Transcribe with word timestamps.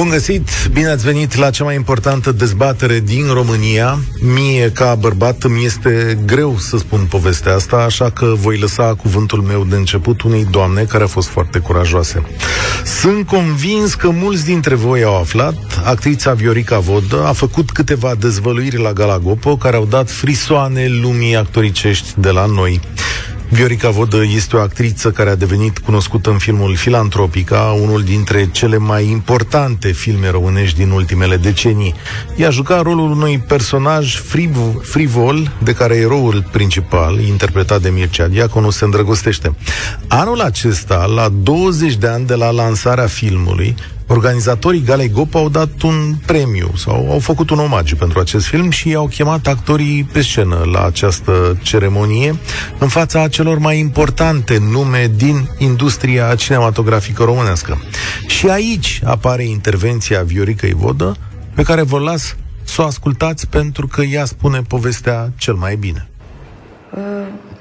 Bun 0.00 0.08
găsit, 0.08 0.48
bine 0.72 0.88
ați 0.88 1.04
venit 1.04 1.34
la 1.34 1.50
cea 1.50 1.64
mai 1.64 1.74
importantă 1.74 2.32
dezbatere 2.32 3.00
din 3.00 3.26
România. 3.32 3.98
Mie, 4.20 4.70
ca 4.70 4.94
bărbat, 4.94 5.42
îmi 5.42 5.64
este 5.64 6.18
greu 6.26 6.56
să 6.58 6.78
spun 6.78 7.06
povestea 7.10 7.54
asta, 7.54 7.76
așa 7.76 8.10
că 8.10 8.34
voi 8.36 8.58
lăsa 8.58 8.94
cuvântul 8.94 9.40
meu 9.40 9.64
de 9.64 9.76
început 9.76 10.22
unei 10.22 10.46
doamne 10.50 10.82
care 10.82 11.04
a 11.04 11.06
fost 11.06 11.28
foarte 11.28 11.58
curajoase. 11.58 12.22
Sunt 12.84 13.26
convins 13.26 13.94
că 13.94 14.10
mulți 14.10 14.44
dintre 14.44 14.74
voi 14.74 15.02
au 15.02 15.20
aflat, 15.20 15.54
actrița 15.84 16.32
Viorica 16.32 16.78
Vodă 16.78 17.24
a 17.24 17.32
făcut 17.32 17.70
câteva 17.70 18.14
dezvăluiri 18.18 18.78
la 18.78 18.92
Galagopo 18.92 19.56
care 19.56 19.76
au 19.76 19.84
dat 19.84 20.10
frisoane 20.10 20.88
lumii 20.88 21.36
actoricești 21.36 22.08
de 22.16 22.30
la 22.30 22.46
noi. 22.46 22.80
Viorica 23.52 23.90
Vodă 23.90 24.22
este 24.34 24.56
o 24.56 24.60
actriță 24.60 25.10
care 25.10 25.30
a 25.30 25.34
devenit 25.34 25.78
cunoscută 25.78 26.30
în 26.30 26.38
filmul 26.38 26.76
Filantropica, 26.76 27.76
unul 27.82 28.02
dintre 28.02 28.48
cele 28.52 28.76
mai 28.76 29.08
importante 29.08 29.92
filme 29.92 30.30
românești 30.30 30.78
din 30.78 30.90
ultimele 30.90 31.36
decenii. 31.36 31.94
Ea 32.36 32.50
juca 32.50 32.82
rolul 32.82 33.10
unui 33.10 33.38
personaj 33.38 34.16
friv- 34.16 34.82
frivol, 34.82 35.52
de 35.62 35.72
care 35.72 35.96
eroul 35.96 36.44
principal, 36.52 37.20
interpretat 37.20 37.82
de 37.82 37.88
Mircea 37.88 38.28
Diaconu, 38.28 38.70
se 38.70 38.84
îndrăgostește. 38.84 39.54
Anul 40.08 40.40
acesta, 40.40 41.04
la 41.04 41.28
20 41.28 41.94
de 41.94 42.06
ani 42.06 42.26
de 42.26 42.34
la 42.34 42.50
lansarea 42.50 43.06
filmului, 43.06 43.74
Organizatorii 44.12 44.82
Galei 44.82 45.08
Gop 45.08 45.34
au 45.34 45.48
dat 45.48 45.82
un 45.82 46.14
premiu 46.26 46.70
sau 46.76 47.10
au 47.10 47.18
făcut 47.18 47.50
un 47.50 47.58
omagiu 47.58 47.96
pentru 47.96 48.18
acest 48.18 48.46
film 48.46 48.70
și 48.70 48.88
i-au 48.88 49.06
chemat 49.06 49.46
actorii 49.46 50.08
pe 50.12 50.20
scenă 50.20 50.62
la 50.72 50.84
această 50.84 51.58
ceremonie 51.62 52.34
în 52.78 52.88
fața 52.88 53.28
celor 53.28 53.58
mai 53.58 53.78
importante 53.78 54.58
nume 54.70 55.10
din 55.16 55.48
industria 55.58 56.34
cinematografică 56.34 57.22
românească. 57.22 57.78
Și 58.26 58.48
aici 58.48 59.00
apare 59.04 59.44
intervenția 59.44 60.22
Vioricăi 60.22 60.72
Vodă, 60.72 61.16
pe 61.54 61.62
care 61.62 61.82
vă 61.82 61.98
las 61.98 62.36
să 62.62 62.82
o 62.82 62.84
ascultați 62.84 63.48
pentru 63.48 63.86
că 63.86 64.02
ea 64.02 64.24
spune 64.24 64.62
povestea 64.68 65.32
cel 65.36 65.54
mai 65.54 65.76
bine. 65.76 66.08
Uh, 66.94 67.00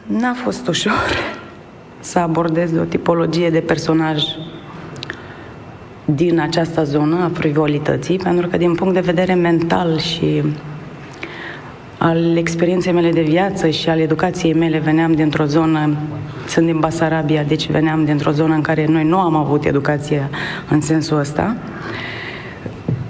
n-a 0.08 0.36
fost 0.44 0.68
ușor 0.68 1.08
să 2.00 2.20
abordez 2.20 2.72
o 2.78 2.84
tipologie 2.84 3.50
de 3.50 3.60
personaj 3.60 4.24
din 6.16 6.40
această 6.40 6.84
zonă 6.84 7.24
a 7.24 7.32
frivolității, 7.34 8.18
pentru 8.18 8.48
că 8.48 8.58
din 8.58 8.76
punct 8.76 8.94
de 8.94 9.00
vedere 9.00 9.34
mental 9.34 9.98
și 9.98 10.44
al 11.98 12.38
experienței 12.38 12.94
mele 12.94 13.12
de 13.12 13.22
viață 13.22 13.70
și 13.70 13.90
al 13.90 14.00
educației 14.00 14.54
mele 14.54 14.78
veneam 14.78 15.14
dintr-o 15.14 15.46
zonă, 15.46 15.98
sunt 16.48 16.66
din 16.66 16.80
Basarabia, 16.80 17.44
deci 17.44 17.70
veneam 17.70 18.06
dintr-o 18.06 18.32
zonă 18.32 18.54
în 18.54 18.62
care 18.62 18.86
noi 18.90 19.04
nu 19.04 19.18
am 19.18 19.36
avut 19.36 19.66
educație 19.66 20.30
în 20.70 20.82
sensul 20.82 21.20
ăsta. 21.20 21.56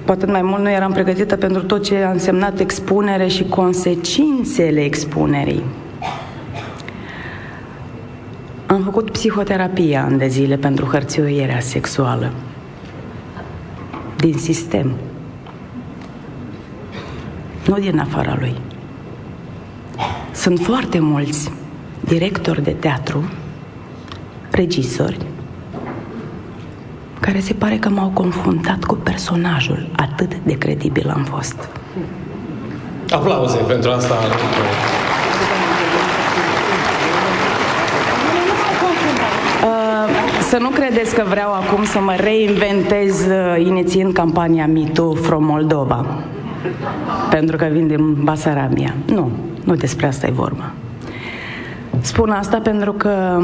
Poate 0.05 0.25
mai 0.25 0.41
mult 0.41 0.61
nu 0.61 0.69
eram 0.69 0.91
pregătită 0.91 1.35
pentru 1.35 1.63
tot 1.63 1.83
ce 1.83 1.95
a 1.95 2.11
însemnat 2.11 2.59
expunere 2.59 3.27
și 3.27 3.43
consecințele 3.43 4.83
expunerii. 4.83 5.63
Am 8.65 8.81
făcut 8.83 9.11
psihoterapie 9.11 9.97
ani 9.97 10.17
de 10.17 10.27
zile 10.27 10.55
pentru 10.55 10.85
hărțuirea 10.85 11.59
sexuală 11.59 12.31
din 14.19 14.37
sistem, 14.37 14.91
nu 17.67 17.79
din 17.79 17.99
afara 17.99 18.35
lui. 18.39 18.55
Sunt 20.31 20.59
foarte 20.59 20.99
mulți 20.99 21.51
directori 21.99 22.63
de 22.63 22.71
teatru, 22.71 23.29
regizori, 24.51 25.17
care 27.19 27.39
se 27.39 27.53
pare 27.53 27.77
că 27.77 27.89
m-au 27.89 28.09
confundat 28.09 28.83
cu 28.83 28.95
personajul. 28.95 29.89
Atât 29.95 30.35
de 30.43 30.57
credibil 30.57 31.09
am 31.09 31.23
fost. 31.23 31.69
Aplauze 33.09 33.57
pentru 33.57 33.89
asta. 33.89 34.15
Să 40.49 40.57
nu 40.57 40.69
credeți 40.69 41.15
că 41.15 41.23
vreau 41.27 41.51
acum 41.53 41.83
să 41.83 41.99
mă 41.99 42.15
reinventez 42.15 43.25
uh, 43.25 43.65
inițiind 43.65 44.13
campania 44.13 44.67
MeToo 44.67 45.13
from 45.13 45.43
Moldova. 45.43 46.23
Pentru 47.29 47.57
că 47.57 47.67
vin 47.71 47.87
din 47.87 48.23
Basarabia. 48.23 48.95
Nu, 49.05 49.31
nu 49.63 49.75
despre 49.75 50.07
asta 50.07 50.27
e 50.27 50.31
vorba. 50.31 50.71
Spun 52.01 52.29
asta 52.29 52.59
pentru 52.59 52.91
că 52.91 53.41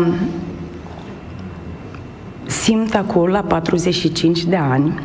simt 2.45 2.95
acum, 2.95 3.27
la 3.27 3.41
45 3.41 4.43
de 4.43 4.55
ani, 4.55 4.99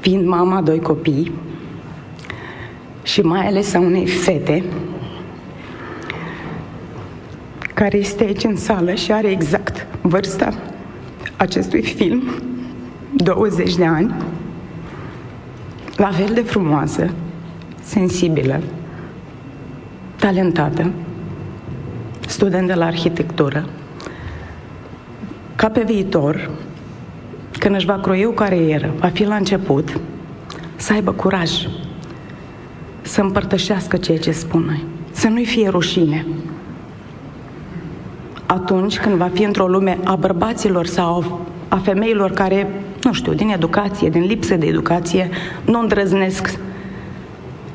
fiind 0.00 0.26
mama 0.26 0.60
doi 0.60 0.80
copii 0.80 1.32
și 3.02 3.20
mai 3.20 3.46
ales 3.46 3.74
a 3.74 3.78
unei 3.78 4.06
fete, 4.06 4.64
care 7.84 7.96
este 7.96 8.24
aici 8.24 8.44
în 8.44 8.56
sală 8.56 8.94
și 8.94 9.12
are 9.12 9.30
exact 9.30 9.86
vârsta 10.00 10.54
acestui 11.36 11.82
film, 11.82 12.22
20 13.14 13.74
de 13.74 13.84
ani, 13.84 14.14
la 15.96 16.10
fel 16.10 16.34
de 16.34 16.40
frumoasă, 16.40 17.10
sensibilă, 17.82 18.60
talentată, 20.16 20.90
student 22.26 22.66
de 22.66 22.74
la 22.74 22.86
arhitectură, 22.86 23.68
ca 25.56 25.68
pe 25.68 25.82
viitor, 25.86 26.50
când 27.58 27.74
își 27.74 27.86
va 27.86 27.98
croi 27.98 28.24
o 28.24 28.30
carieră, 28.30 28.94
va 28.98 29.08
fi 29.08 29.24
la 29.24 29.34
început, 29.34 30.00
să 30.76 30.92
aibă 30.92 31.12
curaj, 31.12 31.50
să 33.02 33.20
împărtășească 33.20 33.96
ceea 33.96 34.18
ce 34.18 34.30
spune, 34.30 34.82
să 35.10 35.28
nu-i 35.28 35.46
fie 35.46 35.68
rușine, 35.68 36.26
atunci 38.46 38.98
când 38.98 39.14
va 39.14 39.30
fi 39.34 39.42
într-o 39.42 39.66
lume 39.66 39.98
a 40.04 40.16
bărbaților 40.16 40.86
sau 40.86 41.40
a 41.68 41.76
femeilor 41.76 42.30
care, 42.30 42.82
nu 43.02 43.12
știu, 43.12 43.34
din 43.34 43.48
educație, 43.48 44.08
din 44.08 44.22
lipsă 44.22 44.54
de 44.54 44.66
educație, 44.66 45.30
nu 45.64 45.80
îndrăznesc 45.80 46.58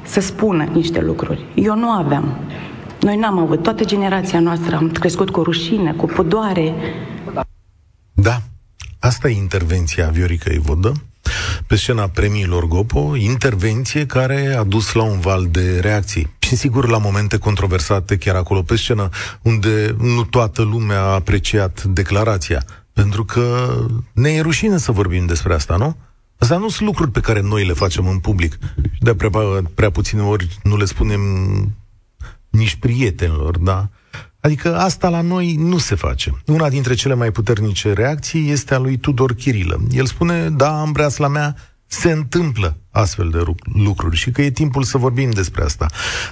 să 0.04 0.20
spună 0.20 0.64
niște 0.64 1.02
lucruri. 1.02 1.46
Eu 1.54 1.76
nu 1.76 1.90
aveam. 1.90 2.38
Noi 3.00 3.16
n-am 3.18 3.40
avut. 3.40 3.64
Toată 3.64 3.86
generația 3.86 4.40
noastră 4.40 4.76
am 4.76 4.90
crescut 4.90 5.30
cu 5.30 5.42
rușine, 5.42 5.94
cu 5.94 6.06
pudoare. 6.06 6.74
Da, 8.14 8.38
asta 9.00 9.30
e 9.30 9.36
intervenția 9.36 10.08
Viorica 10.08 10.52
Ivodă 10.52 10.92
pe 11.68 11.76
scena 11.76 12.08
premiilor 12.08 12.68
Gopo, 12.68 13.16
intervenție 13.16 14.06
care 14.06 14.56
a 14.60 14.64
dus 14.64 14.94
la 14.94 15.04
un 15.04 15.20
val 15.20 15.48
de 15.52 15.80
reacții. 15.80 16.38
Și 16.50 16.56
sigur 16.56 16.88
la 16.88 16.98
momente 16.98 17.38
controversate 17.38 18.18
chiar 18.18 18.36
acolo 18.36 18.62
pe 18.62 18.76
scenă, 18.76 19.10
unde 19.42 19.96
nu 20.00 20.24
toată 20.24 20.62
lumea 20.62 21.00
a 21.00 21.14
apreciat 21.14 21.84
declarația. 21.84 22.64
Pentru 22.94 23.26
că 23.26 23.76
ne 24.14 24.30
e 24.30 24.42
rușine 24.42 24.78
să 24.78 24.92
vorbim 24.92 25.26
despre 25.26 25.54
asta, 25.54 25.76
nu? 25.76 25.96
Asta 26.38 26.58
nu 26.58 26.70
sunt 26.70 26.88
lucruri 26.88 27.12
pe 27.12 27.20
care 27.20 27.42
noi 27.42 27.66
le 27.66 27.74
facem 27.74 28.08
în 28.08 28.20
public. 28.20 28.58
Și 28.92 29.00
de 29.00 29.16
prea, 29.16 29.30
prea 29.74 29.90
puține 29.90 30.22
ori 30.22 30.60
nu 30.64 30.78
le 30.78 30.86
spunem 30.86 31.22
nici 32.50 32.76
prietenilor, 32.76 33.58
da? 33.58 33.90
Adică 34.40 34.78
asta 34.78 35.10
la 35.10 35.22
noi 35.22 35.56
nu 35.56 35.78
se 35.78 35.96
face. 35.96 36.42
Una 36.46 36.70
dintre 36.70 36.94
cele 36.94 37.14
mai 37.14 37.32
puternice 37.32 37.94
reacții 37.94 38.50
este 38.50 38.74
a 38.74 38.78
lui 38.78 38.98
Tudor 38.98 39.34
Chirilă. 39.34 39.82
El 39.92 40.06
spune, 40.06 40.50
da, 40.50 40.82
în 40.82 40.92
breasla 40.92 41.28
mea 41.28 41.56
se 41.92 42.12
întâmplă 42.12 42.78
astfel 42.92 43.30
de 43.30 43.44
lucruri 43.74 44.16
și 44.16 44.32
că 44.32 44.42
e 44.42 44.52
timpul 44.52 44.84
să 44.84 44.98
vorbim 44.98 45.30
despre 45.30 45.64
asta. 45.64 45.86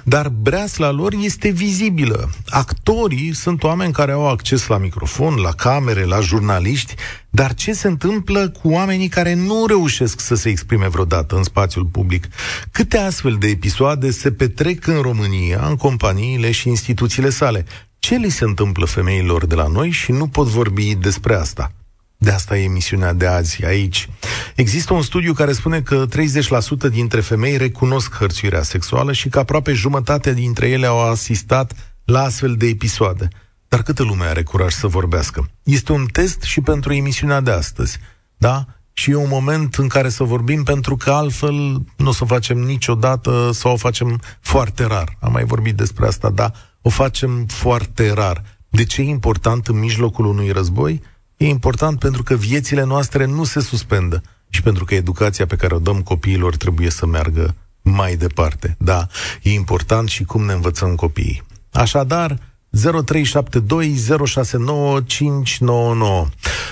Dar 0.04 0.30
breasla 0.30 0.92
lor 0.92 1.14
este 1.22 1.50
vizibilă. 1.50 2.30
Actorii 2.48 3.34
sunt 3.34 3.64
oameni 3.64 3.94
care 3.94 4.12
au 4.12 4.30
acces 4.30 4.68
la 4.68 4.78
microfon, 4.78 5.36
la 5.36 5.52
camere, 5.52 6.04
la 6.04 6.20
jurnaliști, 6.20 6.96
dar 7.30 7.54
ce 7.54 7.74
se 7.74 7.88
întâmplă 7.88 8.50
cu 8.50 8.70
oamenii 8.70 9.08
care 9.08 9.34
nu 9.34 9.66
reușesc 9.68 10.20
să 10.20 10.36
se 10.36 10.50
exprime 10.50 10.88
vreodată 10.88 11.36
în 11.36 11.44
spațiul 11.44 11.86
public? 11.86 12.28
Câte 12.72 12.98
astfel 12.98 13.36
de 13.40 13.48
episoade 13.48 14.12
se 14.12 14.32
petrec 14.32 14.88
în 14.88 15.02
România, 15.02 15.68
în 15.68 15.76
companiile 15.76 16.52
și 16.52 16.68
instituțiile 16.68 17.30
sale? 17.30 17.66
Ce 18.00 18.16
li 18.16 18.30
se 18.30 18.44
întâmplă 18.44 18.86
femeilor 18.86 19.46
de 19.46 19.56
la 19.56 19.68
noi 19.68 19.90
și 19.90 20.12
nu 20.12 20.28
pot 20.28 20.48
vorbi 20.48 20.96
despre 20.96 21.36
asta? 21.36 21.72
De 22.18 22.32
asta 22.32 22.58
e 22.58 22.64
emisiunea 22.64 23.14
de 23.14 23.26
azi 23.26 23.66
aici. 23.66 24.10
Există 24.56 24.94
un 24.94 25.02
studiu 25.02 25.34
care 25.34 25.52
spune 25.52 25.82
că 25.82 26.06
30% 26.88 26.90
dintre 26.92 27.22
femei 27.22 27.58
recunosc 27.58 28.16
hărțuirea 28.16 28.64
sexuală 28.64 29.14
și 29.14 29.30
că 29.30 29.40
aproape 29.40 29.74
jumătate 29.74 30.34
dintre 30.34 30.70
ele 30.70 30.86
au 30.86 31.10
asistat 31.10 31.74
la 32.06 32.24
astfel 32.24 32.56
de 32.56 32.68
episoade. 32.68 33.28
Dar 33.68 33.84
câtă 33.84 34.04
lume 34.04 34.26
are 34.26 34.44
curaj 34.44 34.74
să 34.74 34.88
vorbească? 34.88 35.50
Este 35.64 35.92
un 35.92 36.06
test 36.06 36.42
și 36.42 36.62
pentru 36.62 36.94
emisiunea 36.94 37.42
de 37.42 37.52
astăzi. 37.52 37.98
Da? 38.38 38.66
și 38.98 39.12
e 39.12 39.16
un 39.16 39.28
moment 39.30 39.76
în 39.76 39.88
care 39.88 40.10
să 40.10 40.24
vorbim 40.24 40.64
pentru 40.64 40.96
că 40.96 41.12
altfel 41.12 41.54
nu 41.98 42.08
o 42.08 42.12
să 42.12 42.24
o 42.24 42.26
facem 42.26 42.58
niciodată 42.58 43.50
sau 43.54 43.72
o 43.72 43.78
facem 43.78 44.22
foarte 44.40 44.86
rar. 44.86 45.18
Am 45.20 45.32
mai 45.32 45.44
vorbit 45.44 45.76
despre 45.76 46.06
asta, 46.06 46.30
da, 46.30 46.52
o 46.82 46.90
facem 46.90 47.46
foarte 47.46 48.14
rar. 48.14 48.44
De 48.70 48.84
ce 48.84 49.02
e 49.02 49.06
important 49.06 49.68
în 49.68 49.80
mijlocul 49.80 50.26
unui 50.26 50.52
război? 50.52 51.02
E 51.38 51.48
important 51.48 52.00
pentru 52.00 52.24
că 52.24 52.36
viețile 52.36 52.84
noastre 52.84 53.26
nu 53.26 53.44
se 53.44 53.60
suspendă 53.60 54.22
și 54.50 54.62
pentru 54.62 54.86
că 54.86 54.96
educația 54.96 55.46
pe 55.46 55.56
care 55.56 55.76
o 55.76 55.80
dăm 55.80 56.02
copiilor 56.02 56.56
trebuie 56.56 56.90
să 56.90 57.06
meargă 57.06 57.56
mai 57.82 58.16
departe. 58.16 58.76
Da, 58.80 59.08
e 59.42 59.52
important 59.54 60.10
și 60.10 60.24
cum 60.24 60.46
ne 60.46 60.54
învățăm 60.54 60.96
copiii. 60.96 61.44
Așadar, 61.72 62.38
0372069599. 62.76 62.80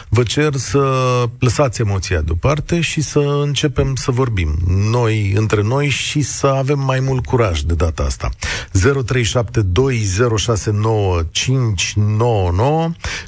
Vă 0.10 0.24
cer 0.24 0.56
să 0.56 1.24
lăsați 1.40 1.82
emoția 1.82 2.22
deoparte 2.22 2.82
și 2.82 3.02
să 3.02 3.20
începem 3.20 3.96
să 3.96 4.12
vorbim 4.12 4.58
noi 4.68 5.32
între 5.32 5.62
noi 5.62 5.90
și 5.90 6.22
să 6.22 6.48
avem 6.48 6.80
mai 6.80 7.00
mult 7.00 7.26
curaj 7.26 7.62
de 7.62 7.74
data 7.74 8.04
asta. 8.04 8.30
0372069599. 8.72 8.78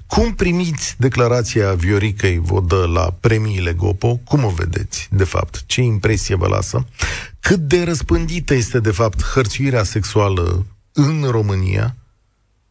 Cum 0.08 0.36
primiți 0.36 0.96
declarația 0.98 1.74
Vioricăi 1.74 2.40
Vodă 2.44 2.90
la 2.94 3.16
premiile 3.20 3.74
Gopo? 3.74 4.20
Cum 4.24 4.44
o 4.44 4.50
vedeți, 4.50 5.08
de 5.12 5.24
fapt? 5.24 5.64
Ce 5.66 5.82
impresie 5.82 6.36
vă 6.36 6.48
lasă? 6.48 6.86
Cât 7.40 7.60
de 7.60 7.84
răspândită 7.84 8.54
este, 8.54 8.80
de 8.80 8.92
fapt, 8.92 9.24
hărțuirea 9.24 9.84
sexuală 9.84 10.66
în 10.94 11.28
România? 11.30 11.96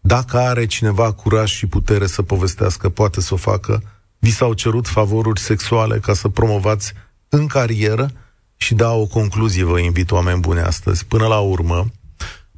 Dacă 0.07 0.39
are 0.39 0.67
cineva 0.67 1.13
curaj 1.13 1.51
și 1.51 1.67
putere 1.67 2.07
să 2.07 2.23
povestească, 2.23 2.89
poate 2.89 3.21
să 3.21 3.35
o 3.35 3.37
facă. 3.37 3.83
Vi 4.19 4.31
s-au 4.31 4.53
cerut 4.53 4.89
favoruri 4.89 5.41
sexuale 5.41 5.99
ca 5.99 6.15
să 6.15 6.29
promovați 6.29 6.93
în 7.29 7.47
carieră 7.47 8.11
și 8.57 8.75
da 8.75 8.93
o 8.93 9.07
concluzie, 9.07 9.65
vă 9.65 9.79
invit 9.79 10.11
oameni 10.11 10.41
bune 10.41 10.61
astăzi. 10.61 11.07
Până 11.07 11.27
la 11.27 11.39
urmă, 11.39 11.87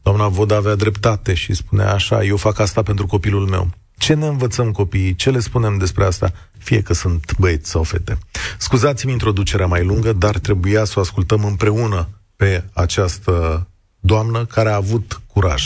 doamna 0.02 0.28
Vod 0.28 0.50
avea 0.50 0.74
dreptate 0.74 1.34
și 1.34 1.54
spunea 1.54 1.92
așa, 1.92 2.24
eu 2.24 2.36
fac 2.36 2.58
asta 2.58 2.82
pentru 2.82 3.06
copilul 3.06 3.46
meu. 3.46 3.70
Ce 3.96 4.14
ne 4.14 4.26
învățăm 4.26 4.72
copiii? 4.72 5.14
Ce 5.14 5.30
le 5.30 5.40
spunem 5.40 5.78
despre 5.78 6.04
asta? 6.04 6.32
Fie 6.58 6.82
că 6.82 6.94
sunt 6.94 7.38
băieți 7.38 7.70
sau 7.70 7.82
fete. 7.82 8.18
Scuzați-mi 8.58 9.12
introducerea 9.12 9.66
mai 9.66 9.84
lungă, 9.84 10.12
dar 10.12 10.38
trebuia 10.38 10.84
să 10.84 10.94
o 10.96 11.00
ascultăm 11.00 11.44
împreună 11.44 12.08
pe 12.36 12.64
această 12.72 13.66
doamnă 14.12 14.40
care 14.54 14.68
a 14.70 14.82
avut 14.84 15.08
curaj. 15.32 15.62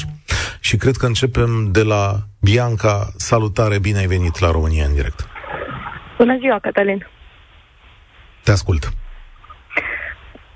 Și 0.60 0.76
cred 0.76 0.96
că 0.96 1.06
începem 1.06 1.50
de 1.78 1.82
la 1.82 2.04
Bianca. 2.40 2.94
Salutare, 3.16 3.78
bine 3.78 3.98
ai 3.98 4.12
venit 4.16 4.38
la 4.44 4.50
România 4.50 4.84
în 4.84 4.94
direct. 4.94 5.18
Bună 6.18 6.36
ziua, 6.38 6.58
Cătălin. 6.58 7.06
Te 8.44 8.50
ascult. 8.50 8.82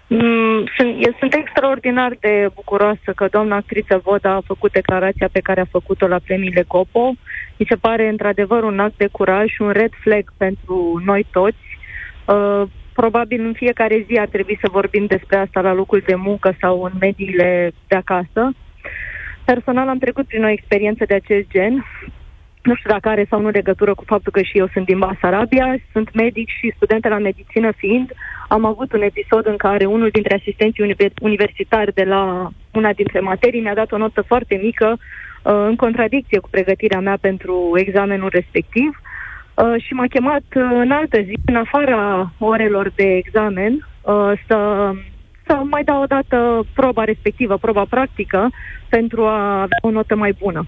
Mm, 0.08 0.60
sunt, 0.76 0.92
eu 1.06 1.12
sunt 1.18 1.34
extraordinar 1.34 2.16
de 2.20 2.48
bucuroasă 2.54 3.10
că 3.14 3.26
doamna 3.30 3.56
actriță 3.56 4.00
Voda 4.04 4.32
a 4.34 4.46
făcut 4.46 4.72
declarația 4.72 5.28
pe 5.32 5.40
care 5.40 5.60
a 5.60 5.74
făcut-o 5.78 6.06
la 6.06 6.18
premiile 6.18 6.64
Copo. 6.66 7.14
Mi 7.56 7.66
se 7.68 7.76
pare 7.76 8.08
într-adevăr 8.08 8.62
un 8.62 8.78
act 8.78 8.96
de 8.96 9.08
curaj 9.12 9.46
și 9.46 9.62
un 9.62 9.70
red 9.70 9.92
flag 10.02 10.32
pentru 10.36 11.02
noi 11.04 11.26
toți. 11.30 11.66
Uh, 12.24 12.62
probabil 13.00 13.40
în 13.44 13.52
fiecare 13.52 14.04
zi 14.08 14.18
ar 14.18 14.28
trebui 14.28 14.58
să 14.60 14.68
vorbim 14.78 15.06
despre 15.06 15.36
asta 15.36 15.60
la 15.60 15.72
locul 15.72 16.02
de 16.06 16.14
muncă 16.14 16.56
sau 16.60 16.82
în 16.82 16.92
mediile 17.00 17.72
de 17.88 17.96
acasă. 17.96 18.42
Personal 19.44 19.88
am 19.88 19.98
trecut 19.98 20.26
prin 20.26 20.44
o 20.44 20.48
experiență 20.48 21.04
de 21.04 21.14
acest 21.14 21.46
gen. 21.48 21.84
Nu 22.62 22.74
știu 22.74 22.90
dacă 22.90 23.08
are 23.08 23.26
sau 23.30 23.40
nu 23.40 23.48
legătură 23.48 23.94
cu 23.94 24.04
faptul 24.06 24.32
că 24.32 24.42
și 24.42 24.58
eu 24.58 24.68
sunt 24.72 24.86
din 24.86 24.98
Basarabia, 24.98 25.76
sunt 25.92 26.14
medic 26.14 26.48
și 26.48 26.72
studentă 26.76 27.08
la 27.08 27.18
medicină 27.18 27.70
fiind. 27.76 28.12
Am 28.48 28.64
avut 28.64 28.92
un 28.92 29.02
episod 29.02 29.46
în 29.46 29.56
care 29.56 29.84
unul 29.84 30.08
dintre 30.08 30.34
asistenții 30.34 30.96
universitari 31.20 31.94
de 31.94 32.04
la 32.04 32.50
una 32.72 32.92
dintre 32.92 33.20
materii 33.20 33.60
mi-a 33.60 33.74
dat 33.74 33.92
o 33.92 33.96
notă 33.96 34.22
foarte 34.22 34.54
mică 34.62 34.88
uh, 34.98 35.52
în 35.70 35.76
contradicție 35.76 36.38
cu 36.38 36.48
pregătirea 36.50 37.00
mea 37.00 37.18
pentru 37.20 37.70
examenul 37.74 38.28
respectiv 38.32 39.00
uh, 39.56 39.82
și 39.82 39.92
m-a 39.92 40.06
chemat 40.06 40.44
uh, 40.54 40.62
în 40.72 40.90
altă 40.90 41.20
zi, 41.20 41.34
în 41.46 41.56
afara 41.56 42.32
orelor 42.38 42.92
de 42.94 43.16
examen, 43.16 43.88
să 44.46 44.90
să 45.46 45.54
mai 45.70 45.84
dau 45.84 46.02
o 46.02 46.06
dată 46.06 46.66
proba 46.74 47.04
respectivă, 47.04 47.56
proba 47.56 47.84
practică, 47.84 48.50
pentru 48.88 49.24
a 49.24 49.60
avea 49.60 49.78
o 49.80 49.90
notă 49.90 50.16
mai 50.16 50.32
bună. 50.38 50.66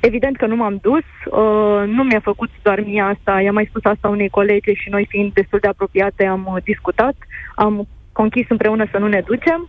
Evident 0.00 0.36
că 0.36 0.46
nu 0.46 0.56
m-am 0.56 0.78
dus, 0.82 1.04
uh, 1.30 1.82
nu 1.86 2.02
mi-a 2.02 2.20
făcut 2.20 2.50
doar 2.62 2.80
mie 2.80 3.00
asta, 3.00 3.40
i-am 3.40 3.54
mai 3.54 3.66
spus 3.68 3.84
asta 3.84 4.08
unei 4.08 4.28
colege 4.28 4.72
și 4.74 4.88
noi 4.88 5.06
fiind 5.08 5.32
destul 5.32 5.58
de 5.62 5.68
apropiate 5.68 6.26
am 6.26 6.50
uh, 6.54 6.62
discutat, 6.62 7.14
am 7.54 7.88
conchis 8.12 8.46
împreună 8.48 8.86
să 8.90 8.98
nu 8.98 9.08
ne 9.08 9.20
ducem 9.20 9.68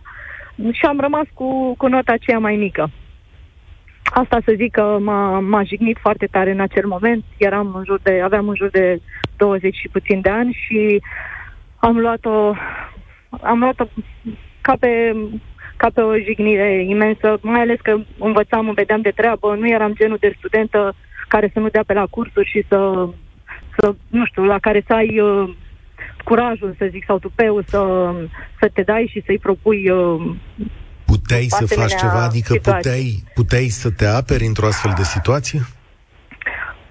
și 0.72 0.84
am 0.86 1.00
rămas 1.00 1.26
cu, 1.34 1.74
cu 1.76 1.86
nota 1.86 2.12
aceea 2.12 2.38
mai 2.38 2.56
mică. 2.56 2.90
Asta 4.10 4.38
să 4.44 4.52
zic 4.56 4.72
că 4.72 4.98
m-a, 5.00 5.40
m-a 5.40 5.62
jignit 5.62 5.98
foarte 6.00 6.26
tare 6.26 6.50
în 6.50 6.60
acel 6.60 6.86
moment, 6.86 7.24
eram 7.36 7.74
în 7.74 7.84
jur 7.84 8.00
de, 8.02 8.20
aveam 8.24 8.48
în 8.48 8.54
jur 8.54 8.68
de 8.68 9.00
20 9.36 9.76
și 9.76 9.88
puțin 9.88 10.20
de 10.20 10.28
ani 10.28 10.58
și 10.66 11.02
am 11.76 11.98
luat-o 11.98 12.54
am 13.42 13.58
luat-o 13.58 13.84
ca 14.60 14.76
pe, 14.80 15.16
ca 15.76 15.90
pe 15.94 16.00
o 16.00 16.16
jignire 16.16 16.84
imensă, 16.84 17.38
mai 17.42 17.60
ales 17.60 17.80
că 17.82 17.98
învățam, 18.18 18.72
vedeam 18.74 19.00
de 19.00 19.10
treabă, 19.10 19.54
nu 19.54 19.68
eram 19.68 19.94
genul 19.94 20.16
de 20.20 20.34
studentă 20.36 20.94
care 21.28 21.50
să 21.52 21.58
nu 21.58 21.68
dea 21.68 21.82
pe 21.86 21.92
la 21.92 22.06
cursuri 22.06 22.48
și 22.48 22.64
să, 22.68 23.08
să 23.76 23.94
nu 24.08 24.24
știu, 24.24 24.44
la 24.44 24.58
care 24.58 24.82
să 24.86 24.92
ai 24.92 25.20
uh, 25.20 25.54
curajul, 26.24 26.74
să 26.78 26.86
zic, 26.90 27.04
sau 27.04 27.18
tupeu 27.18 27.62
să, 27.68 28.12
să 28.60 28.68
te 28.72 28.82
dai 28.82 29.08
și 29.10 29.22
să-i 29.26 29.38
propui 29.38 29.90
uh, 29.90 30.20
Puteai 31.06 31.46
să 31.48 31.66
faci 31.66 31.94
ceva? 31.94 32.22
Adică 32.22 32.54
puteai, 32.54 33.22
puteai 33.34 33.68
să 33.68 33.90
te 33.90 34.06
aperi 34.06 34.44
într-o 34.44 34.66
astfel 34.66 34.92
de 34.96 35.02
situație? 35.02 35.60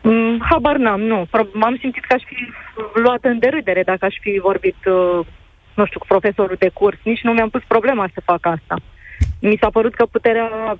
Mm, 0.01 0.45
habar 0.49 0.75
n-am, 0.77 1.01
nu. 1.01 1.27
M-am 1.53 1.77
simțit 1.79 2.05
că 2.05 2.13
aș 2.13 2.21
fi 2.25 2.35
luată 2.99 3.27
în 3.27 3.39
derâdere 3.39 3.83
dacă 3.83 4.05
aș 4.05 4.15
fi 4.21 4.39
vorbit 4.43 4.75
uh, 4.85 5.25
nu 5.75 5.85
știu, 5.85 5.99
cu 5.99 6.05
profesorul 6.05 6.55
de 6.59 6.69
curs, 6.69 6.97
nici 7.03 7.21
nu 7.21 7.31
mi-am 7.31 7.49
pus 7.49 7.63
problema 7.67 8.09
să 8.13 8.21
fac 8.25 8.45
asta. 8.45 8.75
Mi 9.39 9.57
s-a 9.61 9.69
părut 9.69 9.95
că 9.95 10.05
puterea 10.05 10.77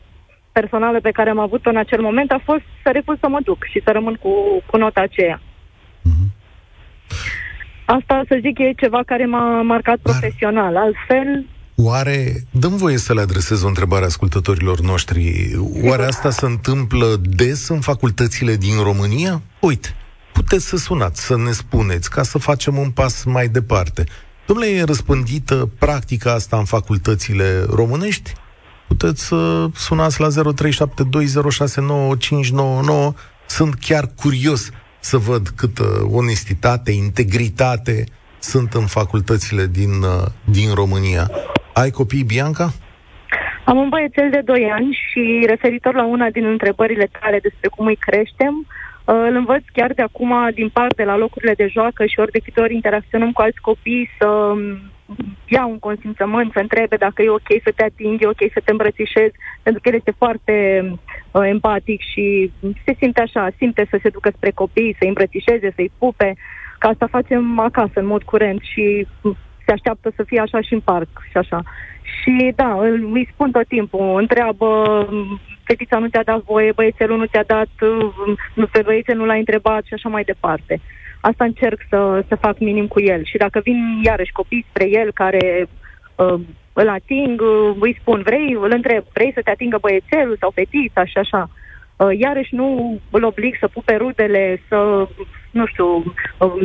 personală 0.52 1.00
pe 1.02 1.12
care 1.12 1.30
am 1.30 1.40
avut-o 1.40 1.70
în 1.70 1.78
acel 1.78 2.02
moment 2.02 2.32
a 2.32 2.42
fost 2.44 2.64
să 2.84 2.90
refuz 2.92 3.18
să 3.20 3.28
mă 3.28 3.40
duc 3.44 3.64
și 3.72 3.82
să 3.86 3.92
rămân 3.92 4.14
cu, 4.14 4.32
cu 4.66 4.78
nota 4.78 5.02
aceea. 5.02 5.42
Mm-hmm. 5.42 6.30
Asta, 7.86 8.24
să 8.28 8.38
zic, 8.42 8.60
e 8.60 8.72
ceva 8.84 9.02
care 9.06 9.26
m-a 9.26 9.62
marcat 9.62 10.00
Dar... 10.02 10.14
profesional. 10.14 10.78
Altfel, 10.78 11.46
Oare, 11.78 12.46
dăm 12.52 12.76
voie 12.76 12.98
să 12.98 13.14
le 13.14 13.22
adresez 13.22 13.62
o 13.62 13.68
întrebare 13.68 14.06
ascultătorilor 14.06 14.80
noștri, 14.80 15.52
oare 15.84 16.06
asta 16.06 16.30
se 16.30 16.46
întâmplă 16.46 17.22
des 17.22 17.68
în 17.68 17.80
facultățile 17.80 18.56
din 18.56 18.84
România? 18.84 19.42
Uite, 19.60 19.96
puteți 20.34 20.66
să 20.66 20.78
sunați, 20.78 21.26
să 21.26 21.38
ne 21.38 21.52
spuneți, 21.52 22.10
ca 22.10 22.24
să 22.24 22.38
facem 22.38 22.78
un 22.78 22.90
pas 22.90 23.24
mai 23.24 23.48
departe. 23.48 24.04
Domnule, 24.48 24.70
e 24.70 24.84
răspândită 24.84 25.70
practica 25.80 26.34
asta 26.34 26.58
în 26.58 26.66
facultățile 26.66 27.66
românești? 27.70 28.34
Puteți 28.88 29.26
să 29.26 29.68
sunați 29.76 30.20
la 30.20 30.28
0372069599. 30.30 30.34
Sunt 33.48 33.76
chiar 33.80 34.12
curios 34.16 34.70
să 35.00 35.18
văd 35.18 35.50
câtă 35.56 36.08
onestitate, 36.12 36.92
integritate 36.92 38.06
sunt 38.52 38.74
în 38.74 38.88
facultățile 39.00 39.66
din, 39.80 39.94
uh, 40.14 40.26
din 40.58 40.70
România. 40.74 41.26
Ai 41.74 41.90
copii, 41.90 42.24
Bianca? 42.34 42.68
Am 43.66 43.78
un 43.78 43.90
băiețel 43.90 44.30
de 44.32 44.42
2 44.46 44.72
ani 44.78 45.00
și 45.06 45.44
referitor 45.48 45.94
la 45.96 46.06
una 46.06 46.30
din 46.30 46.46
întrebările 46.46 47.08
tale 47.20 47.40
despre 47.40 47.68
cum 47.68 47.86
îi 47.86 48.04
creștem, 48.08 48.54
îl 49.06 49.36
învăț 49.36 49.64
chiar 49.74 49.92
de 49.94 50.02
acum 50.02 50.34
din 50.54 50.70
parte 50.70 51.04
la 51.04 51.18
locurile 51.18 51.54
de 51.54 51.68
joacă 51.68 52.06
și 52.06 52.20
ori 52.20 52.32
de 52.32 52.40
câte 52.40 52.62
ori 52.62 52.74
interacționăm 52.74 53.32
cu 53.32 53.42
alți 53.42 53.62
copii 53.62 54.10
să 54.20 54.28
um, 54.28 54.80
ia 55.48 55.66
un 55.66 55.80
consimțământ, 55.80 56.52
să 56.52 56.60
întrebe 56.60 56.96
dacă 56.96 57.22
e 57.22 57.30
ok 57.30 57.50
să 57.64 57.72
te 57.76 57.84
atingi, 57.84 58.24
e 58.24 58.28
ok 58.28 58.44
să 58.54 58.62
te 58.64 58.72
îmbrățișezi, 58.72 59.36
pentru 59.64 59.82
că 59.82 59.90
el 59.90 59.96
este 59.96 60.14
foarte 60.18 60.56
uh, 61.32 61.42
empatic 61.46 62.02
și 62.12 62.52
se 62.86 62.96
simte 63.00 63.22
așa, 63.22 63.50
simte 63.58 63.88
să 63.90 63.98
se 64.02 64.10
ducă 64.10 64.30
spre 64.36 64.52
copii, 64.52 64.96
să-i 65.00 65.08
îmbrățișeze, 65.08 65.72
să-i 65.76 65.92
pupe, 65.98 66.36
că 66.80 66.88
asta 66.88 67.08
facem 67.08 67.60
acasă 67.60 68.00
în 68.00 68.06
mod 68.06 68.24
curent 68.24 68.62
și 68.62 69.08
se 69.66 69.72
așteaptă 69.72 70.12
să 70.16 70.24
fie 70.24 70.40
așa 70.40 70.62
și 70.62 70.74
în 70.74 70.80
parc 70.80 71.08
și 71.30 71.38
așa. 71.38 71.64
Și 72.02 72.54
da, 72.56 72.78
îi 73.14 73.30
spun 73.34 73.52
tot 73.52 73.68
timpul, 73.68 74.18
întreabă 74.20 74.68
fetița 75.64 75.98
nu 75.98 76.08
ți-a 76.08 76.24
dat 76.24 76.42
voie, 76.44 76.72
băiețelul 76.72 77.18
nu 77.18 77.26
ți-a 77.26 77.44
dat, 77.48 77.70
nu, 78.54 78.66
pe 78.66 78.82
băiețel 78.82 79.18
nu 79.18 79.26
l-a 79.26 79.34
întrebat 79.34 79.84
și 79.86 79.94
așa 79.94 80.10
mai 80.10 80.24
departe. 80.24 80.82
Asta 81.22 81.44
încerc 81.44 81.80
să, 81.90 82.24
să 82.28 82.36
fac 82.36 82.60
minim 82.60 82.88
cu 82.88 83.00
el. 83.02 83.24
Și 83.24 83.38
dacă 83.38 83.60
vin 83.64 84.02
iarăși 84.04 84.32
copii 84.32 84.66
spre 84.70 84.90
el 84.90 85.12
care 85.14 85.68
uh, 86.16 86.40
îl 86.74 86.90
ating, 86.90 87.42
uh, 87.42 87.76
îi 87.80 87.98
spun, 88.00 88.22
vrei, 88.26 88.58
îl 88.62 88.72
întreb, 88.72 89.04
vrei 89.14 89.32
să 89.34 89.42
te 89.44 89.50
atingă 89.50 89.78
băiețelul 89.82 90.38
sau 90.40 90.52
fetița 90.52 91.06
și 91.06 91.18
așa. 91.18 91.50
Uh, 91.96 92.20
iarăși 92.20 92.56
nu 92.56 93.00
îl 93.10 93.24
oblig 93.24 93.56
să 93.60 93.68
pupe 93.68 93.96
rudele, 93.96 94.62
să 94.68 95.08
nu 95.60 95.66
știu, 95.66 96.14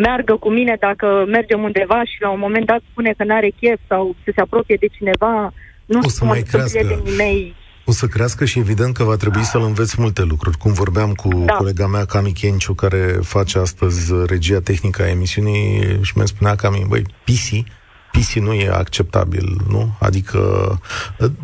meargă 0.04 0.35
cu 0.37 0.50
mine 0.50 0.76
dacă 0.80 1.25
mergem 1.26 1.62
undeva 1.62 2.00
și 2.04 2.16
la 2.20 2.30
un 2.30 2.38
moment 2.38 2.66
dat 2.66 2.80
spune 2.90 3.14
că 3.16 3.25
n-are 3.25 3.50
chef 3.61 3.80
sau 3.88 4.14
să 4.25 4.30
se 4.35 4.40
apropie 4.40 4.76
de 4.80 4.87
cineva, 4.87 5.52
nu 5.87 6.00
o 6.02 6.09
să 6.09 6.25
mai 6.25 6.42
crească. 6.42 7.02
mei. 7.16 7.54
O 7.85 7.92
să 7.92 8.06
crească 8.06 8.44
și 8.44 8.59
evident 8.59 8.94
că 8.94 9.04
va 9.04 9.16
trebui 9.16 9.42
să-l 9.42 9.62
înveți 9.62 9.94
multe 9.99 10.23
lucruri. 10.23 10.56
Cum 10.56 10.73
vorbeam 10.73 11.12
cu 11.12 11.28
da. 11.28 11.52
colega 11.52 11.87
mea, 11.87 12.04
Cami 12.04 12.32
Chenciu, 12.32 12.75
care 12.75 13.18
face 13.23 13.59
astăzi 13.59 14.12
regia 14.26 14.61
tehnică 14.61 15.02
a 15.02 15.09
emisiunii 15.09 15.99
și 16.02 16.18
mi 16.18 16.28
spunea 16.28 16.54
Cami, 16.54 16.87
băi, 16.88 17.02
PC, 17.02 17.49
PC 18.12 18.32
nu 18.32 18.52
e 18.52 18.68
acceptabil, 18.68 19.61
nu? 19.68 19.97
Adică, 20.00 20.40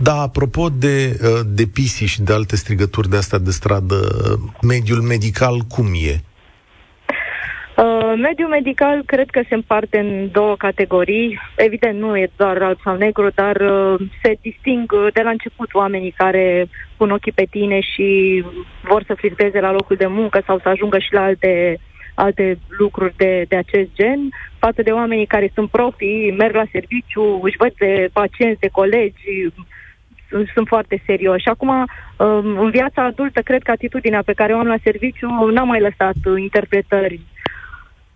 da, 0.03 0.21
apropo 0.21 0.69
de, 0.69 1.21
de 1.47 1.67
PC 1.67 2.07
și 2.07 2.23
de 2.23 2.33
alte 2.33 2.57
strigături 2.57 3.09
de 3.09 3.17
astea 3.17 3.39
de 3.39 3.51
stradă, 3.51 3.99
mediul 4.63 5.01
medical 5.01 5.61
cum 5.61 5.87
e? 5.95 6.21
Uh, 7.77 8.15
mediul 8.17 8.49
medical 8.49 9.03
cred 9.07 9.31
că 9.31 9.41
se 9.49 9.55
împarte 9.55 9.99
în 9.99 10.31
două 10.33 10.57
categorii. 10.57 11.41
Evident, 11.57 11.99
nu 11.99 12.17
e 12.17 12.31
doar 12.37 12.63
alb 12.63 12.79
sau 12.85 12.97
negru, 12.97 13.29
dar 13.35 13.57
uh, 13.57 14.01
se 14.23 14.37
disting 14.41 15.11
de 15.13 15.23
la 15.23 15.31
început 15.31 15.75
oamenii 15.75 16.11
care 16.11 16.69
pun 16.97 17.11
ochii 17.11 17.33
pe 17.33 17.47
tine 17.51 17.81
și 17.81 18.45
vor 18.83 19.03
să 19.07 19.15
flirteze 19.15 19.61
la 19.61 19.73
locul 19.73 19.97
de 19.97 20.07
muncă 20.07 20.43
sau 20.47 20.59
să 20.59 20.69
ajungă 20.69 20.99
și 20.99 21.13
la 21.13 21.23
alte, 21.23 21.79
alte 22.15 22.59
lucruri 22.79 23.15
de, 23.17 23.45
de 23.49 23.57
acest 23.57 23.89
gen, 23.95 24.29
față 24.59 24.83
de 24.83 24.91
oamenii 24.91 25.27
care 25.27 25.51
sunt 25.55 25.71
profi, 25.71 26.35
merg 26.37 26.55
la 26.55 26.65
serviciu, 26.73 27.41
își 27.43 27.57
văd 27.59 27.73
de 27.79 28.09
pacienți, 28.13 28.61
de 28.61 28.69
colegi, 28.73 29.51
sunt, 30.29 30.49
sunt 30.55 30.67
foarte 30.67 31.03
serioși. 31.07 31.49
Acum, 31.49 31.69
um, 31.69 32.59
în 32.59 32.71
viața 32.71 33.03
adultă, 33.03 33.41
cred 33.41 33.63
că 33.63 33.71
atitudinea 33.71 34.23
pe 34.23 34.33
care 34.33 34.55
o 34.55 34.59
am 34.59 34.67
la 34.67 34.77
serviciu 34.83 35.51
n-a 35.53 35.63
mai 35.63 35.81
lăsat 35.81 36.15
interpretări 36.37 37.21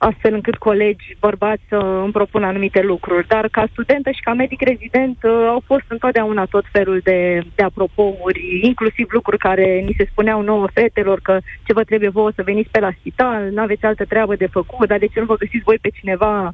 astfel 0.09 0.35
încât 0.35 0.57
colegi 0.57 1.16
bărbați 1.21 1.62
să 1.69 1.76
îmi 1.76 2.12
propună 2.12 2.47
anumite 2.47 2.83
lucruri. 2.83 3.26
Dar 3.26 3.49
ca 3.49 3.64
studentă 3.73 4.11
și 4.11 4.21
ca 4.21 4.33
medic 4.35 4.61
rezident 4.61 5.19
uh, 5.23 5.30
au 5.54 5.62
fost 5.66 5.87
întotdeauna 5.88 6.45
tot 6.45 6.64
felul 6.73 7.00
de, 7.04 7.42
de 7.54 7.62
apropouri, 7.62 8.61
inclusiv 8.62 9.07
lucruri 9.11 9.38
care 9.38 9.66
ni 9.87 9.95
se 9.97 10.09
spuneau 10.11 10.40
nouă 10.42 10.66
fetelor 10.73 11.21
că 11.21 11.38
ce 11.64 11.73
vă 11.73 11.85
trebuie 11.85 12.09
vouă 12.09 12.30
să 12.35 12.42
veniți 12.42 12.71
pe 12.71 12.80
la 12.80 12.90
spital, 12.99 13.50
nu 13.50 13.61
aveți 13.62 13.85
altă 13.85 14.04
treabă 14.04 14.35
de 14.37 14.47
făcut, 14.47 14.88
dar 14.88 14.99
de 14.99 15.07
ce 15.07 15.21
nu 15.21 15.26
vă 15.26 15.37
găsiți 15.37 15.64
voi 15.64 15.78
pe 15.80 15.90
cineva 15.99 16.52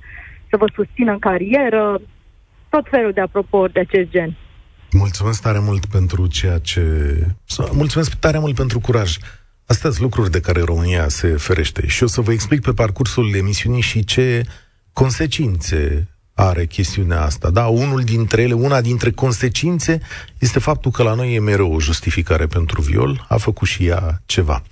să 0.50 0.56
vă 0.56 0.66
susțină 0.74 1.12
în 1.12 1.18
carieră, 1.18 2.00
tot 2.68 2.86
felul 2.90 3.12
de 3.12 3.20
apropouri 3.20 3.72
de 3.72 3.80
acest 3.80 4.08
gen. 4.08 4.36
Mulțumesc 4.90 5.42
tare 5.42 5.58
mult 5.58 5.84
pentru 5.86 6.26
ceea 6.26 6.58
ce... 6.58 6.82
Mulțumesc 7.72 8.14
tare 8.14 8.38
mult 8.38 8.54
pentru 8.54 8.78
curaj. 8.80 9.16
Astea 9.66 9.90
sunt 9.90 10.02
lucruri 10.02 10.30
de 10.30 10.40
care 10.40 10.60
România 10.60 11.08
se 11.08 11.28
ferește 11.28 11.86
și 11.86 12.02
o 12.02 12.06
să 12.06 12.20
vă 12.20 12.32
explic 12.32 12.60
pe 12.60 12.72
parcursul 12.72 13.34
emisiunii 13.34 13.80
și 13.80 14.04
ce 14.04 14.46
consecințe 14.92 16.08
are 16.34 16.66
chestiunea 16.66 17.22
asta. 17.22 17.50
Da, 17.50 17.66
unul 17.66 18.02
dintre 18.02 18.42
ele, 18.42 18.52
una 18.52 18.80
dintre 18.80 19.10
consecințe 19.10 20.00
este 20.38 20.58
faptul 20.58 20.90
că 20.90 21.02
la 21.02 21.14
noi 21.14 21.34
e 21.34 21.40
mereu 21.40 21.72
o 21.72 21.80
justificare 21.80 22.46
pentru 22.46 22.80
viol, 22.80 23.26
a 23.28 23.36
făcut 23.36 23.68
și 23.68 23.86
ea 23.86 24.22
ceva. 24.26 24.62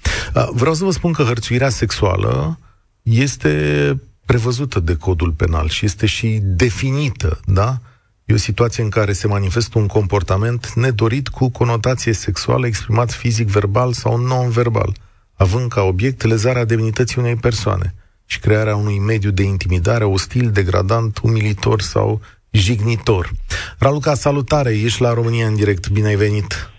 Vreau 0.51 0.75
să 0.75 0.85
vă 0.85 0.91
spun 0.91 1.13
că 1.13 1.23
hărțuirea 1.23 1.69
sexuală 1.69 2.59
este 3.03 4.01
prevăzută 4.25 4.81
de 4.81 4.97
codul 4.97 5.31
penal 5.31 5.69
și 5.69 5.85
este 5.85 6.07
și 6.07 6.41
definită, 6.43 7.41
da? 7.45 7.81
E 8.27 8.35
o 8.35 8.37
situație 8.37 8.83
în 8.83 8.91
care 8.91 9.13
se 9.13 9.27
manifestă 9.27 9.79
un 9.79 9.87
comportament 9.87 10.73
nedorit 10.73 11.29
cu 11.29 11.51
conotație 11.51 12.13
sexuală 12.13 12.67
exprimat 12.67 13.11
fizic, 13.11 13.47
verbal 13.47 13.93
sau 13.93 14.17
non-verbal, 14.17 14.93
având 15.37 15.71
ca 15.71 15.83
obiect 15.83 16.23
lezarea 16.23 16.65
demnității 16.65 17.21
unei 17.21 17.37
persoane 17.37 17.95
și 18.27 18.41
crearea 18.41 18.77
unui 18.77 18.99
mediu 18.99 19.31
de 19.31 19.43
intimidare 19.43 20.05
ostil, 20.05 20.51
degradant, 20.51 21.19
umilitor 21.23 21.81
sau 21.81 22.21
jignitor. 22.51 23.31
Raluca, 23.79 24.15
salutare! 24.15 24.71
Ești 24.71 25.03
la 25.03 25.13
România 25.13 25.47
în 25.47 25.55
direct. 25.55 25.89
Bine 25.89 26.07
ai 26.07 26.17
venit! 26.17 26.71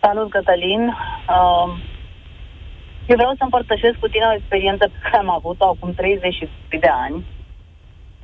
Salut, 0.00 0.30
Cătălin! 0.30 0.82
Uh, 0.86 1.68
eu 3.08 3.16
vreau 3.16 3.34
să 3.36 3.44
împărtășesc 3.44 3.98
cu 3.98 4.08
tine 4.08 4.24
o 4.30 4.34
experiență 4.34 4.84
pe 4.88 4.98
care 5.02 5.16
am 5.16 5.30
avut-o 5.30 5.64
acum 5.68 5.92
30 5.94 6.38
de 6.68 6.90
ani 7.06 7.24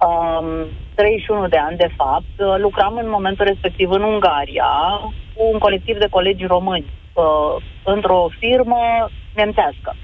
um, 0.07 0.69
31 0.97 1.49
de 1.49 1.57
ani, 1.57 1.77
de 1.77 1.91
fapt, 1.97 2.35
uh, 2.39 2.55
lucram 2.59 2.97
în 2.97 3.09
momentul 3.11 3.45
respectiv 3.45 3.91
în 3.91 4.03
Ungaria 4.03 4.73
cu 5.35 5.43
un 5.53 5.59
colectiv 5.59 5.99
de 5.99 6.07
colegi 6.11 6.47
români 6.47 6.87
uh, 7.13 7.63
într-o 7.85 8.29
firmă 8.39 9.09
nemțească. 9.35 9.97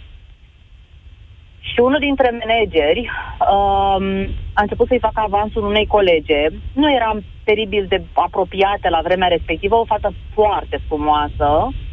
Și 1.61 1.81
unul 1.81 1.99
dintre 1.99 2.31
manageri 2.31 3.01
um, 3.01 4.07
a 4.53 4.61
început 4.61 4.87
să-i 4.87 5.07
facă 5.09 5.21
avansul 5.21 5.65
unei 5.65 5.87
colege. 5.87 6.47
Nu 6.73 6.93
eram 6.93 7.25
teribil 7.45 7.87
de 7.89 8.03
apropiate 8.13 8.89
la 8.89 9.01
vremea 9.03 9.29
respectivă, 9.29 9.77
o 9.77 9.85
fată 9.85 10.13
foarte 10.35 10.81
frumoasă, 10.89 11.49
Uh, 11.69 11.92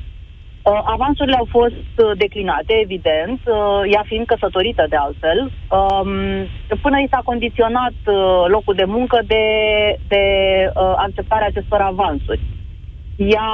avansurile 0.84 1.36
au 1.36 1.48
fost 1.50 1.92
uh, 1.98 2.12
declinate, 2.18 2.74
evident, 2.84 3.40
uh, 3.46 3.82
ea 3.94 4.04
fiind 4.06 4.26
căsătorită 4.26 4.86
de 4.90 4.96
altfel, 4.96 5.40
um, 5.80 6.12
până 6.82 7.00
i 7.00 7.08
s-a 7.12 7.22
condiționat 7.24 7.98
uh, 8.06 8.46
locul 8.48 8.76
de 8.76 8.84
muncă 8.84 9.20
de, 9.28 9.46
de 10.08 10.24
uh, 10.68 10.94
acceptarea 10.96 11.48
acestor 11.48 11.80
avansuri. 11.82 12.42
Ea, 13.16 13.52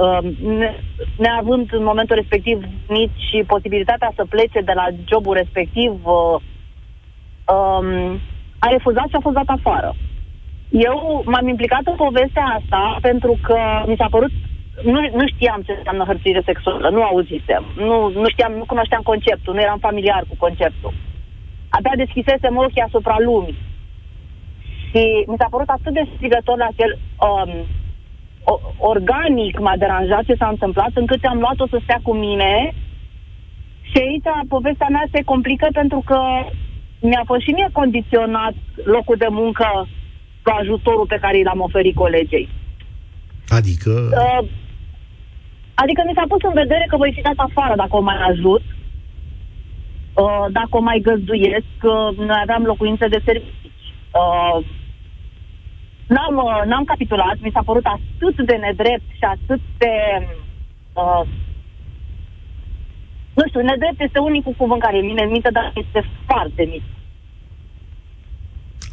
uh, 0.00 0.18
ne, 0.58 0.74
neavând 1.18 1.68
în 1.72 1.84
momentul 1.84 2.16
respectiv 2.16 2.62
nici 2.88 3.44
posibilitatea 3.46 4.12
să 4.16 4.24
plece 4.28 4.60
de 4.60 4.72
la 4.74 4.86
jobul 5.08 5.34
respectiv, 5.34 5.90
uh, 5.90 6.36
um, 7.54 8.18
a 8.58 8.66
refuzat 8.70 9.08
și 9.08 9.16
a 9.16 9.20
fost 9.20 9.34
dat 9.34 9.48
afară. 9.58 9.94
Eu 10.68 11.22
m-am 11.24 11.48
implicat 11.48 11.80
în 11.84 11.94
povestea 11.94 12.44
asta 12.58 12.98
pentru 13.00 13.38
că 13.42 13.58
mi 13.86 13.96
s-a 13.96 14.06
părut 14.10 14.30
nu, 14.80 15.00
nu 15.18 15.24
știam 15.32 15.60
ce 15.66 15.72
înseamnă 15.76 16.04
hărțuire 16.04 16.42
sexuală, 16.44 16.88
nu 16.88 17.02
auzisem, 17.02 17.64
nu, 17.76 18.08
nu 18.22 18.28
știam, 18.28 18.52
nu 18.52 18.64
cunoșteam 18.64 19.02
conceptul, 19.02 19.54
nu 19.54 19.60
eram 19.60 19.78
familiar 19.78 20.24
cu 20.28 20.34
conceptul. 20.38 20.92
Abia 21.68 21.92
deschisesem 21.96 22.56
ochii 22.56 22.86
asupra 22.88 23.16
lumii. 23.18 23.58
Și 24.88 25.02
mi 25.26 25.38
s-a 25.38 25.46
părut 25.50 25.68
atât 25.68 25.92
de 25.92 26.08
strigător 26.14 26.56
la 26.56 26.68
fel, 26.76 26.98
um, 27.28 27.52
organic 28.78 29.58
m-a 29.58 29.76
deranjat 29.76 30.24
ce 30.24 30.34
s-a 30.34 30.48
întâmplat, 30.48 30.90
încât 30.94 31.24
am 31.24 31.38
luat-o 31.38 31.66
să 31.66 31.78
stea 31.82 32.00
cu 32.02 32.14
mine 32.14 32.74
și 33.82 33.98
aici 33.98 34.48
povestea 34.48 34.86
mea 34.90 35.04
se 35.12 35.22
complică 35.22 35.66
pentru 35.72 36.02
că 36.04 36.18
mi-a 37.00 37.22
fost 37.26 37.40
și 37.40 37.50
mie 37.50 37.68
condiționat 37.72 38.54
locul 38.84 39.16
de 39.16 39.26
muncă 39.30 39.88
cu 40.42 40.50
ajutorul 40.60 41.06
pe 41.06 41.18
care 41.20 41.42
l-am 41.42 41.60
oferit 41.60 41.94
colegei. 41.94 42.48
Adică? 43.48 43.90
Uh, 43.90 44.48
Adică 45.82 46.00
mi 46.04 46.16
s-a 46.16 46.30
pus 46.32 46.42
în 46.42 46.56
vedere 46.62 46.84
că 46.88 46.96
voi 46.96 47.12
fi 47.16 47.26
dat 47.28 47.38
afară 47.46 47.74
dacă 47.82 47.94
o 47.96 48.06
mai 48.10 48.18
ajut, 48.30 48.64
uh, 50.22 50.44
dacă 50.58 50.72
o 50.76 50.86
mai 50.88 50.98
găzduiesc, 51.08 51.76
uh, 51.82 52.16
noi 52.28 52.40
aveam 52.42 52.62
locuințe 52.62 53.06
de 53.14 53.20
servici. 53.24 53.86
Uh, 54.20 54.56
n-am, 56.14 56.34
uh, 56.46 56.62
n-am 56.70 56.84
capitulat, 56.84 57.36
mi 57.40 57.54
s-a 57.54 57.62
părut 57.68 57.86
atât 57.96 58.36
de 58.50 58.56
nedrept 58.64 59.08
și 59.18 59.24
atât 59.34 59.60
de... 59.82 59.94
Uh, 61.02 61.24
nu 63.38 63.44
știu, 63.48 63.60
nedrept 63.60 64.00
este 64.00 64.18
unicul 64.18 64.54
cuvânt 64.56 64.80
care 64.82 64.96
îmi 64.98 65.08
vine 65.08 65.22
în 65.24 65.30
minte, 65.30 65.50
dar 65.50 65.72
este 65.74 66.00
foarte 66.26 66.62
mic. 66.72 66.82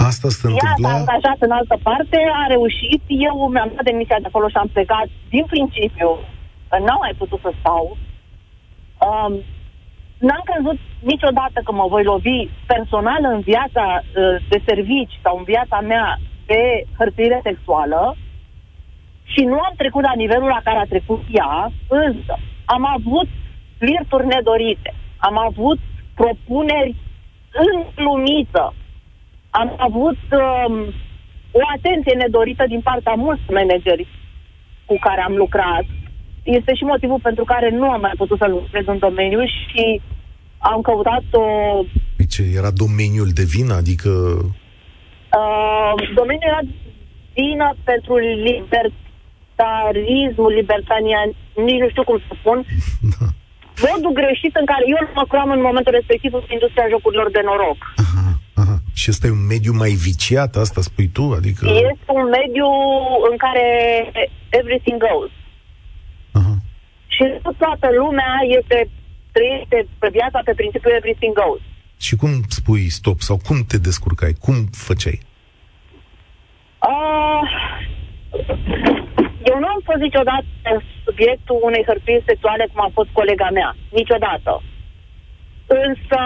Asta 0.10 0.28
se 0.30 0.48
întâmpla... 0.48 0.90
Ea 0.90 0.96
s-a 0.96 1.00
angajat 1.00 1.40
în 1.48 1.52
altă 1.60 1.78
parte, 1.88 2.18
a 2.42 2.46
reușit, 2.48 3.02
eu 3.08 3.36
mi-am 3.54 3.72
dat 3.76 3.84
demisia 3.84 4.20
de 4.20 4.28
acolo 4.28 4.48
și 4.50 4.60
am 4.60 4.70
plecat 4.74 5.08
din 5.30 5.46
principiu 5.54 6.10
n-am 6.78 6.98
mai 7.00 7.14
putut 7.18 7.40
să 7.42 7.52
stau. 7.60 7.98
Um, 9.08 9.34
n-am 10.18 10.44
crezut 10.44 10.80
niciodată 11.00 11.62
că 11.64 11.72
mă 11.72 11.86
voi 11.88 12.04
lovi 12.04 12.48
personal 12.66 13.22
în 13.34 13.40
viața 13.40 13.86
uh, 14.02 14.36
de 14.50 14.62
servici 14.66 15.20
sau 15.24 15.38
în 15.38 15.44
viața 15.44 15.80
mea 15.80 16.20
de 16.46 16.84
hărțuire 16.98 17.40
sexuală. 17.44 18.16
Și 19.24 19.44
nu 19.44 19.54
am 19.54 19.74
trecut 19.78 20.04
la 20.04 20.14
nivelul 20.16 20.48
la 20.48 20.62
care 20.64 20.78
a 20.78 20.92
trecut 20.94 21.22
ea, 21.32 21.72
însă 21.88 22.40
am 22.66 22.86
avut 22.98 23.28
flirturi 23.78 24.26
nedorite, 24.26 24.94
am 25.18 25.38
avut 25.38 25.80
propuneri 26.16 26.96
în 27.52 28.04
lumiță, 28.06 28.74
am 29.50 29.74
avut 29.78 30.18
um, 30.32 30.94
o 31.52 31.62
atenție 31.76 32.16
nedorită 32.16 32.64
din 32.68 32.82
partea 32.82 33.14
mulți 33.14 33.52
manageri 33.52 34.08
cu 34.86 34.98
care 35.00 35.22
am 35.22 35.36
lucrat 35.36 35.86
este 36.44 36.76
și 36.76 36.84
motivul 36.84 37.20
pentru 37.22 37.44
care 37.44 37.70
nu 37.70 37.92
am 37.92 38.02
mai 38.02 38.14
putut 38.18 38.38
să 38.38 38.48
lucrez 38.48 38.84
în 38.88 38.98
domeniu 38.98 39.46
și 39.46 40.02
am 40.58 40.82
căutat 40.82 41.24
o... 41.32 41.44
Păi 42.16 42.26
ce, 42.26 42.44
era 42.56 42.72
domeniul 42.72 43.30
de 43.34 43.44
vină? 43.44 43.74
Adică... 43.74 44.10
Uh, 45.40 45.94
domeniul 46.16 46.52
era 46.52 46.62
vină 47.34 47.76
pentru 47.84 48.14
libertarismul, 48.48 50.52
libertanian, 50.60 51.30
nici 51.66 51.82
nu 51.84 51.90
știu 51.90 52.04
cum 52.04 52.18
să 52.28 52.34
spun. 52.40 52.58
modul 53.88 54.14
greșit 54.22 54.54
în 54.62 54.66
care 54.72 54.84
eu 54.94 55.00
mă 55.16 55.26
cream 55.32 55.50
în 55.58 55.62
momentul 55.62 55.94
respectiv 56.00 56.32
în 56.34 56.44
industria 56.58 56.92
jocurilor 56.94 57.28
de 57.32 57.42
noroc. 57.44 57.80
Aha, 58.04 58.28
aha. 58.62 58.78
Și 59.00 59.08
ăsta 59.14 59.26
e 59.28 59.38
un 59.40 59.46
mediu 59.54 59.74
mai 59.84 59.94
viciat, 60.08 60.52
asta 60.56 60.82
spui 60.82 61.08
tu? 61.18 61.26
Adică... 61.40 61.64
Este 61.92 62.10
un 62.22 62.28
mediu 62.40 62.70
în 63.30 63.36
care 63.46 63.66
everything 64.60 64.98
goes. 65.08 65.32
Aha. 67.20 67.26
Și 67.28 67.40
nu 67.44 67.52
toată 67.58 67.88
lumea 67.98 68.34
este 68.58 68.90
trăiește 69.32 69.88
pe 70.00 70.10
viața 70.12 70.42
pe 70.46 70.54
principiul 70.54 70.94
everything 70.94 71.34
goes. 71.34 71.62
Și 71.98 72.16
cum 72.16 72.32
spui 72.48 72.90
stop 72.90 73.20
sau 73.20 73.38
cum 73.48 73.58
te 73.68 73.78
descurcai? 73.78 74.34
Cum 74.46 74.56
făceai? 74.72 75.20
Uh, 76.92 77.44
eu 79.50 79.60
nu 79.60 79.68
am 79.68 79.82
fost 79.84 80.02
niciodată 80.08 80.46
subiectul 81.04 81.60
unei 81.62 81.84
hărțuiri 81.88 82.24
sexuale 82.26 82.68
cum 82.72 82.82
a 82.82 82.92
fost 82.94 83.10
colega 83.10 83.50
mea. 83.50 83.76
Niciodată. 83.90 84.62
Însă, 85.68 86.20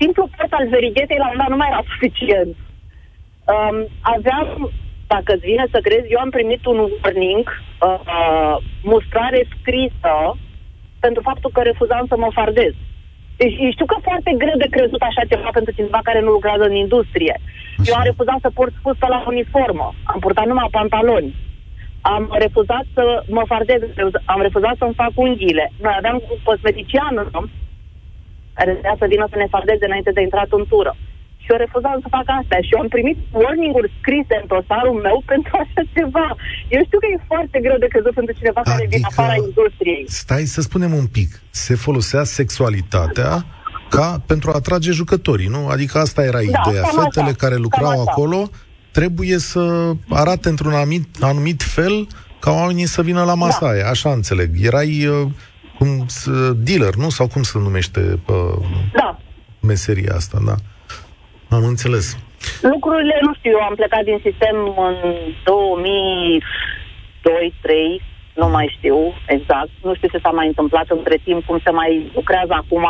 simplu 0.00 0.30
port 0.36 0.52
al 0.52 0.68
verighetei 0.68 1.22
la 1.22 1.30
un 1.30 1.36
dat 1.36 1.48
nu 1.48 1.56
mai 1.56 1.68
era 1.70 1.82
suficient. 1.92 2.56
Um, 3.52 3.76
aveam, 4.00 4.70
dacă 5.14 5.30
îți 5.34 5.48
vine 5.50 5.66
să 5.74 5.78
crezi, 5.86 6.12
eu 6.14 6.20
am 6.22 6.30
primit 6.36 6.62
un 6.72 6.78
warning, 7.02 7.46
uh, 7.48 7.98
uh, 8.16 8.56
mustrare 8.92 9.40
scrisă, 9.54 10.14
pentru 11.04 11.20
faptul 11.28 11.50
că 11.52 11.60
refuzam 11.62 12.04
să 12.08 12.16
mă 12.16 12.28
fardez. 12.38 12.72
Deci 13.40 13.54
știu 13.74 13.86
că 13.90 13.96
foarte 14.08 14.32
greu 14.42 14.56
de 14.62 14.72
crezut 14.76 15.02
așa 15.06 15.22
ceva 15.32 15.50
pentru 15.52 15.72
cineva 15.78 16.00
care 16.08 16.20
nu 16.20 16.30
lucrează 16.36 16.64
în 16.66 16.76
industrie. 16.84 17.34
Așa. 17.40 17.86
Eu 17.88 17.94
am 17.98 18.04
refuzat 18.10 18.38
să 18.44 18.50
port 18.58 18.72
spusă 18.78 19.06
la 19.14 19.20
uniformă. 19.32 19.86
Am 20.12 20.18
purtat 20.24 20.46
numai 20.46 20.76
pantaloni. 20.78 21.34
Am 22.14 22.24
refuzat 22.44 22.84
să 22.96 23.04
mă 23.36 23.42
fardez, 23.52 23.80
am 24.24 24.40
refuzat 24.46 24.74
să-mi 24.78 24.98
fac 25.02 25.12
unghiile. 25.14 25.66
Noi 25.84 25.94
aveam 25.96 26.16
un 26.30 26.38
cosmetician 26.48 27.14
care 28.56 28.70
trebuia 28.72 28.96
să 28.98 29.06
vină 29.12 29.26
să 29.30 29.36
ne 29.38 29.52
fardeze 29.54 29.84
înainte 29.86 30.12
de 30.16 30.20
intrat 30.20 30.50
în 30.58 30.64
tură. 30.72 30.92
Și 30.96 31.11
eu 31.54 31.58
refuzam 31.64 31.98
să 32.04 32.08
fac 32.16 32.26
asta. 32.40 32.56
Și 32.66 32.72
eu 32.74 32.80
am 32.84 32.90
primit 32.96 33.18
warning-uri 33.42 33.92
scrise 33.98 34.34
în 34.42 34.46
dosarul 34.54 34.96
meu 35.06 35.16
pentru 35.32 35.52
așa 35.62 35.82
ceva. 35.96 36.28
Eu 36.74 36.80
știu 36.86 36.98
că 37.02 37.08
e 37.14 37.30
foarte 37.32 37.56
greu 37.64 37.78
de 37.84 37.88
crezut 37.92 38.14
pentru 38.18 38.34
cineva 38.38 38.60
adică, 38.60 38.74
care 38.74 38.86
vine 38.92 39.08
afara 39.10 39.36
industriei. 39.46 40.04
Stai 40.22 40.44
să 40.54 40.60
spunem 40.68 40.92
un 41.02 41.08
pic. 41.16 41.30
Se 41.64 41.74
folosea 41.84 42.22
sexualitatea 42.38 43.32
ca 43.94 44.08
pentru 44.26 44.46
a 44.50 44.54
atrage 44.60 44.90
jucătorii, 45.00 45.50
nu? 45.56 45.62
Adică 45.74 45.94
asta 45.98 46.20
era 46.30 46.40
da, 46.42 46.48
ideea. 46.50 46.84
Fetele 46.98 47.32
așa, 47.34 47.42
care 47.42 47.56
lucrau 47.66 47.96
acolo 48.06 48.40
trebuie 48.90 49.38
să 49.38 49.92
arate 50.08 50.48
într-un 50.48 50.72
anumit, 50.72 51.06
anumit 51.20 51.62
fel 51.62 52.06
ca 52.40 52.50
oamenii 52.50 52.86
să 52.86 53.02
vină 53.02 53.22
la 53.24 53.34
masa 53.34 53.58
da. 53.60 53.68
aia. 53.68 53.88
Așa 53.88 54.10
înțeleg. 54.10 54.50
Erai 54.60 55.06
uh, 55.06 55.30
cum, 55.78 56.06
dealer, 56.56 56.94
nu? 56.94 57.10
Sau 57.10 57.26
cum 57.26 57.42
se 57.42 57.58
numește 57.58 58.20
uh, 58.26 58.66
da. 58.92 59.18
meseria 59.60 60.14
asta, 60.14 60.38
da? 60.46 60.54
Am 61.58 61.64
înțeles. 61.64 62.06
Lucrurile, 62.72 63.16
nu 63.26 63.32
știu, 63.34 63.50
eu 63.50 63.62
am 63.68 63.74
plecat 63.74 64.04
din 64.10 64.20
sistem 64.26 64.56
în 64.88 64.96
2002-2003, 65.42 65.44
nu 68.40 68.46
mai 68.54 68.66
știu 68.76 68.98
exact. 69.26 69.72
Nu 69.86 69.94
știu 69.94 70.08
ce 70.08 70.22
s-a 70.24 70.32
mai 70.38 70.46
întâmplat 70.46 70.88
între 70.98 71.16
timp, 71.26 71.40
cum 71.44 71.58
se 71.64 71.70
mai 71.70 72.10
lucrează 72.14 72.54
acum, 72.56 72.86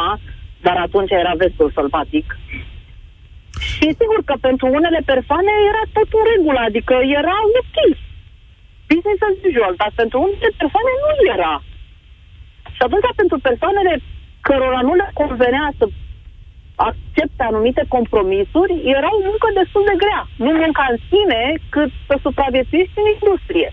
dar 0.67 0.77
atunci 0.87 1.11
era 1.11 1.35
vestul 1.43 1.71
sălbatic. 1.77 2.27
Și 3.71 3.87
sigur 4.01 4.21
că 4.29 4.35
pentru 4.49 4.67
unele 4.79 5.01
persoane 5.13 5.53
era 5.71 5.85
tot 5.97 6.09
în 6.19 6.25
regulă, 6.33 6.61
adică 6.69 6.95
era 7.21 7.37
ok. 7.61 7.77
Business 8.89 9.23
as 9.29 9.37
usual, 9.49 9.75
dar 9.83 9.91
pentru 10.01 10.17
unele 10.27 10.51
persoane 10.61 10.93
nu 11.03 11.11
era. 11.35 11.55
Și 12.75 12.81
atunci 12.87 13.19
pentru 13.21 13.39
persoanele 13.49 13.95
cărora 14.47 14.81
nu 14.89 14.95
le 15.01 15.09
convenea 15.21 15.67
să 15.79 15.85
accepte 16.91 17.43
anumite 17.51 17.83
compromisuri, 17.97 18.75
era 18.97 19.11
o 19.19 19.21
muncă 19.29 19.47
destul 19.61 19.83
de 19.91 19.97
grea. 20.03 20.23
Nu 20.45 20.51
munca 20.63 20.85
în 20.93 20.99
sine, 21.11 21.43
cât 21.75 21.91
să 22.09 22.15
supraviețuiești 22.25 23.01
în 23.03 23.09
industrie. 23.17 23.69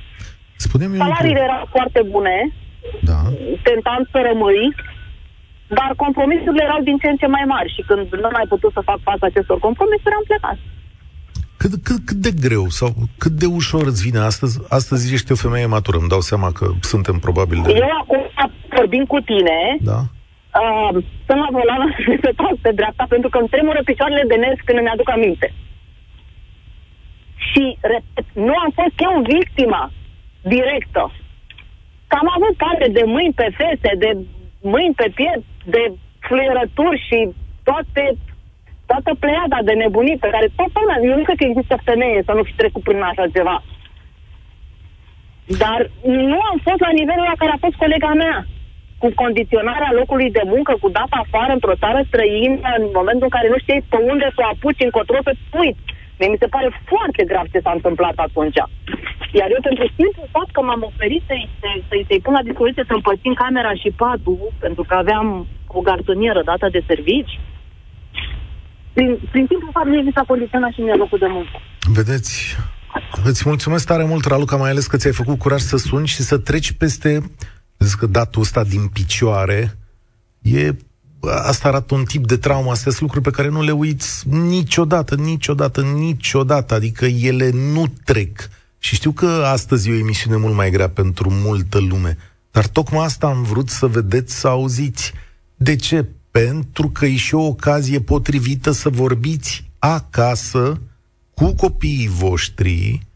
Spune-mi 0.65 1.01
Salariile 1.03 1.43
erau 1.49 1.63
foarte 1.75 2.01
bune, 2.13 2.37
da. 3.09 3.19
tentant 3.67 4.03
să 4.13 4.19
rămâi, 4.29 4.65
dar 5.77 5.89
compromisurile 6.03 6.63
erau 6.69 6.81
din 6.89 6.97
ce 7.01 7.07
în 7.09 7.19
ce 7.21 7.27
mai 7.35 7.45
mari 7.53 7.73
și 7.75 7.81
când 7.87 8.03
nu 8.23 8.29
mai 8.37 8.45
putut 8.53 8.71
să 8.77 8.87
fac 8.89 8.99
față 9.09 9.23
acestor 9.25 9.57
compromisuri, 9.67 10.17
am 10.17 10.25
plecat. 10.31 10.57
Cât, 11.61 11.73
cât, 11.87 11.99
cât 12.09 12.19
de 12.27 12.31
greu 12.45 12.65
sau 12.79 12.89
cât 13.21 13.31
de 13.31 13.47
ușor 13.59 13.83
îți 13.91 14.03
vine 14.07 14.19
astăzi? 14.31 14.55
Astăzi 14.79 15.13
ești 15.13 15.31
o 15.31 15.41
femeie 15.45 15.65
matură, 15.65 15.97
îmi 15.97 16.13
dau 16.13 16.21
seama 16.29 16.49
că 16.51 16.65
suntem 16.91 17.17
probabil 17.27 17.59
de... 17.65 17.71
Eu 17.85 17.91
acum 18.01 18.21
vorbim 18.77 19.05
cu 19.05 19.19
tine, 19.19 19.59
da 19.91 19.99
uh, 20.63 20.91
sunt 21.27 21.39
la 21.43 21.49
volan 21.57 21.95
și 22.03 22.13
să 22.23 22.29
trag 22.39 22.55
pe 22.65 22.71
dreapta 22.79 23.05
pentru 23.09 23.29
că 23.29 23.37
îmi 23.37 23.51
tremură 23.53 23.81
picioarele 23.83 24.23
de 24.27 24.35
nervi 24.35 24.65
când 24.65 24.79
îmi 24.79 24.93
aduc 24.93 25.09
aminte. 25.09 25.47
Și, 27.49 27.63
repet, 27.93 28.25
nu 28.47 28.53
am 28.63 28.71
fost 28.79 28.95
eu 29.07 29.13
victima 29.35 29.91
directă. 30.41 31.03
Că 32.07 32.15
am 32.21 32.29
avut 32.37 32.55
parte 32.65 32.87
de 32.97 33.03
mâini 33.05 33.39
pe 33.41 33.47
fese, 33.57 33.91
de 34.03 34.11
mâini 34.61 34.99
pe 35.01 35.07
piept, 35.15 35.47
de 35.75 35.83
fluierături 36.27 37.05
și 37.07 37.19
toate, 37.63 38.03
toată 38.85 39.11
pleiada 39.19 39.59
de 39.63 39.73
nebunii 39.73 40.23
pe 40.23 40.29
care 40.35 40.47
tot 40.55 40.71
lumea, 40.73 40.97
eu 41.09 41.17
nu 41.17 41.23
cred 41.23 41.37
că 41.39 41.45
există 41.47 41.75
femeie 41.89 42.21
să 42.25 42.31
nu 42.33 42.43
fi 42.43 42.53
trecut 42.61 42.83
prin 42.83 43.01
așa 43.01 43.25
ceva. 43.35 43.57
Dar 45.63 45.79
nu 46.03 46.39
am 46.51 46.57
fost 46.67 46.79
la 46.87 46.91
nivelul 46.99 47.27
la 47.31 47.39
care 47.41 47.51
a 47.53 47.63
fost 47.65 47.75
colega 47.83 48.11
mea 48.23 48.37
cu 49.01 49.07
condiționarea 49.23 49.97
locului 49.99 50.29
de 50.37 50.43
muncă, 50.53 50.73
cu 50.83 50.89
data 50.99 51.17
afară 51.23 51.51
într-o 51.53 51.79
țară 51.83 51.99
străină, 52.09 52.69
în 52.79 52.85
momentul 52.99 53.27
în 53.27 53.35
care 53.37 53.47
nu 53.53 53.59
știi 53.63 53.85
pe 53.93 53.99
unde 54.11 54.27
să 54.35 54.39
o 54.41 54.49
apuci, 54.51 54.85
încotro 54.87 55.19
să 55.25 55.33
uiți. 55.61 55.83
Mie 56.19 56.29
mi 56.33 56.41
se 56.43 56.53
pare 56.55 56.69
foarte 56.91 57.21
grav 57.31 57.45
ce 57.53 57.63
s-a 57.65 57.73
întâmplat 57.77 58.17
atunci. 58.27 58.59
Iar 59.39 59.49
eu, 59.55 59.61
pentru 59.69 59.85
simplu 59.99 60.33
fapt 60.35 60.51
că 60.55 60.61
m-am 60.61 60.83
oferit 60.91 61.23
să-i, 61.29 61.45
să-i, 61.61 61.81
să-i, 61.89 62.05
să-i 62.07 62.23
pun 62.25 62.33
la 62.37 62.47
dispoziție 62.49 62.89
să 62.89 62.93
împărțim 62.95 63.33
camera 63.43 63.73
și 63.81 63.89
patul, 64.01 64.41
pentru 64.65 64.83
că 64.87 64.93
aveam 64.95 65.27
o 65.77 65.79
garsonieră 65.87 66.41
dată 66.51 66.65
de 66.75 66.81
servici, 66.89 67.33
prin, 68.93 69.09
prin 69.31 69.45
simplu 69.51 69.69
fapt 69.71 69.87
nu 69.87 70.11
s-a 70.15 70.23
condiționat 70.31 70.71
și 70.73 70.81
mie 70.81 70.93
locul 71.03 71.19
de 71.25 71.29
muncă. 71.29 71.57
Vedeți, 71.97 72.57
îți 73.23 73.43
mulțumesc 73.45 73.85
tare 73.87 74.03
mult, 74.03 74.25
Raluca, 74.25 74.55
mai 74.55 74.69
ales 74.69 74.87
că 74.87 74.97
ți-ai 74.97 75.13
făcut 75.13 75.37
curaj 75.39 75.59
să 75.59 75.77
suni 75.77 76.07
și 76.07 76.21
să 76.21 76.37
treci 76.37 76.71
peste 76.71 77.21
Zic 77.79 77.97
că 77.97 78.05
datul 78.05 78.41
ăsta 78.41 78.63
din 78.63 78.87
picioare 78.87 79.77
e 80.41 80.75
asta 81.21 81.67
arată 81.67 81.93
un 81.93 82.03
tip 82.03 82.27
de 82.27 82.37
traumă, 82.37 82.71
astea 82.71 82.91
sunt 82.91 83.01
lucruri 83.01 83.23
pe 83.23 83.31
care 83.31 83.49
nu 83.49 83.61
le 83.61 83.71
uiți 83.71 84.27
niciodată, 84.27 85.15
niciodată, 85.15 85.81
niciodată, 85.81 86.73
adică 86.73 87.05
ele 87.05 87.49
nu 87.49 87.93
trec. 88.03 88.49
Și 88.77 88.95
știu 88.95 89.11
că 89.11 89.43
astăzi 89.45 89.89
e 89.89 89.93
o 89.93 89.97
emisiune 89.97 90.37
mult 90.37 90.55
mai 90.55 90.69
grea 90.69 90.89
pentru 90.89 91.29
multă 91.31 91.79
lume, 91.79 92.17
dar 92.51 92.67
tocmai 92.67 93.05
asta 93.05 93.27
am 93.27 93.43
vrut 93.43 93.69
să 93.69 93.87
vedeți, 93.87 94.39
să 94.39 94.47
auziți. 94.47 95.13
De 95.55 95.75
ce? 95.75 96.05
Pentru 96.31 96.89
că 96.89 97.05
e 97.05 97.15
și 97.15 97.35
o 97.35 97.41
ocazie 97.41 98.01
potrivită 98.01 98.71
să 98.71 98.89
vorbiți 98.89 99.71
acasă 99.79 100.81
cu 101.33 101.53
copiii 101.53 102.07
voștri 102.07 103.07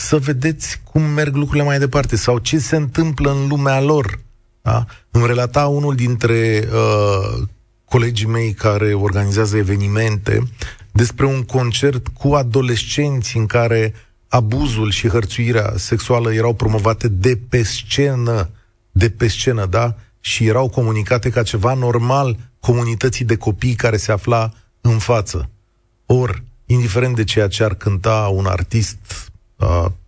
să 0.00 0.18
vedeți 0.18 0.80
cum 0.84 1.02
merg 1.02 1.34
lucrurile 1.34 1.64
mai 1.64 1.78
departe 1.78 2.16
sau 2.16 2.38
ce 2.38 2.58
se 2.58 2.76
întâmplă 2.76 3.30
în 3.30 3.48
lumea 3.48 3.80
lor. 3.80 4.20
Da? 4.62 4.86
Îmi 5.10 5.26
relata 5.26 5.66
unul 5.66 5.94
dintre 5.94 6.68
uh, 6.72 7.42
colegii 7.84 8.26
mei 8.26 8.52
care 8.52 8.94
organizează 8.94 9.56
evenimente 9.56 10.42
despre 10.92 11.26
un 11.26 11.42
concert 11.42 12.08
cu 12.08 12.34
adolescenți 12.34 13.36
în 13.36 13.46
care 13.46 13.94
abuzul 14.28 14.90
și 14.90 15.08
hărțuirea 15.08 15.72
sexuală 15.76 16.32
erau 16.32 16.54
promovate 16.54 17.08
de 17.08 17.38
pe 17.48 17.62
scenă, 17.62 18.50
de 18.90 19.10
pe 19.10 19.28
scenă, 19.28 19.66
da? 19.66 19.94
Și 20.20 20.46
erau 20.46 20.68
comunicate 20.68 21.30
ca 21.30 21.42
ceva 21.42 21.74
normal 21.74 22.36
comunității 22.60 23.24
de 23.24 23.36
copii 23.36 23.74
care 23.74 23.96
se 23.96 24.12
afla 24.12 24.50
în 24.80 24.98
față. 24.98 25.50
Or, 26.06 26.42
indiferent 26.66 27.16
de 27.16 27.24
ceea 27.24 27.48
ce 27.48 27.64
ar 27.64 27.74
cânta 27.74 28.30
un 28.32 28.46
artist 28.46 28.98
uh, 29.10 29.29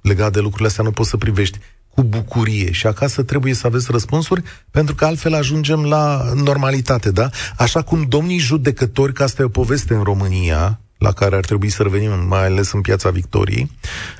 legat 0.00 0.32
de 0.32 0.40
lucrurile 0.40 0.68
astea, 0.68 0.84
nu 0.84 0.90
poți 0.90 1.08
să 1.08 1.16
privești 1.16 1.58
cu 1.94 2.02
bucurie 2.02 2.72
și 2.72 2.86
acasă 2.86 3.22
trebuie 3.22 3.54
să 3.54 3.66
aveți 3.66 3.90
răspunsuri, 3.90 4.42
pentru 4.70 4.94
că 4.94 5.04
altfel 5.04 5.34
ajungem 5.34 5.84
la 5.84 6.32
normalitate, 6.34 7.10
da? 7.10 7.30
Așa 7.56 7.82
cum 7.82 8.02
domnii 8.08 8.38
judecători, 8.38 9.12
că 9.12 9.22
asta 9.22 9.42
e 9.42 9.44
o 9.44 9.48
poveste 9.48 9.94
în 9.94 10.02
România, 10.02 10.80
la 10.98 11.12
care 11.12 11.36
ar 11.36 11.44
trebui 11.44 11.68
să 11.68 11.82
revenim, 11.82 12.26
mai 12.28 12.44
ales 12.44 12.72
în 12.72 12.80
piața 12.80 13.10
Victoriei, 13.10 13.70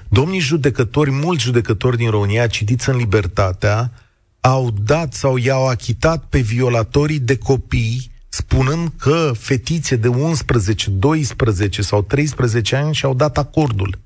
domnii 0.09 0.41
judecători, 0.41 1.11
mulți 1.11 1.43
judecători 1.43 1.97
din 1.97 2.11
România, 2.11 2.47
citiți 2.47 2.89
în 2.89 2.97
Libertatea, 2.97 3.93
au 4.41 4.71
dat 4.71 5.13
sau 5.13 5.37
i-au 5.37 5.69
achitat 5.69 6.25
pe 6.25 6.39
violatorii 6.39 7.19
de 7.19 7.37
copii, 7.37 8.11
spunând 8.29 8.91
că 8.99 9.33
fetițe 9.39 9.97
de 9.97 10.09
11, 10.09 10.91
12 10.91 11.83
sau 11.83 12.03
13 12.03 12.77
ani 12.77 12.95
și-au 12.95 13.15
dat 13.15 13.39
acordul. 13.39 13.99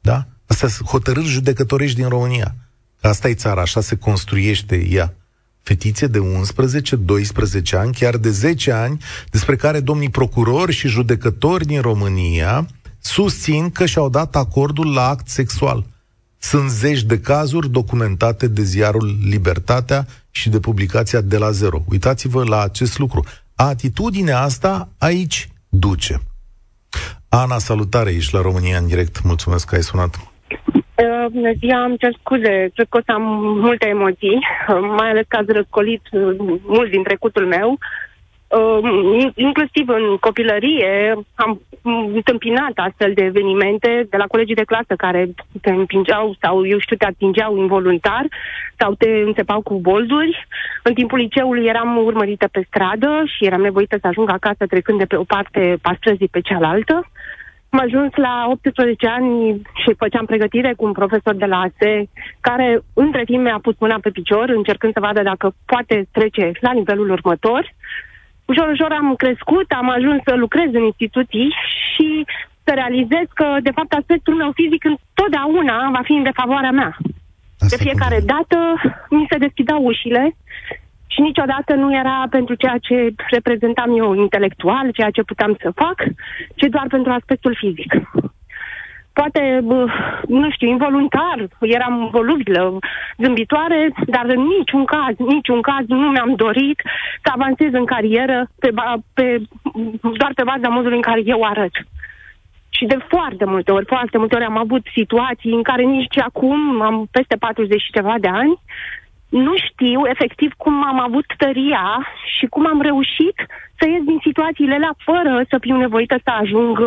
Da? 0.00 0.26
Astea 0.46 0.68
sunt 0.68 0.88
hotărâri 0.88 1.26
judecătorești 1.26 1.96
din 1.96 2.08
România. 2.08 2.54
Asta 3.00 3.28
e 3.28 3.34
țara, 3.34 3.60
așa 3.60 3.80
se 3.80 3.96
construiește 3.96 4.76
ea. 4.76 5.14
fetițe 5.62 6.06
de 6.06 6.18
11, 6.18 6.96
12 6.96 7.76
ani, 7.76 7.94
chiar 7.94 8.16
de 8.16 8.30
10 8.30 8.72
ani, 8.72 9.02
despre 9.30 9.56
care 9.56 9.80
domnii 9.80 10.10
procurori 10.10 10.72
și 10.72 10.88
judecători 10.88 11.66
din 11.66 11.80
România 11.80 12.66
susțin 12.98 13.70
că 13.70 13.86
și-au 13.86 14.08
dat 14.08 14.36
acordul 14.36 14.92
la 14.92 15.08
act 15.08 15.28
sexual. 15.28 15.86
Sunt 16.38 16.70
zeci 16.70 17.02
de 17.02 17.20
cazuri 17.20 17.70
documentate 17.70 18.46
de 18.46 18.62
ziarul 18.62 19.18
Libertatea 19.22 20.06
și 20.30 20.48
de 20.48 20.60
publicația 20.60 21.20
De 21.20 21.38
la 21.38 21.50
Zero. 21.50 21.84
Uitați-vă 21.88 22.44
la 22.44 22.62
acest 22.62 22.98
lucru. 22.98 23.24
Atitudinea 23.54 24.40
asta 24.40 24.88
aici 24.98 25.48
duce. 25.68 26.22
Ana, 27.28 27.58
salutare, 27.58 28.10
ești 28.10 28.34
la 28.34 28.40
România 28.40 28.78
în 28.78 28.86
direct. 28.86 29.22
Mulțumesc 29.22 29.66
că 29.66 29.74
ai 29.74 29.82
sunat. 29.82 30.18
Uh, 31.04 31.26
bună 31.32 31.52
ziua, 31.58 31.82
am 31.82 31.96
cer 31.96 32.12
scuze, 32.20 32.70
cred 32.74 32.86
că 32.88 32.96
o 32.96 33.00
să 33.04 33.12
am 33.12 33.22
multe 33.60 33.86
emoții, 33.88 34.38
uh, 34.68 34.78
mai 34.98 35.08
ales 35.10 35.24
că 35.28 35.36
ați 35.36 35.52
răscolit 35.52 36.02
uh, 36.10 36.36
mult 36.66 36.90
din 36.90 37.02
trecutul 37.02 37.46
meu. 37.46 37.78
Inclusiv 39.34 39.88
în 39.88 40.16
copilărie 40.20 41.14
am 41.34 41.60
întâmpinat 42.14 42.72
astfel 42.74 43.12
de 43.14 43.24
evenimente 43.24 44.06
de 44.10 44.16
la 44.16 44.24
colegii 44.26 44.54
de 44.54 44.64
clasă 44.64 44.94
care 44.96 45.28
te 45.60 45.70
împingeau 45.70 46.36
sau, 46.40 46.66
eu 46.66 46.78
știu, 46.78 46.96
te 46.96 47.04
atingeau 47.06 47.56
involuntar 47.56 48.26
sau 48.78 48.94
te 48.94 49.08
înțepau 49.08 49.60
cu 49.60 49.74
bolduri. 49.80 50.46
În 50.82 50.94
timpul 50.94 51.18
liceului 51.18 51.66
eram 51.66 51.96
urmărită 51.96 52.48
pe 52.52 52.64
stradă 52.66 53.22
și 53.36 53.44
eram 53.44 53.60
nevoită 53.60 53.96
să 54.00 54.06
ajung 54.06 54.30
acasă 54.30 54.66
trecând 54.66 54.98
de 54.98 55.04
pe 55.04 55.16
o 55.16 55.24
parte 55.24 55.78
a 55.82 55.94
străzii 55.96 56.28
pe 56.28 56.40
cealaltă. 56.40 57.10
Am 57.76 57.82
ajuns 57.82 58.12
la 58.14 58.46
18 58.48 59.06
ani 59.06 59.62
și 59.82 59.94
făceam 60.02 60.24
pregătire 60.24 60.72
cu 60.76 60.84
un 60.84 60.92
profesor 60.92 61.34
de 61.34 61.44
la 61.44 61.58
ASE, 61.60 62.08
care 62.40 62.80
între 62.94 63.22
timp 63.24 63.42
mi-a 63.42 63.58
pus 63.62 63.74
mâna 63.78 63.98
pe 64.02 64.10
picior, 64.10 64.48
încercând 64.48 64.92
să 64.92 65.00
vadă 65.00 65.22
dacă 65.22 65.54
poate 65.66 66.08
trece 66.10 66.50
la 66.60 66.72
nivelul 66.72 67.10
următor. 67.10 67.74
Ușor, 68.44 68.68
ușor 68.68 68.92
am 68.92 69.14
crescut, 69.14 69.68
am 69.70 69.88
ajuns 69.90 70.20
să 70.24 70.34
lucrez 70.34 70.68
în 70.72 70.84
instituții 70.84 71.48
și 71.92 72.24
să 72.64 72.72
realizez 72.74 73.26
că, 73.34 73.46
de 73.62 73.70
fapt, 73.70 73.92
aspectul 73.92 74.34
meu 74.34 74.50
fizic 74.54 74.84
întotdeauna 74.84 75.90
va 75.96 76.02
fi 76.04 76.12
în 76.12 76.22
defavoarea 76.22 76.70
mea. 76.70 76.96
Asta 77.60 77.76
de 77.76 77.82
fiecare 77.86 78.20
dată 78.32 78.58
mi 79.10 79.26
se 79.30 79.36
deschidau 79.38 79.84
ușile 79.84 80.36
și 81.06 81.20
niciodată 81.20 81.74
nu 81.74 81.94
era 81.94 82.24
pentru 82.30 82.54
ceea 82.54 82.78
ce 82.80 83.14
reprezentam 83.30 83.98
eu 83.98 84.14
intelectual, 84.14 84.90
ceea 84.90 85.10
ce 85.10 85.22
puteam 85.22 85.56
să 85.60 85.70
fac, 85.74 86.02
ci 86.54 86.66
doar 86.70 86.86
pentru 86.88 87.12
aspectul 87.12 87.54
fizic. 87.58 87.92
Poate, 89.18 89.60
nu 90.28 90.50
știu, 90.50 90.68
involuntar, 90.68 91.48
eram 91.60 92.08
volubilă, 92.12 92.78
zâmbitoare, 93.18 93.92
dar 94.06 94.24
în 94.24 94.42
niciun 94.58 94.84
caz, 94.84 95.14
niciun 95.16 95.60
caz 95.60 95.84
nu 95.86 96.08
mi-am 96.10 96.34
dorit 96.34 96.82
să 97.22 97.32
avansez 97.34 97.72
în 97.72 97.84
carieră 97.84 98.50
pe, 98.58 98.68
pe, 99.14 99.42
doar 100.20 100.32
pe 100.34 100.42
baza 100.42 100.68
modului 100.68 100.96
în 100.96 101.02
care 101.02 101.20
eu 101.24 101.42
arăt. 101.42 101.74
Și 102.68 102.84
de 102.84 102.98
foarte 103.08 103.44
multe 103.44 103.72
ori, 103.72 103.86
foarte 103.86 104.18
multe 104.18 104.34
ori 104.34 104.44
am 104.44 104.56
avut 104.56 104.86
situații 104.94 105.52
în 105.52 105.62
care 105.62 105.82
nici 105.82 106.18
acum, 106.18 106.80
am 106.80 107.06
peste 107.10 107.36
40 107.36 107.82
și 107.82 107.92
ceva 107.92 108.14
de 108.20 108.28
ani, 108.28 108.60
nu 109.28 109.54
știu 109.68 110.00
efectiv 110.14 110.52
cum 110.56 110.84
am 110.84 111.00
avut 111.00 111.26
tăria 111.36 111.86
și 112.38 112.46
cum 112.46 112.66
am 112.66 112.80
reușit 112.80 113.36
să 113.78 113.84
ies 113.88 114.02
din 114.04 114.18
situațiile 114.22 114.74
alea 114.74 114.94
fără 114.98 115.44
să 115.48 115.56
fiu 115.60 115.76
nevoită 115.76 116.16
să 116.24 116.30
ajung 116.40 116.78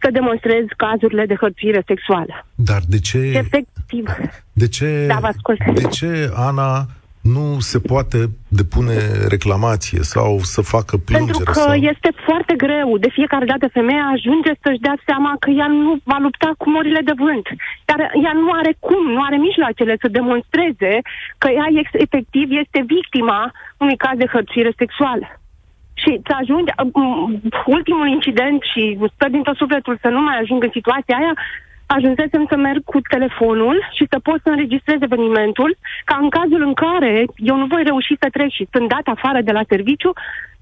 să 0.00 0.10
demonstrez 0.10 0.64
cazurile 0.76 1.26
de 1.26 1.34
hărțuire 1.34 1.82
sexuală. 1.86 2.46
Dar 2.54 2.80
de 2.88 2.98
ce... 2.98 3.18
Efectiv. 3.18 4.04
De 4.52 4.68
ce, 4.68 5.04
da, 5.06 5.18
vă 5.20 5.26
ascult. 5.26 5.64
de 5.74 5.88
ce 5.88 6.30
Ana, 6.34 6.86
nu 7.32 7.46
se 7.70 7.78
poate 7.92 8.18
depune 8.60 8.98
reclamație 9.34 10.02
sau 10.14 10.30
să 10.54 10.60
facă 10.74 10.94
plângere? 10.96 11.38
Pentru 11.38 11.52
că 11.52 11.52
sau... 11.52 11.74
este 11.92 12.10
foarte 12.26 12.54
greu. 12.64 12.88
De 13.04 13.10
fiecare 13.18 13.44
dată 13.52 13.66
femeia 13.78 14.04
ajunge 14.16 14.52
să-și 14.62 14.84
dea 14.86 14.96
seama 15.08 15.32
că 15.42 15.50
ea 15.50 15.66
nu 15.66 15.92
va 16.10 16.18
lupta 16.26 16.50
cu 16.60 16.66
morile 16.70 17.00
de 17.10 17.14
vânt. 17.24 17.46
Dar 17.84 17.98
ea 18.24 18.34
nu 18.42 18.50
are 18.60 18.72
cum, 18.86 19.04
nu 19.16 19.20
are 19.28 19.36
mijloacele 19.36 19.94
să 20.02 20.16
demonstreze 20.18 20.92
că 21.38 21.48
ea 21.58 21.68
efectiv 22.06 22.46
este 22.62 22.80
victima 22.96 23.40
unui 23.82 23.96
caz 23.96 24.16
de 24.18 24.32
hărțuire 24.34 24.72
sexuală. 24.82 25.26
Și 26.02 26.20
să 26.26 26.32
ajungi, 26.40 26.70
ultimul 27.66 28.08
incident 28.16 28.58
și 28.72 28.82
sper 29.14 29.30
din 29.30 29.42
tot 29.42 29.56
sufletul 29.56 29.98
să 30.00 30.08
nu 30.08 30.20
mai 30.20 30.36
ajung 30.38 30.62
în 30.62 30.74
situația 30.78 31.16
aia, 31.20 31.34
ajunsesem 31.86 32.46
să 32.48 32.56
merg 32.56 32.82
cu 32.84 33.00
telefonul 33.14 33.76
și 33.96 34.04
să 34.10 34.18
pot 34.18 34.38
să 34.42 34.48
înregistrez 34.48 34.98
evenimentul, 35.00 35.76
ca 36.04 36.16
în 36.22 36.28
cazul 36.28 36.62
în 36.68 36.74
care 36.74 37.24
eu 37.36 37.56
nu 37.56 37.66
voi 37.66 37.82
reuși 37.82 38.14
să 38.22 38.28
trec 38.32 38.50
și 38.50 38.68
sunt 38.72 38.88
dat 38.88 39.06
afară 39.14 39.40
de 39.42 39.52
la 39.52 39.64
serviciu, 39.68 40.12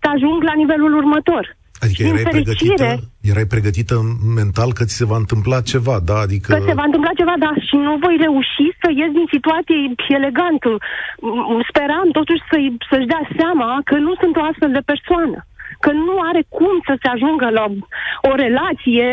să 0.01 0.07
ajung 0.15 0.43
la 0.43 0.55
nivelul 0.63 0.93
următor. 0.97 1.45
Adică 1.85 2.03
erai 2.11 2.27
pregătită, 2.37 2.89
erai 3.31 3.47
pregătită 3.55 3.95
mental 4.41 4.71
că 4.79 4.83
ți 4.89 4.99
se 5.01 5.11
va 5.13 5.19
întâmpla 5.23 5.59
ceva, 5.73 5.97
da? 6.11 6.19
Adică... 6.27 6.49
Că 6.53 6.63
se 6.71 6.79
va 6.81 6.87
întâmpla 6.89 7.13
ceva, 7.21 7.35
da, 7.45 7.53
și 7.69 7.77
nu 7.87 7.93
voi 8.05 8.17
reuși 8.27 8.67
să 8.81 8.89
ies 9.01 9.11
din 9.19 9.29
situație 9.35 9.79
elegant. 10.19 10.63
Speram 11.69 12.09
totuși 12.19 12.43
să 12.51 12.57
să-și 12.91 13.11
dea 13.13 13.25
seama 13.39 13.71
că 13.89 13.95
nu 14.07 14.13
sunt 14.21 14.35
o 14.37 14.47
astfel 14.51 14.73
de 14.79 14.89
persoană. 14.93 15.39
Că 15.85 15.91
nu 16.07 16.15
are 16.31 16.43
cum 16.59 16.75
să 16.89 16.95
se 17.03 17.09
ajungă 17.15 17.49
la 17.59 17.67
o 18.31 18.33
relație 18.45 19.09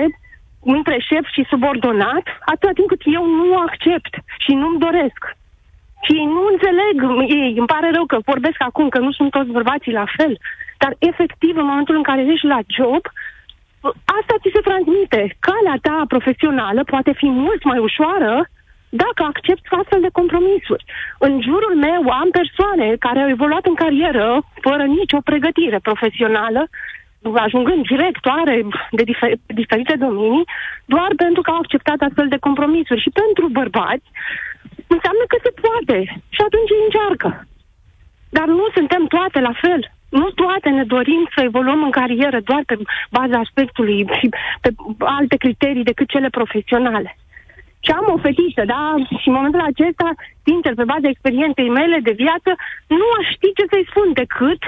între 0.63 0.97
șef 0.99 1.25
și 1.31 1.45
subordonat, 1.49 2.25
atâta 2.45 2.71
timp 2.73 2.87
cât 2.87 3.01
eu 3.03 3.25
nu 3.25 3.57
accept 3.57 4.13
și 4.37 4.51
nu-mi 4.53 4.79
doresc. 4.79 5.21
Și 6.01 6.13
nu 6.13 6.41
înțeleg 6.51 6.95
ei, 7.39 7.53
îmi 7.57 7.71
pare 7.73 7.89
rău 7.93 8.05
că 8.05 8.17
vorbesc 8.25 8.61
acum, 8.61 8.89
că 8.89 8.99
nu 8.99 9.11
sunt 9.11 9.31
toți 9.31 9.55
bărbații 9.57 9.91
la 10.01 10.05
fel, 10.17 10.37
dar 10.77 10.95
efectiv 10.99 11.57
în 11.57 11.65
momentul 11.65 11.95
în 11.95 12.03
care 12.03 12.21
ești 12.25 12.45
la 12.45 12.59
job, 12.67 13.03
asta 14.17 14.35
ți 14.41 14.53
se 14.53 14.61
transmite. 14.69 15.21
Calea 15.39 15.77
ta 15.81 16.03
profesională 16.07 16.83
poate 16.83 17.11
fi 17.13 17.29
mult 17.29 17.63
mai 17.63 17.77
ușoară 17.77 18.49
dacă 18.89 19.23
accept 19.23 19.63
astfel 19.69 20.01
de 20.01 20.17
compromisuri. 20.19 20.83
În 21.19 21.41
jurul 21.41 21.75
meu 21.75 22.01
am 22.21 22.29
persoane 22.39 22.95
care 22.99 23.19
au 23.19 23.29
evoluat 23.29 23.65
în 23.65 23.75
carieră 23.75 24.41
fără 24.61 24.83
nicio 24.83 25.19
pregătire 25.23 25.79
profesională 25.79 26.67
ajungând 27.33 27.87
directoare 27.87 28.65
de 28.91 29.03
difer- 29.03 29.39
diferite 29.45 29.95
domenii, 29.95 30.45
doar 30.85 31.11
pentru 31.15 31.41
că 31.41 31.49
au 31.51 31.57
acceptat 31.57 31.99
astfel 32.01 32.27
de 32.27 32.37
compromisuri. 32.47 33.01
Și 33.01 33.09
pentru 33.21 33.47
bărbați 33.47 34.07
înseamnă 34.95 35.23
că 35.27 35.37
se 35.45 35.51
poate. 35.63 35.97
Și 36.35 36.41
atunci 36.47 36.71
încearcă. 36.83 37.29
Dar 38.29 38.47
nu 38.47 38.65
suntem 38.73 39.05
toate 39.05 39.39
la 39.39 39.53
fel. 39.63 39.81
Nu 40.09 40.29
toate 40.29 40.69
ne 40.69 40.83
dorim 40.83 41.23
să 41.35 41.43
evoluăm 41.43 41.83
în 41.83 41.91
carieră 41.91 42.39
doar 42.49 42.63
pe 42.65 42.75
baza 43.09 43.37
aspectului 43.39 43.97
și 44.19 44.29
pe 44.61 44.69
alte 44.97 45.35
criterii 45.35 45.89
decât 45.91 46.07
cele 46.09 46.29
profesionale. 46.29 47.17
Și 47.85 47.91
am 47.91 48.05
o 48.15 48.17
fetiță, 48.17 48.63
da? 48.65 48.95
Și 49.19 49.27
în 49.27 49.33
momentul 49.33 49.61
acesta, 49.61 50.09
sincer, 50.43 50.73
pe 50.73 50.91
baza 50.93 51.07
experienței 51.09 51.69
mele 51.69 51.99
de 52.07 52.11
viață, 52.23 52.51
nu 52.87 53.05
aș 53.19 53.25
ști 53.35 53.49
ce 53.57 53.63
să-i 53.71 53.89
spun 53.89 54.13
decât 54.13 54.61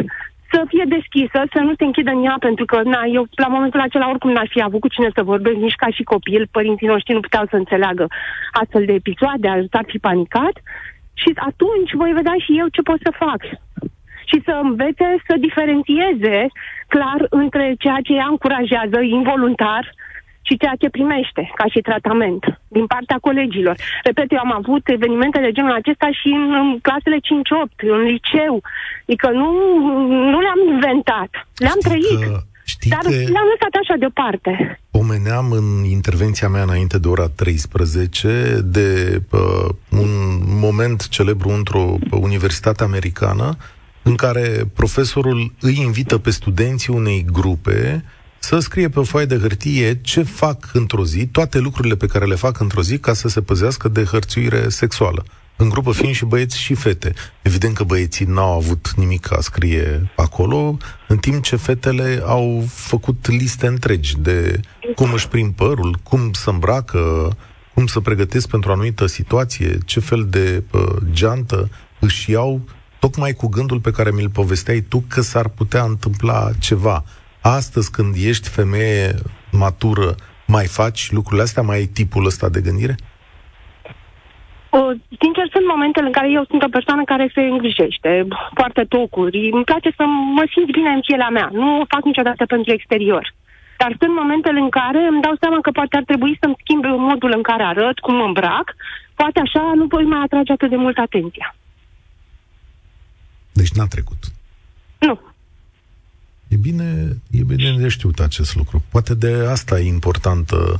să 0.51 0.63
fie 0.67 0.85
deschisă, 0.87 1.39
să 1.53 1.59
nu 1.59 1.73
se 1.77 1.83
închidă 1.83 2.11
în 2.11 2.23
ea, 2.23 2.35
pentru 2.39 2.65
că 2.65 2.81
na, 2.83 3.01
eu 3.17 3.27
la 3.35 3.47
momentul 3.47 3.79
acela 3.79 4.09
oricum 4.09 4.31
n-aș 4.31 4.49
fi 4.49 4.61
avut 4.61 4.79
cu 4.79 4.87
cine 4.87 5.09
să 5.15 5.23
vorbesc, 5.23 5.55
nici 5.55 5.81
ca 5.83 5.89
și 5.89 6.03
copil, 6.03 6.47
părinții 6.51 6.87
noștri 6.87 7.13
nu 7.13 7.19
puteau 7.19 7.45
să 7.49 7.55
înțeleagă 7.55 8.07
astfel 8.51 8.85
de 8.85 8.93
episoade, 8.93 9.47
ar 9.71 9.85
fi 9.87 9.97
panicat. 9.97 10.55
Și 11.13 11.29
atunci 11.35 11.91
voi 11.93 12.11
vedea 12.11 12.35
și 12.45 12.57
eu 12.61 12.67
ce 12.67 12.81
pot 12.81 12.99
să 13.03 13.11
fac. 13.25 13.41
Și 14.29 14.41
să 14.45 14.59
învețe 14.63 15.07
să 15.27 15.33
diferențieze 15.47 16.47
clar 16.87 17.19
între 17.29 17.75
ceea 17.79 17.99
ce 18.03 18.13
ea 18.13 18.27
încurajează 18.29 18.99
involuntar 19.01 19.93
și 20.47 20.57
ceea 20.57 20.75
ce 20.81 20.89
primește 20.97 21.51
ca 21.59 21.65
și 21.73 21.79
tratament 21.89 22.43
din 22.67 22.85
partea 22.85 23.17
colegilor. 23.27 23.75
Repet, 24.03 24.31
eu 24.31 24.39
am 24.39 24.53
avut 24.61 24.83
evenimente 24.87 25.39
de 25.39 25.51
genul 25.51 25.79
acesta 25.81 26.07
și 26.19 26.27
în, 26.27 26.45
în 26.61 26.79
clasele 26.79 27.17
5-8, 27.17 27.75
în 27.95 28.01
liceu. 28.13 28.55
Adică 29.05 29.29
nu, 29.29 29.49
nu 30.31 30.39
le-am 30.45 30.61
inventat, 30.73 31.31
le-am 31.55 31.79
Știi 31.79 31.89
trăit. 31.89 32.23
Că... 32.27 32.39
Știi 32.63 32.89
Dar 32.89 32.99
că 33.03 33.09
le-am 33.09 33.49
lăsat 33.53 33.73
așa 33.81 33.95
deoparte. 33.99 34.79
Pomeneam 34.91 35.51
în 35.51 35.83
intervenția 35.83 36.47
mea 36.47 36.61
înainte 36.61 36.97
de 36.99 37.07
ora 37.07 37.27
13 37.29 38.59
de 38.63 39.21
uh, 39.31 39.69
un 39.89 40.09
moment 40.59 41.07
celebru 41.07 41.49
într-o 41.49 41.97
universitate 42.11 42.83
americană 42.83 43.57
în 44.03 44.15
care 44.15 44.63
profesorul 44.75 45.53
îi 45.59 45.77
invită 45.85 46.17
pe 46.17 46.29
studenții 46.29 46.93
unei 46.93 47.25
grupe 47.31 48.03
să 48.43 48.59
scrie 48.59 48.89
pe 48.89 48.99
o 48.99 49.03
foaie 49.03 49.25
de 49.25 49.37
hârtie 49.37 50.01
ce 50.01 50.23
fac 50.23 50.69
într-o 50.73 51.05
zi, 51.05 51.25
toate 51.25 51.59
lucrurile 51.59 51.95
pe 51.95 52.05
care 52.05 52.25
le 52.25 52.35
fac 52.35 52.59
într-o 52.59 52.81
zi 52.81 52.97
ca 52.97 53.13
să 53.13 53.27
se 53.27 53.41
păzească 53.41 53.87
de 53.87 54.03
hărțuire 54.03 54.69
sexuală. 54.69 55.25
În 55.55 55.69
grupă 55.69 55.91
fiind 55.91 56.15
și 56.15 56.25
băieți 56.25 56.59
și 56.59 56.73
fete. 56.73 57.13
Evident 57.41 57.75
că 57.75 57.83
băieții 57.83 58.25
n-au 58.25 58.55
avut 58.55 58.93
nimic 58.95 59.31
a 59.31 59.39
scrie 59.41 60.11
acolo, 60.15 60.77
în 61.07 61.17
timp 61.17 61.43
ce 61.43 61.55
fetele 61.55 62.21
au 62.25 62.65
făcut 62.69 63.27
liste 63.27 63.67
întregi 63.67 64.17
de 64.19 64.59
cum 64.95 65.13
își 65.13 65.27
prind 65.27 65.53
părul, 65.53 65.99
cum 66.03 66.33
să 66.33 66.49
îmbracă, 66.49 67.29
cum 67.73 67.85
să 67.85 67.99
pregătesc 67.99 68.47
pentru 68.47 68.69
o 68.69 68.73
anumită 68.73 69.05
situație, 69.05 69.77
ce 69.85 69.99
fel 69.99 70.27
de 70.29 70.63
uh, 70.71 70.81
geantă 71.11 71.69
își 71.99 72.31
iau 72.31 72.61
tocmai 72.99 73.33
cu 73.33 73.47
gândul 73.47 73.79
pe 73.79 73.91
care 73.91 74.11
mi-l 74.11 74.29
povesteai 74.29 74.81
tu 74.81 75.03
că 75.07 75.21
s-ar 75.21 75.47
putea 75.47 75.83
întâmpla 75.83 76.51
ceva. 76.59 77.03
Astăzi, 77.41 77.91
când 77.91 78.15
ești 78.15 78.49
femeie 78.49 79.13
matură, 79.51 80.15
mai 80.47 80.65
faci 80.65 81.11
lucrurile 81.11 81.43
astea? 81.43 81.63
Mai 81.63 81.77
ai 81.77 81.85
tipul 81.85 82.25
ăsta 82.25 82.49
de 82.49 82.61
gândire? 82.61 82.95
Uh, 84.69 84.91
sincer, 85.21 85.45
sunt 85.51 85.65
momentele 85.73 86.05
în 86.05 86.11
care 86.11 86.29
eu 86.31 86.43
sunt 86.49 86.63
o 86.63 86.73
persoană 86.77 87.03
care 87.03 87.31
se 87.33 87.41
îngrijește, 87.41 88.27
poartă 88.53 88.85
tocuri, 88.85 89.49
îmi 89.51 89.63
place 89.63 89.89
să 89.99 90.03
mă 90.37 90.43
simt 90.53 90.71
bine 90.71 90.89
în 90.89 91.01
pielea 91.07 91.29
mea, 91.29 91.49
nu 91.51 91.79
o 91.81 91.85
fac 91.93 92.03
niciodată 92.03 92.45
pentru 92.45 92.71
exterior. 92.73 93.33
Dar 93.77 93.95
sunt 93.99 94.13
momentele 94.15 94.59
în 94.59 94.69
care 94.69 95.01
îmi 95.11 95.21
dau 95.21 95.35
seama 95.39 95.59
că 95.61 95.71
poate 95.71 95.97
ar 95.97 96.03
trebui 96.03 96.37
să-mi 96.41 96.59
schimb 96.61 96.83
modul 96.85 97.31
în 97.35 97.41
care 97.41 97.63
arăt, 97.63 97.99
cum 97.99 98.15
mă 98.15 98.23
îmbrac, 98.23 98.75
poate 99.15 99.39
așa 99.39 99.63
nu 99.75 99.85
voi 99.85 100.03
mai 100.03 100.21
atrage 100.23 100.51
atât 100.51 100.69
de 100.69 100.75
mult 100.75 100.97
atenția. 100.97 101.55
Deci 103.51 103.71
n-a 103.71 103.87
trecut. 103.87 104.21
Nu. 104.99 105.19
E 106.47 106.55
bine, 106.55 106.87
e 107.49 107.55
bine 107.55 107.77
de 107.77 107.87
știut 107.87 108.19
acest 108.19 108.55
lucru. 108.55 108.83
Poate 108.91 109.15
de 109.15 109.45
asta 109.49 109.79
e 109.79 109.87
importantă 109.87 110.79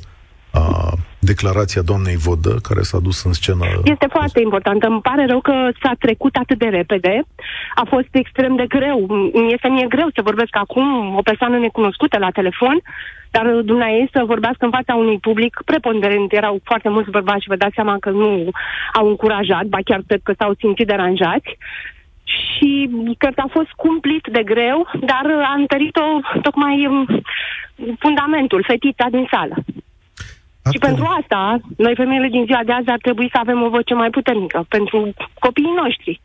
a, 0.54 0.94
declarația 1.20 1.82
doamnei 1.82 2.16
Vodă, 2.16 2.54
care 2.68 2.82
s-a 2.82 3.00
dus 3.00 3.24
în 3.24 3.34
scenă. 3.34 3.66
Este 3.84 4.08
foarte 4.10 4.40
importantă. 4.42 4.88
Îmi 4.88 5.02
pare 5.02 5.26
rău 5.26 5.42
că 5.42 5.54
s-a 5.84 5.94
trecut 6.00 6.36
atât 6.36 6.58
de 6.58 6.66
repede. 6.66 7.24
A 7.76 7.86
fost 7.90 8.08
extrem 8.12 8.56
de 8.56 8.66
greu. 8.68 9.00
Este 9.54 9.68
mie 9.68 9.86
greu 9.88 10.10
să 10.16 10.22
vorbesc 10.22 10.56
acum 10.56 11.16
o 11.16 11.22
persoană 11.22 11.58
necunoscută 11.58 12.18
la 12.18 12.30
telefon, 12.30 12.82
dar 13.32 13.46
dumneavoastră 13.46 14.20
să 14.20 14.32
vorbească 14.34 14.66
în 14.66 14.72
fața 14.72 14.96
unui 14.96 15.20
public 15.20 15.62
preponderent. 15.66 16.34
Erau 16.34 16.60
foarte 16.64 16.90
mulți 16.90 17.10
bărbați 17.10 17.42
și 17.42 17.52
vă 17.54 17.56
dați 17.56 17.76
seama 17.76 17.98
că 18.00 18.10
nu 18.10 18.50
au 18.94 19.08
încurajat, 19.08 19.66
ba 19.66 19.78
chiar 19.86 20.02
cred 20.08 20.22
că 20.24 20.34
s-au 20.38 20.54
simțit 20.60 20.88
deranjați 20.88 21.58
și 22.24 22.90
cred 23.18 23.34
că 23.34 23.42
a 23.46 23.56
fost 23.58 23.72
cumplit 23.76 24.26
de 24.32 24.44
greu, 24.44 24.88
dar 25.00 25.26
a 25.52 25.54
întărit-o 25.58 26.08
tocmai 26.42 26.88
um, 26.88 27.06
fundamentul, 28.00 28.64
fetița 28.68 29.08
din 29.12 29.28
sală. 29.32 29.56
Acum... 30.64 30.72
Și 30.72 30.78
pentru 30.78 31.06
asta, 31.20 31.60
noi 31.78 31.94
femeile 31.96 32.28
din 32.28 32.44
ziua 32.46 32.62
de 32.66 32.72
azi 32.72 32.90
ar 32.90 33.02
trebui 33.02 33.30
să 33.32 33.38
avem 33.40 33.62
o 33.62 33.70
voce 33.70 33.94
mai 33.94 34.10
puternică 34.10 34.66
pentru 34.68 35.14
copiii 35.40 35.80
noștri. 35.84 36.22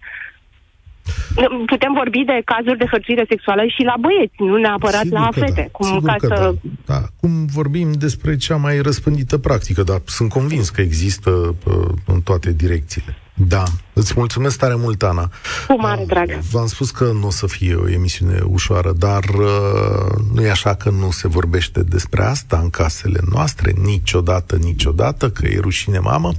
Putem 1.67 1.93
vorbi 1.93 2.25
de 2.25 2.43
cazuri 2.45 2.79
de 2.79 2.87
hărțuire 2.91 3.25
sexuală 3.29 3.63
și 3.67 3.83
la 3.83 3.95
băieți, 4.01 4.35
nu 4.39 4.57
neapărat 4.57 5.03
Sigur 5.03 5.19
la 5.19 5.29
fete. 5.31 5.63
Da. 5.63 5.69
Cum, 5.73 6.01
ca 6.01 6.15
să... 6.19 6.29
da. 6.29 6.53
da. 6.95 7.01
Cum 7.21 7.47
vorbim 7.47 7.93
despre 7.93 8.37
cea 8.37 8.57
mai 8.57 8.81
răspândită 8.81 9.39
practică, 9.39 9.83
dar 9.83 10.01
sunt 10.05 10.31
convins 10.31 10.69
că 10.69 10.81
există 10.81 11.31
uh, 11.31 11.89
în 12.07 12.21
toate 12.21 12.53
direcțiile. 12.53 13.17
Da, 13.39 13.65
îți 13.93 14.13
mulțumesc 14.17 14.59
tare 14.59 14.75
mult, 14.75 15.03
Ana. 15.03 15.31
Cu 15.67 15.81
mare 15.81 16.01
uh, 16.01 16.07
drag. 16.07 16.31
V-am 16.31 16.67
spus 16.67 16.91
că 16.91 17.05
nu 17.05 17.27
o 17.27 17.31
să 17.31 17.47
fie 17.47 17.75
o 17.75 17.89
emisiune 17.89 18.41
ușoară, 18.45 18.93
dar 18.93 19.25
uh, 19.25 20.25
nu 20.35 20.43
e 20.43 20.51
așa 20.51 20.75
că 20.75 20.91
nu 20.91 21.11
se 21.11 21.29
vorbește 21.29 21.83
despre 21.83 22.25
asta 22.25 22.59
în 22.59 22.71
casele 22.71 23.21
noastre, 23.31 23.75
niciodată, 23.83 24.57
niciodată, 24.57 25.31
că 25.31 25.47
e 25.47 25.59
rușine 25.61 25.99
mamă. 25.99 26.33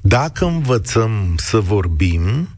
Dacă 0.00 0.44
învățăm 0.44 1.34
să 1.36 1.58
vorbim, 1.58 2.48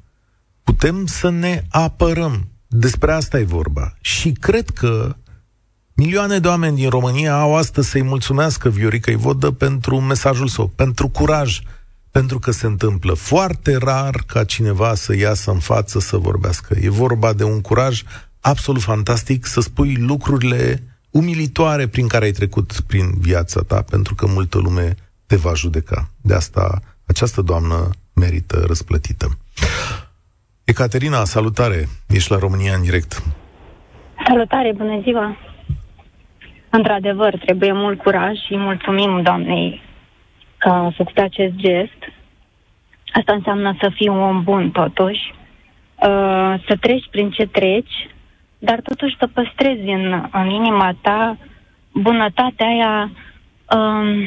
putem 0.62 1.06
să 1.06 1.30
ne 1.30 1.64
apărăm. 1.70 2.48
Despre 2.66 3.12
asta 3.12 3.38
e 3.38 3.44
vorba. 3.44 3.94
Și 4.00 4.32
cred 4.32 4.70
că 4.70 5.16
milioane 5.94 6.38
de 6.38 6.48
oameni 6.48 6.76
din 6.76 6.88
România 6.88 7.40
au 7.40 7.56
astăzi 7.56 7.88
să-i 7.88 8.02
mulțumească 8.02 8.68
Viorica 8.68 9.10
Ivodă 9.10 9.50
pentru 9.50 10.00
mesajul 10.00 10.48
său, 10.48 10.66
pentru 10.66 11.08
curaj, 11.08 11.60
pentru 12.18 12.38
că 12.38 12.50
se 12.50 12.66
întâmplă 12.66 13.12
foarte 13.12 13.76
rar 13.76 14.14
ca 14.26 14.44
cineva 14.44 14.94
să 14.94 15.16
iasă 15.16 15.50
în 15.50 15.58
față 15.58 15.98
să 15.98 16.16
vorbească. 16.16 16.76
E 16.80 16.90
vorba 16.90 17.32
de 17.32 17.44
un 17.44 17.60
curaj 17.60 18.02
absolut 18.40 18.82
fantastic 18.82 19.46
să 19.46 19.60
spui 19.60 19.94
lucrurile 19.94 20.82
umilitoare 21.10 21.86
prin 21.86 22.08
care 22.08 22.24
ai 22.24 22.30
trecut 22.30 22.80
prin 22.86 23.06
viața 23.18 23.60
ta, 23.66 23.82
pentru 23.90 24.14
că 24.14 24.26
multă 24.26 24.58
lume 24.58 24.94
te 25.26 25.36
va 25.36 25.54
judeca. 25.54 26.08
De 26.20 26.34
asta 26.34 26.80
această 27.06 27.42
doamnă 27.42 27.90
merită 28.14 28.64
răsplătită. 28.66 29.26
Ecaterina, 30.64 31.24
salutare! 31.24 31.88
Ești 32.08 32.30
la 32.30 32.38
România 32.38 32.74
în 32.74 32.82
direct. 32.82 33.22
Salutare, 34.26 34.72
bună 34.76 35.00
ziua! 35.02 35.36
Într-adevăr, 36.70 37.38
trebuie 37.44 37.72
mult 37.72 37.98
curaj 38.02 38.34
și 38.46 38.56
mulțumim 38.56 39.22
doamnei 39.22 39.87
că 40.58 40.68
a 40.68 40.92
făcut 40.96 41.18
acest 41.18 41.54
gest. 41.54 42.12
Asta 43.12 43.32
înseamnă 43.32 43.76
să 43.80 43.90
fii 43.94 44.08
un 44.08 44.18
om 44.18 44.42
bun, 44.42 44.70
totuși, 44.70 45.34
uh, 45.94 46.54
să 46.66 46.76
treci 46.80 47.08
prin 47.10 47.30
ce 47.30 47.46
treci, 47.46 48.08
dar 48.58 48.80
totuși 48.80 49.16
să 49.18 49.26
păstrezi 49.26 49.88
în, 49.88 50.28
în 50.32 50.50
inima 50.50 50.94
ta 51.00 51.36
bunătatea 51.92 52.66
aia 52.66 53.10
um, 53.76 54.22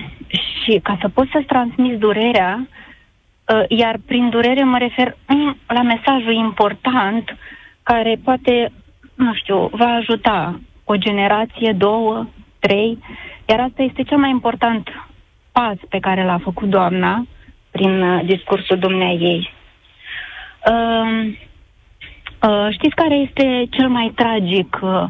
și 0.64 0.80
ca 0.84 0.98
să 1.02 1.10
poți 1.10 1.32
să-ți 1.32 1.46
transmiți 1.46 2.00
durerea, 2.00 2.68
uh, 2.68 3.64
iar 3.68 4.00
prin 4.06 4.30
durere 4.30 4.64
mă 4.64 4.78
refer 4.78 5.18
la 5.68 5.82
mesajul 5.82 6.34
important 6.34 7.38
care 7.84 8.20
poate, 8.24 8.72
nu 9.16 9.34
știu, 9.34 9.70
va 9.72 9.88
ajuta 9.88 10.60
o 10.84 10.96
generație, 10.96 11.72
două, 11.72 12.28
trei, 12.60 12.98
iar 13.46 13.60
asta 13.60 13.82
este 13.82 14.04
cel 14.04 14.18
mai 14.18 14.30
important 14.30 14.90
pas 15.52 15.76
pe 15.90 16.00
care 16.00 16.24
l-a 16.24 16.38
făcut 16.38 16.70
doamna 16.70 17.26
prin 17.72 18.02
uh, 18.02 18.26
discursul 18.26 18.78
dumneai 18.78 19.18
ei. 19.22 19.54
Uh, 20.72 21.34
uh, 22.50 22.68
știți 22.72 22.96
care 22.96 23.16
este 23.16 23.68
cel 23.70 23.90
mai 23.90 24.12
tragic 24.16 24.80
uh, 24.82 25.04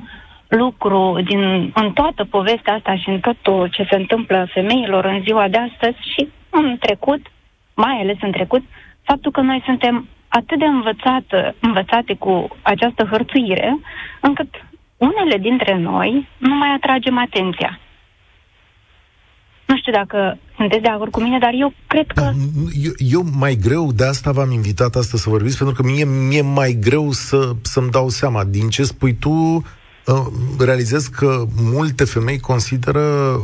lucru 0.48 1.18
din, 1.24 1.72
în 1.74 1.92
toată 1.94 2.26
povestea 2.26 2.74
asta 2.74 2.96
și 2.96 3.10
în 3.10 3.20
tot 3.20 3.72
ce 3.72 3.88
se 3.90 3.96
întâmplă 3.96 4.48
femeilor 4.54 5.06
în 5.06 5.22
ziua 5.22 5.48
de 5.48 5.58
astăzi 5.58 5.98
și 6.14 6.28
în 6.50 6.78
trecut, 6.80 7.22
mai 7.74 8.00
ales 8.00 8.18
în 8.22 8.32
trecut, 8.32 8.64
faptul 9.04 9.32
că 9.32 9.42
noi 9.42 9.62
suntem 9.66 10.08
atât 10.28 10.60
de 10.60 10.66
învățate, 10.66 11.56
învățate 11.60 12.14
cu 12.14 12.48
această 12.62 13.04
hărțuire, 13.12 13.78
încât 14.20 14.66
unele 14.98 15.38
dintre 15.38 15.78
noi 15.78 16.28
nu 16.38 16.56
mai 16.56 16.70
atragem 16.74 17.18
atenția. 17.18 17.80
Nu 19.72 19.78
știu 19.78 19.92
dacă 19.92 20.38
sunteți 20.56 20.82
de 20.82 20.88
acord 20.88 21.12
cu 21.12 21.22
mine, 21.22 21.38
dar 21.40 21.54
eu 21.54 21.74
cred 21.88 22.08
că... 22.08 22.22
Da, 22.22 22.32
eu, 22.84 22.92
eu 22.98 23.24
mai 23.40 23.56
greu, 23.56 23.92
de 23.92 24.06
asta 24.06 24.32
v-am 24.32 24.52
invitat 24.52 24.96
astăzi 24.96 25.24
să 25.24 25.30
vorbiți, 25.30 25.58
pentru 25.58 25.76
că 25.76 25.90
mie 25.92 26.06
mi-e 26.06 26.42
mai 26.42 26.78
greu 26.82 27.12
să, 27.12 27.52
să-mi 27.62 27.90
dau 27.90 28.10
seama. 28.10 28.44
Din 28.44 28.70
ce 28.70 28.84
spui 28.84 29.14
tu, 29.14 29.32
uh, 29.32 30.26
realizez 30.60 31.08
că 31.08 31.46
multe 31.74 32.04
femei 32.04 32.40
consideră 32.40 33.02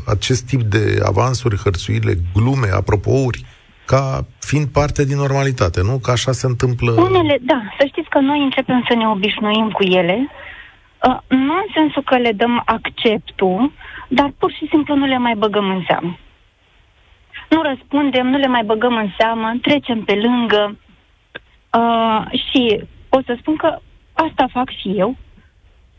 acest 0.07 0.43
tip 0.45 0.61
de 0.61 0.99
avansuri, 1.05 1.61
hărțuirile, 1.63 2.13
glume, 2.33 2.67
apropouri, 2.73 3.45
ca 3.85 4.25
fiind 4.39 4.67
parte 4.67 5.05
din 5.05 5.17
normalitate, 5.17 5.81
nu? 5.81 5.97
Că 6.03 6.11
așa 6.11 6.31
se 6.31 6.45
întâmplă... 6.45 6.91
Unele, 6.91 7.37
da. 7.41 7.61
Să 7.79 7.85
știți 7.87 8.09
că 8.09 8.19
noi 8.19 8.39
începem 8.43 8.85
să 8.87 8.93
ne 8.95 9.07
obișnuim 9.07 9.69
cu 9.69 9.83
ele, 9.83 10.17
uh, 11.07 11.17
nu 11.27 11.53
în 11.63 11.69
sensul 11.73 12.03
că 12.03 12.17
le 12.17 12.31
dăm 12.31 12.61
acceptul, 12.65 13.71
dar 14.07 14.33
pur 14.37 14.51
și 14.51 14.67
simplu 14.69 14.95
nu 14.95 15.05
le 15.05 15.17
mai 15.17 15.35
băgăm 15.35 15.69
în 15.69 15.83
seamă. 15.87 16.17
Nu 17.49 17.61
răspundem, 17.61 18.27
nu 18.27 18.37
le 18.37 18.47
mai 18.47 18.63
băgăm 18.63 18.95
în 18.95 19.09
seamă, 19.17 19.53
trecem 19.61 20.03
pe 20.03 20.13
lângă 20.13 20.77
uh, 21.73 22.21
și 22.31 22.83
o 23.09 23.21
să 23.25 23.35
spun 23.39 23.55
că 23.55 23.79
asta 24.13 24.47
fac 24.51 24.69
și 24.69 24.89
eu. 24.89 25.15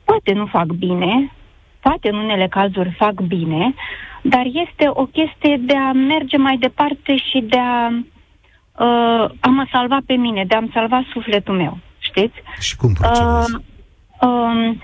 Poate 0.04 0.32
nu 0.32 0.46
fac 0.46 0.66
bine, 0.66 1.32
poate 1.80 2.08
în 2.08 2.16
unele 2.16 2.48
cazuri 2.48 2.94
fac 2.98 3.20
bine, 3.20 3.74
dar 4.22 4.44
este 4.44 4.88
o 4.88 5.04
chestie 5.06 5.56
de 5.56 5.76
a 5.76 5.92
merge 5.92 6.36
mai 6.36 6.56
departe 6.56 7.16
și 7.16 7.40
de 7.40 7.58
a, 7.58 7.88
uh, 7.88 9.30
a 9.40 9.48
mă 9.48 9.66
salva 9.72 9.98
pe 10.06 10.14
mine, 10.14 10.44
de 10.44 10.54
a-mi 10.54 10.70
salva 10.72 11.02
sufletul 11.12 11.56
meu, 11.56 11.78
știți? 11.98 12.42
Și 12.60 12.76
cum 12.76 12.92
procedezi? 12.92 13.54
Uh, 13.54 13.60
uh, 14.20 14.76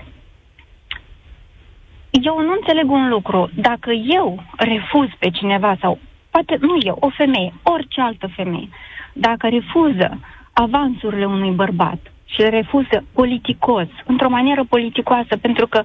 eu 2.21 2.41
nu 2.41 2.51
înțeleg 2.51 2.91
un 2.91 3.09
lucru. 3.09 3.49
Dacă 3.55 3.91
eu 3.91 4.43
refuz 4.57 5.07
pe 5.19 5.29
cineva 5.29 5.75
sau 5.81 5.99
poate 6.29 6.57
nu 6.59 6.77
eu, 6.79 6.97
o 6.99 7.09
femeie, 7.09 7.53
orice 7.63 8.01
altă 8.01 8.27
femeie, 8.35 8.69
dacă 9.13 9.47
refuză 9.47 10.19
avansurile 10.53 11.25
unui 11.25 11.51
bărbat 11.51 11.99
și 12.25 12.41
le 12.41 12.49
refuză 12.49 13.03
politicos, 13.13 13.87
într-o 14.05 14.29
manieră 14.29 14.63
politicoasă, 14.63 15.37
pentru 15.37 15.67
că 15.67 15.83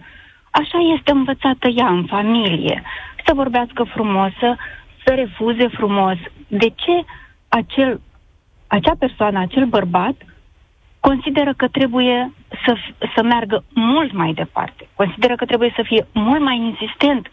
așa 0.51 0.79
este 0.97 1.11
învățată 1.11 1.69
ea 1.69 1.87
în 1.87 2.05
familie, 2.05 2.83
să 3.27 3.35
vorbească 3.35 3.83
frumos, 3.83 4.31
să, 4.39 4.57
să 5.05 5.15
refuze 5.15 5.69
frumos. 5.69 6.17
De 6.49 6.69
ce 6.75 7.05
acel, 7.49 8.01
acea 8.67 8.95
persoană, 8.99 9.39
acel 9.39 9.65
bărbat, 9.65 10.15
consideră 11.01 11.53
că 11.57 11.69
trebuie 11.69 12.33
să, 12.65 12.77
să 13.15 13.23
meargă 13.23 13.65
mult 13.75 14.13
mai 14.13 14.33
departe. 14.33 14.89
Consideră 14.95 15.35
că 15.35 15.45
trebuie 15.45 15.73
să 15.77 15.83
fie 15.83 16.07
mult 16.13 16.41
mai 16.41 16.57
insistent 16.57 17.29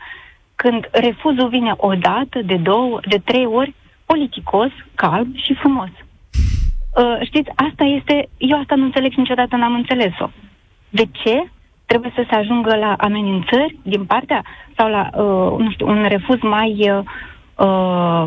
când 0.56 0.88
refuzul 0.92 1.50
vine 1.50 1.74
o 1.78 1.94
dată, 1.94 2.42
de 2.42 2.56
două, 2.56 3.00
de 3.08 3.18
trei 3.24 3.46
ori, 3.46 3.74
politicos, 4.06 4.72
calm 4.96 5.34
și 5.36 5.54
frumos. 5.54 5.90
uh, 5.90 7.18
știți, 7.22 7.50
asta 7.56 7.84
este, 7.84 8.30
eu 8.38 8.60
asta 8.60 8.76
nu 8.76 8.84
înțeleg 8.84 9.12
și 9.12 9.20
niciodată 9.20 9.56
n-am 9.56 9.74
înțeles-o. 9.74 10.30
De 10.90 11.04
ce 11.12 11.44
trebuie 11.86 12.12
să 12.16 12.26
se 12.30 12.36
ajungă 12.36 12.76
la 12.76 12.94
amenințări 12.98 13.78
din 13.82 14.06
partea 14.06 14.44
sau 14.78 14.90
la, 14.90 15.10
uh, 15.14 15.60
nu 15.60 15.72
știu, 15.72 15.88
un 15.88 16.06
refuz 16.08 16.40
mai 16.42 16.92
uh, 16.92 17.04
uh, 17.68 18.26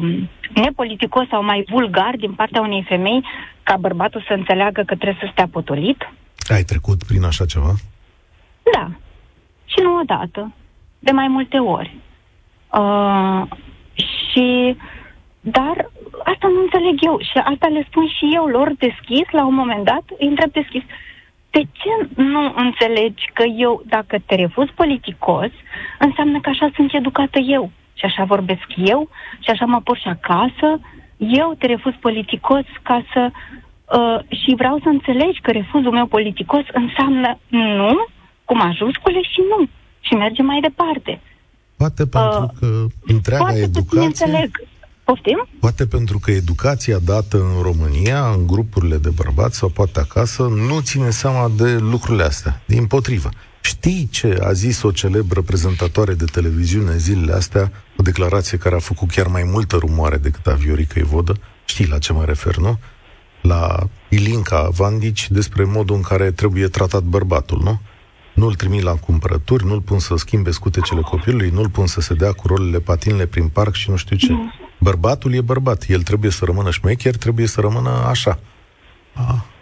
nepoliticos 0.54 1.28
sau 1.28 1.44
mai 1.44 1.64
vulgar 1.68 2.14
din 2.16 2.32
partea 2.32 2.60
unei 2.60 2.84
femei 2.88 3.24
ca 3.62 3.76
bărbatul 3.76 4.24
să 4.26 4.32
înțeleagă 4.32 4.82
că 4.82 4.94
trebuie 4.94 5.18
să 5.20 5.28
stea 5.32 5.48
potolit? 5.52 6.12
Ai 6.54 6.62
trecut 6.62 7.04
prin 7.04 7.24
așa 7.24 7.44
ceva? 7.44 7.72
Da. 8.72 8.90
Și 9.64 9.80
nu 9.82 9.98
odată. 9.98 10.52
De 10.98 11.10
mai 11.10 11.28
multe 11.28 11.58
ori. 11.58 11.96
Uh, 12.72 13.42
și 13.94 14.76
dar 15.40 15.90
asta 16.24 16.48
nu 16.48 16.60
înțeleg 16.60 16.96
eu 17.00 17.18
și 17.18 17.38
asta 17.38 17.66
le 17.66 17.86
spun 17.88 18.06
și 18.08 18.30
eu 18.34 18.46
lor 18.46 18.72
deschis, 18.78 19.30
la 19.30 19.46
un 19.46 19.54
moment 19.54 19.84
dat, 19.84 20.02
îi 20.18 20.26
întreb 20.26 20.52
deschis. 20.52 20.82
De 21.50 21.62
ce 21.72 22.22
nu 22.22 22.52
înțelegi 22.56 23.30
că 23.32 23.42
eu, 23.42 23.82
dacă 23.86 24.18
te 24.26 24.34
refuz 24.34 24.68
politicos, 24.74 25.50
înseamnă 25.98 26.40
că 26.40 26.48
așa 26.48 26.70
sunt 26.74 26.94
educată 26.94 27.38
eu 27.38 27.70
și 27.94 28.04
așa 28.04 28.24
vorbesc 28.24 28.66
eu 28.76 29.08
și 29.38 29.50
așa 29.50 29.64
mă 29.64 29.80
pur 29.80 29.98
și 29.98 30.08
acasă, 30.08 30.80
eu 31.16 31.54
te 31.58 31.66
refuz 31.66 31.94
politicos 32.00 32.64
ca 32.82 33.04
să... 33.12 33.30
Uh, 33.98 34.18
și 34.29 34.55
vreau 34.57 34.79
să 34.83 34.88
înțelegi 34.88 35.40
că 35.40 35.50
refuzul 35.50 35.92
meu 35.92 36.07
politicos 36.07 36.64
înseamnă 36.72 37.38
nu, 37.48 38.07
cu 38.44 38.57
majuscule 38.57 39.20
și 39.22 39.40
nu. 39.50 39.68
Și 40.00 40.14
merge 40.14 40.42
mai 40.42 40.61
departe. 40.61 41.20
Poate 41.76 42.07
pentru 42.07 42.42
uh, 42.42 42.50
că 42.59 42.87
întreaga 43.12 43.44
poate 43.44 43.59
educație... 43.59 44.07
înțeleg. 44.07 44.50
Poftim? 45.05 45.48
Poate 45.61 45.87
pentru 45.87 46.18
că 46.18 46.31
educația 46.31 46.98
dată 47.05 47.37
în 47.37 47.62
România, 47.62 48.31
în 48.37 48.46
grupurile 48.46 48.96
de 48.96 49.11
bărbați 49.14 49.57
sau 49.59 49.68
poate 49.68 50.00
acasă, 50.00 50.42
nu 50.42 50.81
ține 50.81 51.11
seama 51.11 51.50
de 51.57 51.76
lucrurile 51.79 52.22
astea. 52.22 52.61
Din 52.66 52.87
potrivă. 52.87 53.29
Știi 53.61 54.09
ce 54.11 54.38
a 54.42 54.53
zis 54.53 54.83
o 54.83 54.90
celebră 54.90 55.40
prezentatoare 55.42 56.14
de 56.14 56.24
televiziune 56.24 56.96
zilele 56.96 57.33
astea, 57.33 57.72
o 57.96 58.03
declarație 58.03 58.59
care 58.59 58.74
a 58.74 58.79
făcut 58.79 59.11
chiar 59.11 59.26
mai 59.26 59.42
multă 59.53 59.76
rumoare 59.76 60.16
decât 60.16 60.46
a 60.46 60.55
Viorica 60.55 61.00
Evodă? 61.00 61.35
Știi 61.64 61.87
la 61.87 61.98
ce 61.98 62.12
mă 62.12 62.24
refer, 62.24 62.57
nu? 62.57 62.79
La 63.42 63.88
Ilinca 64.09 64.68
Vandici 64.72 65.31
despre 65.31 65.64
modul 65.64 65.96
în 65.96 66.03
care 66.03 66.31
trebuie 66.31 66.68
tratat 66.68 67.03
bărbatul, 67.03 67.61
nu? 67.62 67.81
nu-l 68.35 68.55
trimit 68.55 68.83
la 68.83 68.94
cumpărături, 68.94 69.66
nu-l 69.66 69.81
pun 69.81 69.98
să 69.98 70.16
schimbe 70.16 70.50
scutecele 70.50 71.00
copilului, 71.00 71.50
nu-l 71.50 71.68
pun 71.68 71.87
să 71.87 72.00
se 72.00 72.14
dea 72.14 72.33
cu 72.33 72.46
rolele 72.46 72.79
patinele 72.79 73.26
prin 73.26 73.48
parc 73.48 73.74
și 73.74 73.90
nu 73.90 73.96
știu 73.96 74.16
ce. 74.16 74.35
Bărbatul 74.79 75.35
e 75.35 75.40
bărbat, 75.40 75.85
el 75.88 76.03
trebuie 76.03 76.31
să 76.31 76.44
rămână 76.44 76.70
șmecher, 76.70 77.16
trebuie 77.16 77.46
să 77.46 77.61
rămână 77.61 77.90
așa. 77.90 78.38
Ah, 79.14 79.24
Uite. 79.24 79.35
Mm, 79.35 79.59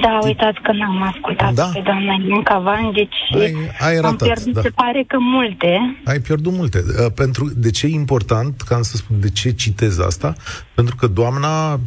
da, 0.00 0.18
uitați 0.22 0.60
că 0.62 0.72
n-am 0.72 1.02
ascultat 1.02 1.52
da? 1.52 1.70
pe 1.72 1.80
doamna 1.84 2.12
Ilinca 2.12 2.58
Vandici 2.58 3.14
și 3.26 3.38
ai, 3.38 3.54
ai 3.80 3.94
ratat, 4.00 4.10
am 4.10 4.16
pierdut, 4.16 4.52
da. 4.52 4.60
se 4.60 4.68
pare 4.68 5.04
că 5.06 5.16
multe. 5.20 6.00
Ai 6.04 6.18
pierdut 6.18 6.52
multe. 6.52 6.78
Uh, 6.78 7.12
pentru, 7.14 7.50
de 7.56 7.70
ce 7.70 7.86
e 7.86 7.90
important, 7.90 8.60
ca 8.60 8.78
să 8.82 8.96
spun, 8.96 9.20
de 9.20 9.30
ce 9.30 9.52
citez 9.52 9.98
asta? 9.98 10.32
Pentru 10.74 10.96
că 10.96 11.06
doamna 11.06 11.72
uh, 11.72 11.78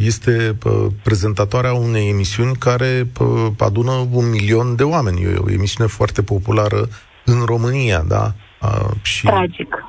este 0.00 0.56
uh, 0.64 0.86
prezentatoarea 1.02 1.72
unei 1.72 2.08
emisiuni 2.08 2.56
care 2.56 3.06
adună 3.58 3.92
un 4.10 4.30
milion 4.30 4.76
de 4.76 4.82
oameni. 4.82 5.22
E 5.22 5.34
o 5.36 5.50
emisiune 5.50 5.90
foarte 5.90 6.22
populară 6.22 6.88
în 7.24 7.44
România, 7.44 8.04
da? 8.08 8.32
Și 9.02 9.26
Tragic. 9.26 9.84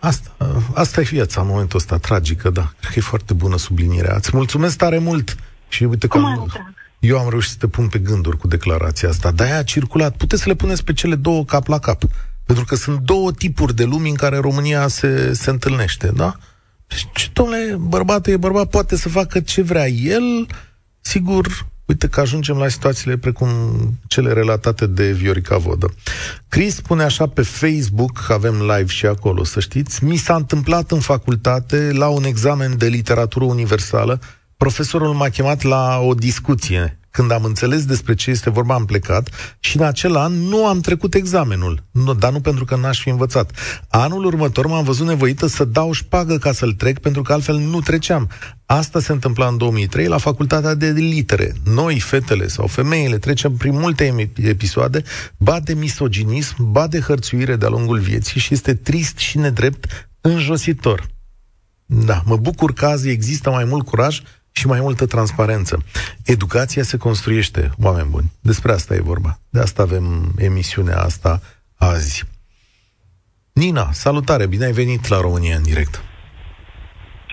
Asta, 0.00 0.36
asta 0.74 1.00
e 1.00 1.04
viața 1.04 1.40
în 1.40 1.46
momentul 1.46 1.78
ăsta, 1.78 1.98
tragică, 1.98 2.50
da. 2.50 2.72
Cred 2.80 2.92
că 2.92 2.98
e 2.98 3.02
foarte 3.02 3.34
bună 3.34 3.58
sublinierea. 3.58 4.14
Îți 4.16 4.30
mulțumesc 4.32 4.76
tare 4.76 4.98
mult! 4.98 5.36
Și 5.68 5.84
uite 5.84 6.06
că 6.06 6.18
am, 6.18 6.52
eu 6.98 7.18
am 7.18 7.28
reușit 7.28 7.50
să 7.50 7.56
te 7.58 7.66
pun 7.66 7.88
pe 7.88 7.98
gânduri 7.98 8.36
cu 8.36 8.46
declarația 8.46 9.08
asta. 9.08 9.30
De-aia 9.30 9.58
a 9.58 9.62
circulat. 9.62 10.16
Puteți 10.16 10.42
să 10.42 10.48
le 10.48 10.54
puneți 10.54 10.84
pe 10.84 10.92
cele 10.92 11.14
două 11.14 11.44
cap 11.44 11.66
la 11.66 11.78
cap. 11.78 12.02
Pentru 12.44 12.64
că 12.64 12.74
sunt 12.74 13.00
două 13.00 13.32
tipuri 13.32 13.74
de 13.74 13.84
lumi 13.84 14.08
în 14.08 14.14
care 14.14 14.36
România 14.36 14.88
se, 14.88 15.32
se 15.32 15.50
întâlnește, 15.50 16.10
da? 16.14 16.36
Și, 17.14 17.30
domnule, 17.32 17.76
bărbatul 17.78 18.32
e 18.32 18.36
bărbat, 18.36 18.68
poate 18.68 18.96
să 18.96 19.08
facă 19.08 19.40
ce 19.40 19.62
vrea 19.62 19.88
el, 19.88 20.46
sigur, 21.00 21.66
Uite 21.90 22.08
că 22.08 22.20
ajungem 22.20 22.56
la 22.56 22.68
situațiile 22.68 23.16
precum 23.16 23.48
cele 24.06 24.32
relatate 24.32 24.86
de 24.86 25.12
Viorica 25.12 25.56
Vodă. 25.56 25.94
Chris 26.48 26.74
spune 26.74 27.02
așa 27.02 27.26
pe 27.26 27.42
Facebook, 27.42 28.26
avem 28.28 28.60
live 28.60 28.86
și 28.86 29.06
acolo, 29.06 29.44
să 29.44 29.60
știți, 29.60 30.04
mi 30.04 30.16
s-a 30.16 30.34
întâmplat 30.34 30.90
în 30.90 31.00
facultate, 31.00 31.92
la 31.92 32.08
un 32.08 32.24
examen 32.24 32.76
de 32.76 32.86
literatură 32.86 33.44
universală, 33.44 34.20
profesorul 34.56 35.14
m-a 35.14 35.28
chemat 35.28 35.62
la 35.62 35.98
o 35.98 36.14
discuție 36.14 36.99
când 37.10 37.30
am 37.30 37.44
înțeles 37.44 37.84
despre 37.84 38.14
ce 38.14 38.30
este 38.30 38.50
vorba, 38.50 38.74
am 38.74 38.84
plecat 38.84 39.28
și 39.60 39.76
în 39.76 39.82
acel 39.82 40.16
an 40.16 40.32
nu 40.32 40.66
am 40.66 40.80
trecut 40.80 41.14
examenul, 41.14 41.84
nu, 41.90 42.14
dar 42.14 42.32
nu 42.32 42.40
pentru 42.40 42.64
că 42.64 42.76
n-aș 42.76 43.00
fi 43.00 43.08
învățat. 43.08 43.50
Anul 43.88 44.24
următor 44.24 44.66
m-am 44.66 44.84
văzut 44.84 45.06
nevoită 45.06 45.46
să 45.46 45.64
dau 45.64 45.92
șpagă 45.92 46.38
ca 46.38 46.52
să-l 46.52 46.72
trec, 46.72 46.98
pentru 46.98 47.22
că 47.22 47.32
altfel 47.32 47.56
nu 47.56 47.80
treceam. 47.80 48.28
Asta 48.66 49.00
se 49.00 49.12
întâmpla 49.12 49.46
în 49.46 49.56
2003 49.56 50.06
la 50.06 50.18
facultatea 50.18 50.74
de 50.74 50.90
litere. 50.90 51.52
Noi, 51.64 52.00
fetele 52.00 52.46
sau 52.46 52.66
femeile, 52.66 53.18
trecem 53.18 53.52
prin 53.56 53.78
multe 53.78 54.30
episoade, 54.36 55.02
ba 55.36 55.60
de 55.60 55.74
misoginism, 55.74 56.70
ba 56.70 56.86
de 56.86 57.00
hărțuire 57.00 57.56
de-a 57.56 57.68
lungul 57.68 57.98
vieții 57.98 58.40
și 58.40 58.54
este 58.54 58.74
trist 58.74 59.16
și 59.16 59.38
nedrept, 59.38 60.10
înjositor. 60.20 61.06
Da, 61.86 62.22
mă 62.24 62.36
bucur 62.36 62.72
că 62.72 62.86
azi 62.86 63.08
există 63.08 63.50
mai 63.50 63.64
mult 63.64 63.84
curaj 63.84 64.20
și 64.60 64.66
mai 64.66 64.80
multă 64.80 65.06
transparență. 65.06 65.74
Educația 66.24 66.82
se 66.82 66.96
construiește, 66.96 67.70
oameni 67.82 68.10
buni. 68.10 68.28
Despre 68.40 68.72
asta 68.72 68.94
e 68.94 69.10
vorba. 69.12 69.32
De 69.50 69.60
asta 69.60 69.82
avem 69.82 70.04
emisiunea 70.38 70.98
asta 71.08 71.40
azi. 71.78 72.24
Nina, 73.52 73.86
salutare, 73.92 74.46
bine 74.46 74.64
ai 74.64 74.72
venit 74.72 75.08
la 75.08 75.20
România 75.20 75.56
în 75.56 75.62
direct. 75.62 75.94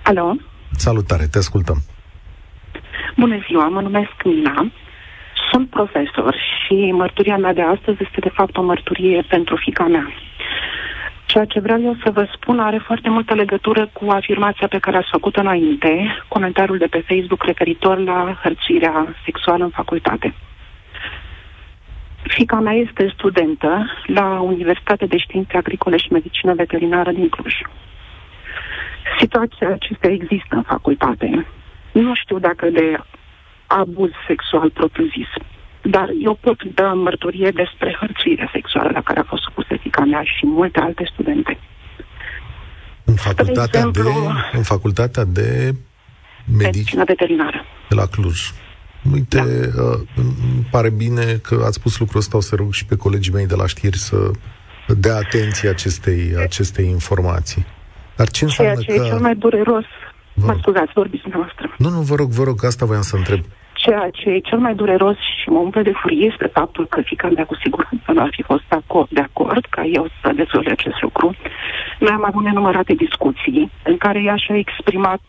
Alo? 0.04 0.36
Salutare, 0.72 1.26
te 1.32 1.38
ascultăm. 1.38 1.80
Bună 3.18 3.38
ziua, 3.48 3.68
mă 3.68 3.82
numesc 3.82 4.16
Nina. 4.24 4.72
Sunt 5.52 5.70
profesor 5.70 6.36
și 6.62 6.92
mărturia 6.92 7.38
mea 7.38 7.54
de 7.54 7.62
astăzi 7.62 7.98
este 8.02 8.20
de 8.20 8.32
fapt 8.38 8.58
o 8.58 8.62
mărturie 8.62 9.26
pentru 9.30 9.56
fica 9.66 9.86
mea. 9.88 10.08
Ceea 11.28 11.46
ce 11.46 11.60
vreau 11.60 11.82
eu 11.82 11.96
să 12.04 12.12
vă 12.12 12.28
spun 12.34 12.60
are 12.60 12.78
foarte 12.78 13.10
multă 13.10 13.34
legătură 13.34 13.90
cu 13.94 14.10
afirmația 14.10 14.68
pe 14.68 14.80
care 14.80 14.98
ați 14.98 15.10
făcut 15.12 15.36
înainte, 15.36 16.24
comentariul 16.28 16.78
de 16.78 16.88
pe 16.88 17.04
Facebook 17.08 17.44
referitor 17.44 17.98
la 17.98 18.40
hărțuirea 18.44 19.16
sexuală 19.26 19.64
în 19.64 19.70
facultate. 19.70 20.34
Fica 22.24 22.60
mea 22.60 22.74
este 22.74 23.14
studentă 23.14 23.86
la 24.06 24.40
Universitatea 24.40 25.08
de 25.08 25.18
Științe 25.18 25.58
Agricole 25.58 25.98
și 25.98 26.12
Medicină 26.12 26.54
Veterinară 26.54 27.12
din 27.12 27.30
Cluj. 27.30 27.54
Situația 29.20 29.68
acestea 29.68 30.10
există 30.12 30.56
în 30.56 30.62
facultate. 30.62 31.46
Nu 31.92 32.14
știu 32.16 32.40
dacă 32.40 32.70
de 32.70 32.98
abuz 33.68 34.12
sexual 34.28 34.70
propriu-zis, 34.70 35.28
dar 35.90 36.10
eu 36.24 36.38
pot 36.42 36.64
da 36.64 36.94
mărturie 36.94 37.52
despre 37.52 37.98
hărțuirea 38.00 38.50
sexuală 38.54 38.90
la 38.94 39.02
care 39.02 39.20
a 39.20 39.24
fost 39.24 39.42
supusă 39.44 39.76
fica 39.82 40.04
mea 40.06 40.24
și 40.24 40.46
multe 40.46 40.80
alte 40.80 41.10
studente. 41.14 41.60
În 43.04 43.16
facultatea, 43.16 43.82
de, 43.82 43.88
exemplu, 43.88 44.04
de, 44.04 44.58
în 44.58 44.64
facultatea 44.64 45.24
de 45.24 45.76
medicină 46.58 47.04
veterinară. 47.04 47.66
De 47.90 47.96
la 47.96 48.06
Cluj. 48.06 48.52
Uite, 49.14 49.38
da. 49.38 49.82
uh, 49.84 50.00
îmi 50.16 50.68
pare 50.72 50.90
bine 50.90 51.24
că 51.24 51.64
ați 51.66 51.76
spus 51.76 52.00
lucrul 52.00 52.20
ăsta, 52.20 52.38
o 52.38 52.40
să 52.40 52.56
rog 52.56 52.74
și 52.74 52.86
pe 52.86 52.96
colegii 52.96 53.34
mei 53.34 53.48
de 53.48 53.56
la 53.56 53.68
știri 53.68 53.98
să 53.98 54.32
dea 54.88 55.16
atenție 55.16 55.70
acestei, 55.70 56.36
acestei 56.38 56.86
informații. 56.86 57.66
Dar 58.16 58.30
ce 58.30 58.44
înseamnă 58.44 58.82
Ceea 58.82 58.98
ce 58.98 59.02
că... 59.02 59.06
e 59.06 59.10
cel 59.10 59.20
mai 59.20 59.36
dureros... 59.36 59.86
Vă 60.34 60.46
mă 60.46 60.58
scuzați, 60.62 60.92
vorbiți 60.94 61.22
dumneavoastră. 61.22 61.76
Nu, 61.78 61.90
nu, 61.90 62.02
vă 62.02 62.16
rog, 62.16 62.30
vă 62.30 62.44
rog, 62.44 62.64
asta 62.64 62.86
voiam 62.86 63.02
să 63.02 63.16
întreb. 63.16 63.44
Ceea 63.88 64.10
ce 64.10 64.30
e 64.30 64.40
cel 64.40 64.60
mai 64.60 64.76
dureros 64.76 65.18
și 65.42 65.50
mă 65.50 65.60
umple 65.60 65.82
de 65.82 65.92
furie 65.92 66.26
este 66.26 66.48
faptul 66.48 66.88
că 66.88 67.02
fica 67.02 67.30
mea 67.30 67.46
cu 67.46 67.56
siguranță 67.56 68.12
nu 68.12 68.22
ar 68.22 68.30
fi 68.32 68.42
fost 68.42 68.64
de 68.70 68.76
acord, 68.76 69.10
de 69.10 69.22
acord 69.22 69.66
ca 69.70 69.84
eu 69.84 70.08
să 70.22 70.32
dezvolte 70.36 70.72
acest 70.72 71.02
lucru. 71.02 71.36
Noi 72.00 72.12
am 72.14 72.24
avut 72.26 72.44
nenumărate 72.44 72.94
discuții 72.94 73.72
în 73.84 73.98
care 73.98 74.22
ea 74.24 74.36
și-a 74.36 74.58
exprimat 74.58 75.22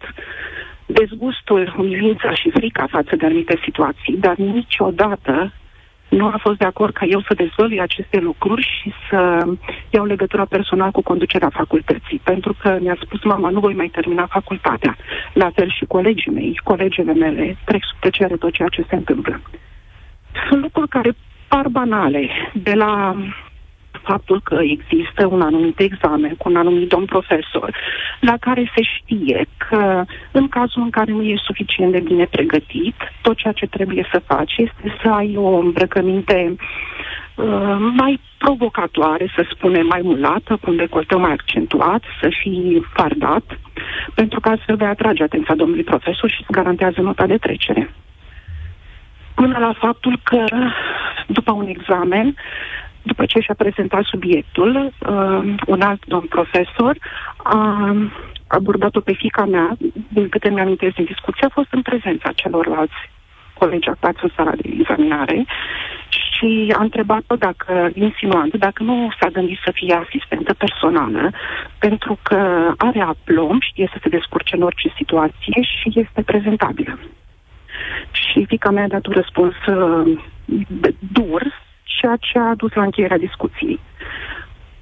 dezgustul, 0.86 1.74
umilința 1.78 2.34
și 2.34 2.50
frica 2.50 2.86
față 2.90 3.16
de 3.16 3.26
anumite 3.26 3.61
situații, 3.64 4.16
dar 4.16 4.36
niciodată 4.36 5.52
nu 6.09 6.26
a 6.26 6.38
fost 6.40 6.59
de 6.59 6.64
acord 6.64 6.92
ca 6.92 7.06
eu 7.06 7.20
să 7.20 7.34
dezvălui 7.34 7.80
aceste 7.80 8.18
lucruri 8.18 8.68
și 8.80 8.92
să 9.11 9.46
iau 9.90 10.04
legătura 10.04 10.44
personal 10.44 10.90
cu 10.90 11.02
conducerea 11.02 11.50
facultății. 11.52 12.20
Pentru 12.24 12.54
că 12.61 12.78
mi-a 12.80 12.96
spus 13.00 13.22
mama, 13.24 13.48
nu 13.50 13.61
voi 13.61 13.74
mai 13.74 13.88
termina 13.88 14.26
facultatea. 14.26 14.96
La 15.32 15.50
fel 15.54 15.70
și 15.70 15.84
colegii 15.84 16.32
mei, 16.32 16.61
colegele 16.64 17.12
mele, 17.12 17.56
trec 17.64 17.82
sub 17.84 17.98
tăcere 18.00 18.36
tot 18.36 18.52
ceea 18.52 18.68
ce 18.68 18.84
se 18.88 18.94
întâmplă. 18.94 19.40
Sunt 20.48 20.62
lucruri 20.62 20.88
care 20.88 21.12
par 21.48 21.68
banale, 21.68 22.28
de 22.52 22.74
la 22.74 23.16
faptul 24.03 24.40
că 24.40 24.59
există 24.62 25.26
un 25.26 25.40
anumit 25.40 25.78
examen 25.80 26.34
cu 26.34 26.49
un 26.49 26.57
anumit 26.57 26.88
domn 26.88 27.05
profesor, 27.05 27.76
la 28.20 28.36
care 28.40 28.72
se 28.74 28.82
știe 28.82 29.46
că 29.68 30.05
în 30.30 30.49
cazul 30.49 30.82
în 30.82 30.90
care 30.90 31.11
nu 31.11 31.22
e 31.22 31.36
suficient 31.44 31.92
de 31.92 32.01
bine 32.01 32.24
pregătit, 32.24 32.94
tot 33.22 33.36
ceea 33.36 33.53
ce 33.53 33.66
trebuie 33.66 34.09
să 34.12 34.22
faci 34.26 34.57
este 34.57 34.96
să 35.03 35.09
ai 35.09 35.36
o 35.36 35.57
îmbrăcăminte 35.57 36.57
uh, 37.34 37.76
mai 37.96 38.20
provocatoare, 38.38 39.32
să 39.34 39.46
spunem, 39.51 39.86
mai 39.86 40.01
mulată, 40.03 40.59
cu 40.61 40.70
un 40.70 40.76
decolteu 40.76 41.18
mai 41.18 41.32
accentuat, 41.32 42.03
să 42.20 42.28
fii 42.40 42.86
fardat, 42.94 43.59
pentru 44.14 44.40
că 44.40 44.49
astfel 44.49 44.76
vei 44.76 44.86
atrage 44.86 45.22
atenția 45.22 45.55
domnului 45.55 45.84
profesor 45.84 46.30
și 46.30 46.40
îți 46.40 46.53
garantează 46.53 47.01
nota 47.01 47.26
de 47.26 47.36
trecere. 47.36 47.90
Până 49.34 49.59
la 49.59 49.72
faptul 49.78 50.20
că, 50.22 50.44
după 51.26 51.53
un 51.53 51.66
examen, 51.66 52.34
după 53.03 53.24
ce 53.26 53.40
și-a 53.40 53.55
prezentat 53.55 54.05
subiectul, 54.05 54.92
uh, 54.99 55.55
un 55.66 55.80
alt 55.80 56.05
domn 56.07 56.26
profesor 56.26 56.96
a 57.36 57.94
abordat-o 58.46 59.01
pe 59.01 59.12
fica 59.12 59.44
mea, 59.44 59.76
din 60.09 60.28
câte 60.28 60.49
mi-am 60.49 60.74
din 60.74 61.05
discuție, 61.05 61.46
a 61.46 61.53
fost 61.53 61.72
în 61.72 61.82
prezența 61.82 62.32
celorlalți 62.32 62.94
colegi 63.59 63.88
aflați 63.88 64.18
în 64.22 64.30
sala 64.36 64.51
de 64.51 64.68
examinare 64.78 65.46
și 66.09 66.74
a 66.78 66.82
întrebat-o 66.82 67.36
dacă, 67.36 67.90
insinuant, 67.94 68.57
dacă 68.57 68.82
nu 68.82 69.09
s-a 69.20 69.28
gândit 69.28 69.59
să 69.64 69.70
fie 69.74 69.94
asistentă 69.94 70.55
personală, 70.55 71.30
pentru 71.78 72.18
că 72.22 72.72
are 72.76 73.01
aplom, 73.01 73.61
știe 73.61 73.88
să 73.92 73.99
se 74.03 74.09
descurce 74.09 74.57
în 74.57 74.62
orice 74.62 74.92
situație 74.96 75.62
și 75.62 75.92
este 75.94 76.22
prezentabilă. 76.22 76.99
Și 78.11 78.44
fica 78.46 78.70
mea 78.70 78.84
a 78.84 78.88
dat 78.88 79.07
un 79.07 79.12
răspuns 79.12 79.55
uh, 79.66 80.18
dur, 81.12 81.42
ceea 82.01 82.16
ce 82.26 82.38
a 82.38 82.55
dus 82.55 82.72
la 82.72 82.82
încheierea 82.82 83.24
discuției. 83.26 83.80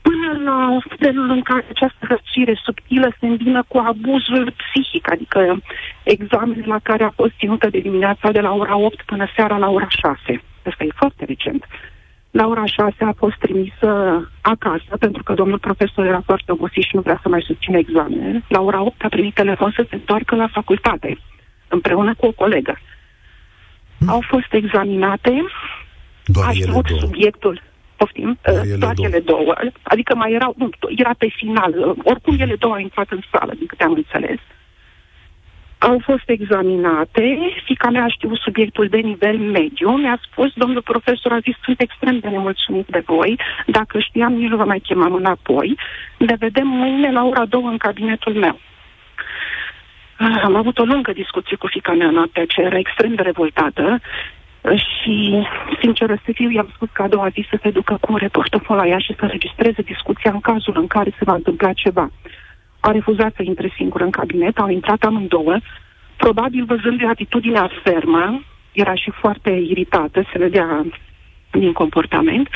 Până 0.08 0.28
la 0.50 0.78
felul 0.98 1.30
în 1.30 1.42
care 1.42 1.64
această 1.70 2.02
răcire 2.12 2.54
subtilă 2.64 3.08
se 3.20 3.26
îmbină 3.26 3.64
cu 3.68 3.78
abuzul 3.78 4.54
psihic, 4.60 5.10
adică 5.10 5.62
examenul 6.02 6.64
la 6.66 6.78
care 6.82 7.04
a 7.04 7.16
fost 7.20 7.32
ținută 7.38 7.66
de 7.70 7.78
dimineața 7.78 8.30
de 8.30 8.40
la 8.40 8.52
ora 8.52 8.76
8 8.76 9.02
până 9.02 9.26
seara 9.36 9.56
la 9.56 9.68
ora 9.68 9.88
6. 9.88 10.42
Asta 10.64 10.84
e 10.84 11.00
foarte 11.02 11.24
recent. 11.24 11.64
La 12.30 12.46
ora 12.46 12.64
6 12.64 12.94
a 13.04 13.12
fost 13.16 13.36
trimisă 13.38 13.90
acasă, 14.40 14.96
pentru 14.98 15.22
că 15.22 15.32
domnul 15.32 15.58
profesor 15.58 16.06
era 16.06 16.22
foarte 16.24 16.52
obosit 16.52 16.82
și 16.82 16.96
nu 16.96 17.00
vrea 17.00 17.18
să 17.22 17.28
mai 17.28 17.42
susține 17.46 17.78
examenele. 17.78 18.44
La 18.48 18.60
ora 18.60 18.80
8 18.82 19.04
a 19.04 19.08
primit 19.08 19.34
telefon 19.34 19.72
să 19.76 19.86
se 19.88 19.94
întoarcă 19.94 20.34
la 20.34 20.48
facultate, 20.52 21.18
împreună 21.68 22.14
cu 22.14 22.26
o 22.26 22.32
colegă. 22.32 22.78
Hmm. 23.98 24.08
Au 24.08 24.20
fost 24.20 24.52
examinate, 24.52 25.44
Doar 26.26 26.48
a 26.48 26.52
știut 26.52 26.86
subiectul, 26.86 27.62
poftim, 27.96 28.38
doar, 28.42 28.64
ele, 28.64 28.76
doar 28.76 28.94
două. 28.94 29.08
ele 29.08 29.20
două, 29.20 29.54
adică 29.82 30.14
mai 30.14 30.32
erau, 30.32 30.54
nu, 30.56 30.70
era 30.96 31.10
pe 31.18 31.28
final, 31.36 31.96
oricum 32.02 32.36
ele 32.38 32.54
două 32.54 32.74
au 32.74 32.80
intrat 32.80 33.10
în 33.10 33.20
sală, 33.30 33.52
din 33.58 33.66
câte 33.66 33.84
am 33.84 33.92
înțeles. 33.92 34.38
Uh, 34.38 34.56
au 35.78 36.00
fost 36.04 36.28
examinate, 36.28 37.38
fica 37.64 37.90
mea 37.90 38.04
a 38.04 38.08
știut 38.08 38.38
subiectul 38.38 38.88
de 38.88 38.96
nivel 38.96 39.36
mediu, 39.38 39.90
mi-a 39.90 40.20
spus, 40.30 40.52
domnul 40.54 40.82
profesor 40.82 41.32
a 41.32 41.38
zis, 41.38 41.54
sunt 41.64 41.80
extrem 41.80 42.18
de 42.18 42.28
nemulțumit 42.28 42.86
de 42.86 43.02
voi, 43.06 43.38
dacă 43.66 43.98
știam, 43.98 44.32
nici 44.32 44.48
nu 44.48 44.56
vă 44.56 44.64
mai 44.64 44.78
chemam 44.78 45.14
înapoi, 45.14 45.78
ne 46.18 46.34
vedem 46.38 46.66
mâine 46.66 47.12
la 47.12 47.24
ora 47.24 47.44
două 47.44 47.68
în 47.68 47.76
cabinetul 47.76 48.34
meu. 48.34 48.58
Ah, 50.18 50.40
am 50.44 50.56
avut 50.56 50.78
o 50.78 50.84
lungă 50.84 51.12
discuție 51.12 51.56
cu 51.56 51.66
fica 51.66 51.92
mea 51.92 52.10
noaptea 52.10 52.44
ce 52.46 52.60
era 52.60 52.78
extrem 52.78 53.14
de 53.14 53.22
revoltată 53.22 54.00
și, 54.74 55.46
sincer 55.80 56.20
să 56.24 56.30
fiu, 56.34 56.50
i-am 56.50 56.70
spus 56.74 56.88
că 56.92 57.02
a 57.02 57.08
doua 57.08 57.28
zi 57.28 57.46
să 57.50 57.58
se 57.62 57.70
ducă 57.70 57.98
cu 58.00 58.12
un 58.12 58.18
reporter 58.18 58.60
la 58.68 58.86
ea 58.86 58.98
și 58.98 59.14
să 59.18 59.26
registreze 59.26 59.82
discuția 59.82 60.30
în 60.30 60.40
cazul 60.40 60.74
în 60.76 60.86
care 60.86 61.10
se 61.18 61.24
va 61.24 61.34
întâmpla 61.34 61.72
ceva 61.72 62.10
a 62.86 62.90
refuzat 62.90 63.32
să 63.36 63.42
intre 63.42 63.72
singur 63.76 64.00
în 64.00 64.10
cabinet, 64.10 64.58
au 64.58 64.68
intrat 64.68 65.02
amândouă, 65.02 65.56
probabil 66.16 66.64
văzând 66.64 66.98
de 66.98 67.06
atitudinea 67.06 67.70
fermă, 67.82 68.42
era 68.72 68.94
și 68.94 69.10
foarte 69.10 69.50
iritată, 69.50 70.28
se 70.32 70.38
vedea 70.38 70.84
din 71.50 71.72
comportament. 71.72 72.48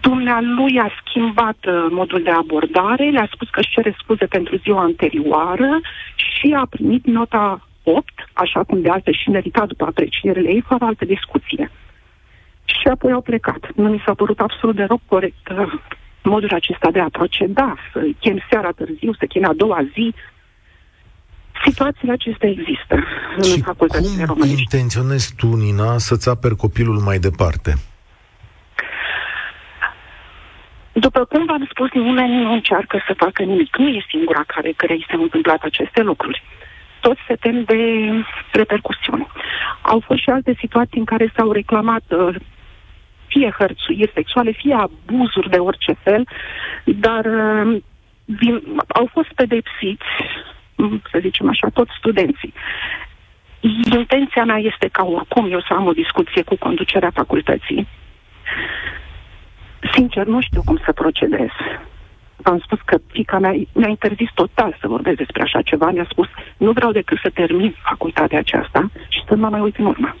Dumnealui 0.00 0.78
a 0.78 0.90
schimbat 1.04 1.56
uh, 1.66 1.86
modul 1.90 2.22
de 2.22 2.30
abordare, 2.30 3.10
le-a 3.10 3.28
spus 3.32 3.48
că 3.48 3.60
își 3.60 3.70
cere 3.70 3.94
scuze 3.98 4.26
pentru 4.26 4.56
ziua 4.56 4.82
anterioară 4.82 5.80
și 6.14 6.56
a 6.56 6.66
primit 6.70 7.06
nota 7.06 7.68
8, 7.82 8.12
așa 8.32 8.64
cum 8.64 8.80
de 8.80 8.88
altfel 8.88 9.14
și 9.14 9.30
merita 9.30 9.66
după 9.66 9.84
aprecierile 9.84 10.48
ei, 10.48 10.64
fără 10.66 10.84
altă 10.84 11.04
discuție. 11.04 11.70
Și 12.64 12.88
apoi 12.90 13.12
au 13.12 13.20
plecat. 13.20 13.70
Nu 13.74 13.88
mi 13.88 14.02
s-a 14.06 14.14
părut 14.14 14.40
absolut 14.40 14.76
deloc 14.76 15.00
corect 15.06 15.48
uh, 15.48 15.72
modul 16.22 16.50
acesta 16.52 16.90
de 16.90 17.00
a 17.00 17.08
proceda, 17.08 17.74
să 17.92 18.00
chem 18.18 18.38
seara 18.50 18.70
târziu, 18.70 19.12
să 19.12 19.26
chem 19.26 19.44
a 19.44 19.52
doua 19.52 19.82
zi, 19.92 20.14
Situațiile 21.64 22.12
acestea 22.12 22.48
există 22.48 22.94
și 23.42 23.54
în 23.56 23.62
facultățile 23.62 24.24
cum 24.24 24.42
intenționezi 24.42 25.34
tu, 25.36 25.46
Nina, 25.56 25.98
să-ți 25.98 26.28
aperi 26.28 26.56
copilul 26.56 26.98
mai 26.98 27.18
departe? 27.18 27.74
După 30.92 31.24
cum 31.24 31.44
v-am 31.46 31.68
spus, 31.70 31.90
nimeni 31.92 32.42
nu 32.42 32.52
încearcă 32.52 33.02
să 33.06 33.14
facă 33.16 33.42
nimic. 33.42 33.76
Nu 33.76 33.88
e 33.88 34.04
singura 34.08 34.42
care 34.46 34.70
crei 34.76 35.06
s-au 35.10 35.22
întâmplat 35.22 35.62
aceste 35.62 36.00
lucruri. 36.02 36.42
Toți 37.00 37.20
se 37.26 37.34
tem 37.34 37.64
de 37.64 38.10
repercusiuni. 38.52 39.26
Au 39.82 40.00
fost 40.00 40.20
și 40.20 40.30
alte 40.30 40.54
situații 40.58 40.98
în 40.98 41.04
care 41.04 41.32
s-au 41.36 41.52
reclamat 41.52 42.02
uh, 42.08 42.34
fie 43.26 43.54
hărțuiri 43.58 44.10
sexuale, 44.14 44.50
fie 44.50 44.74
abuzuri 44.74 45.50
de 45.50 45.56
orice 45.58 45.92
fel, 46.02 46.28
dar 46.84 47.24
uh, 47.24 47.82
din, 48.24 48.62
au 48.88 49.08
fost 49.12 49.32
pedepsiți, 49.34 50.10
să 51.10 51.18
zicem 51.20 51.48
așa, 51.48 51.68
toți 51.68 51.92
studenții. 51.98 52.52
Intenția 53.96 54.44
mea 54.44 54.56
este 54.56 54.88
ca 54.88 55.04
oricum 55.04 55.50
eu 55.50 55.60
să 55.60 55.72
am 55.72 55.86
o 55.86 55.92
discuție 55.92 56.42
cu 56.42 56.56
conducerea 56.56 57.10
facultății. 57.10 57.88
Sincer, 59.92 60.26
nu 60.26 60.40
știu 60.40 60.62
cum 60.64 60.80
să 60.84 60.92
procedez. 60.92 61.48
Am 62.42 62.60
spus 62.64 62.78
că 62.84 62.98
fica 63.06 63.38
mea 63.38 63.52
mi-a 63.72 63.88
interzis 63.88 64.30
total 64.34 64.76
să 64.80 64.88
vorbesc 64.88 65.16
despre 65.16 65.42
așa 65.42 65.62
ceva. 65.62 65.90
Mi-a 65.90 66.06
spus, 66.10 66.26
nu 66.56 66.72
vreau 66.72 66.92
decât 66.92 67.18
să 67.22 67.30
termin 67.34 67.74
facultatea 67.82 68.38
aceasta 68.38 68.90
și 69.08 69.20
să 69.28 69.34
mă 69.36 69.48
mai 69.48 69.60
uit 69.60 69.76
în 69.76 69.84
urmă. 69.84 70.16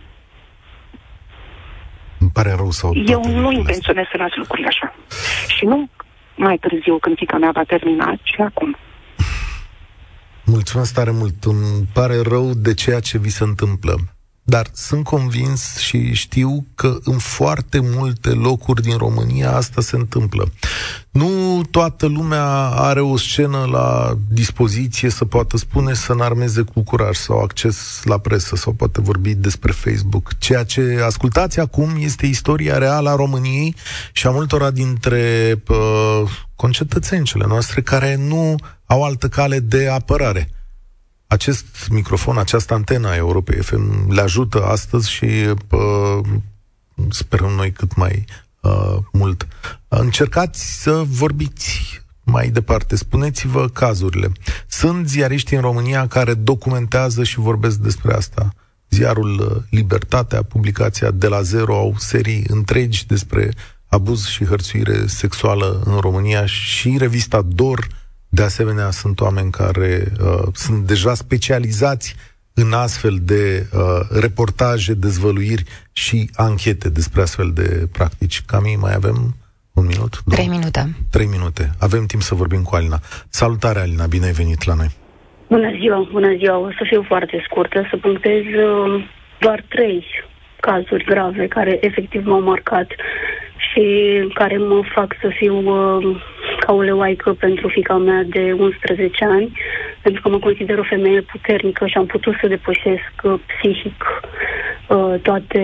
Îmi 2.18 2.30
pare 2.32 2.52
rău 2.56 2.70
să 2.70 2.88
Eu 3.06 3.22
nu 3.24 3.50
intenționez 3.52 4.04
să 4.10 4.16
las 4.16 4.34
lucrurile 4.34 4.66
așa. 4.66 4.94
Și 5.56 5.64
nu 5.64 5.88
mai 6.36 6.56
târziu 6.58 6.98
când 6.98 7.16
fica 7.16 7.36
mea 7.38 7.50
va 7.50 7.62
termina, 7.62 8.14
ci 8.22 8.38
acum. 8.38 8.76
Mulțumesc 10.44 10.94
tare 10.94 11.10
mult. 11.10 11.44
Îmi 11.44 11.86
pare 11.92 12.20
rău 12.28 12.50
de 12.54 12.74
ceea 12.74 13.00
ce 13.00 13.18
vi 13.18 13.28
se 13.28 13.44
întâmplă. 13.44 13.94
Dar 14.50 14.70
sunt 14.72 15.04
convins 15.04 15.76
și 15.76 16.12
știu 16.12 16.66
că 16.74 16.98
în 17.04 17.18
foarte 17.18 17.80
multe 17.82 18.28
locuri 18.30 18.82
din 18.82 18.96
România 18.96 19.56
asta 19.56 19.80
se 19.80 19.96
întâmplă. 19.96 20.52
Nu 21.10 21.62
toată 21.70 22.06
lumea 22.06 22.44
are 22.66 23.00
o 23.00 23.16
scenă 23.16 23.68
la 23.70 24.18
dispoziție 24.28 25.08
să 25.10 25.24
poată 25.24 25.56
spune 25.56 25.94
să 25.94 26.12
înarmeze 26.12 26.62
cu 26.62 26.82
curaj 26.82 27.16
sau 27.16 27.38
acces 27.38 28.00
la 28.04 28.18
presă 28.18 28.56
sau 28.56 28.72
poate 28.72 29.00
vorbi 29.00 29.34
despre 29.34 29.72
Facebook. 29.72 30.38
Ceea 30.38 30.64
ce 30.64 31.00
ascultați 31.04 31.60
acum 31.60 31.90
este 31.98 32.26
istoria 32.26 32.78
reală 32.78 33.10
a 33.10 33.14
României 33.14 33.74
și 34.12 34.26
a 34.26 34.30
multora 34.30 34.70
dintre 34.70 35.54
uh, 35.68 36.30
concetățencele 36.56 37.44
noastre 37.48 37.80
care 37.80 38.16
nu 38.16 38.54
au 38.86 39.02
altă 39.02 39.28
cale 39.28 39.58
de 39.58 39.88
apărare 39.88 40.48
acest 41.30 41.88
microfon, 41.90 42.38
această 42.38 42.74
antenă 42.74 43.08
a 43.08 43.16
Europei 43.16 43.62
FM 43.62 44.12
le 44.12 44.20
ajută 44.20 44.64
astăzi 44.64 45.10
și 45.10 45.24
uh, 45.70 46.20
sperăm 47.10 47.50
noi 47.50 47.72
cât 47.72 47.94
mai 47.94 48.24
uh, 48.60 48.96
mult. 49.12 49.46
Încercați 49.88 50.82
să 50.82 51.02
vorbiți 51.06 52.02
mai 52.22 52.48
departe. 52.48 52.96
Spuneți-vă 52.96 53.68
cazurile. 53.68 54.32
Sunt 54.66 55.08
ziariști 55.08 55.54
în 55.54 55.60
România 55.60 56.06
care 56.06 56.34
documentează 56.34 57.24
și 57.24 57.38
vorbesc 57.38 57.78
despre 57.78 58.14
asta. 58.14 58.54
Ziarul 58.88 59.66
Libertatea, 59.70 60.42
publicația 60.42 61.10
De 61.10 61.26
la 61.26 61.42
Zero, 61.42 61.76
au 61.76 61.94
serii 61.98 62.44
întregi 62.46 63.06
despre 63.06 63.50
abuz 63.86 64.26
și 64.26 64.44
hărțuire 64.44 65.06
sexuală 65.06 65.82
în 65.84 65.96
România 65.98 66.46
și 66.46 66.96
revista 66.98 67.42
Dor 67.42 67.86
de 68.32 68.42
asemenea, 68.42 68.90
sunt 68.90 69.20
oameni 69.20 69.50
care 69.50 70.02
uh, 70.20 70.42
sunt 70.52 70.86
deja 70.86 71.14
specializați 71.14 72.16
în 72.54 72.72
astfel 72.72 73.18
de 73.22 73.66
uh, 73.72 73.80
reportaje, 74.20 74.94
dezvăluiri 74.94 75.64
și 75.92 76.30
anchete 76.34 76.88
despre 76.88 77.20
astfel 77.20 77.50
de 77.54 77.88
practici. 77.92 78.42
Cam 78.46 78.64
mai 78.80 78.94
avem 78.94 79.34
un 79.74 79.86
minut? 79.86 80.22
Două? 80.24 80.36
Trei 80.36 80.48
minute. 80.48 80.94
Trei 81.10 81.26
minute. 81.26 81.70
Avem 81.80 82.06
timp 82.06 82.22
să 82.22 82.34
vorbim 82.34 82.62
cu 82.62 82.74
Alina. 82.74 82.98
Salutare, 83.28 83.78
Alina, 83.80 84.06
bine 84.06 84.26
ai 84.26 84.32
venit 84.32 84.64
la 84.64 84.74
noi. 84.74 84.90
Bună 85.48 85.70
ziua, 85.80 86.08
bună 86.12 86.34
ziua. 86.36 86.58
O 86.58 86.70
să 86.70 86.84
fiu 86.90 87.02
foarte 87.06 87.42
scurtă, 87.46 87.86
să 87.90 87.96
punctez 87.96 88.42
uh, 88.44 89.04
doar 89.40 89.64
trei 89.68 90.04
cazuri 90.60 91.04
grave 91.04 91.46
care 91.46 91.78
efectiv 91.80 92.26
m-au 92.26 92.42
marcat 92.42 92.88
și 93.70 93.84
care 94.34 94.56
mă 94.56 94.80
fac 94.94 95.16
să 95.20 95.28
fiu 95.38 95.56
uh, 95.56 96.22
ca 96.60 96.72
o 96.72 96.80
leoaică 96.80 97.32
pentru 97.32 97.68
fica 97.68 97.96
mea 97.96 98.22
de 98.26 98.52
11 98.58 99.24
ani, 99.24 99.52
pentru 100.02 100.22
că 100.22 100.28
mă 100.28 100.38
consider 100.38 100.78
o 100.78 100.90
femeie 100.94 101.20
puternică 101.20 101.86
și 101.86 101.96
am 101.96 102.06
putut 102.06 102.34
să 102.40 102.46
depășesc 102.46 103.12
uh, 103.22 103.34
psihic 103.46 104.04
uh, 104.88 105.14
toate, 105.22 105.62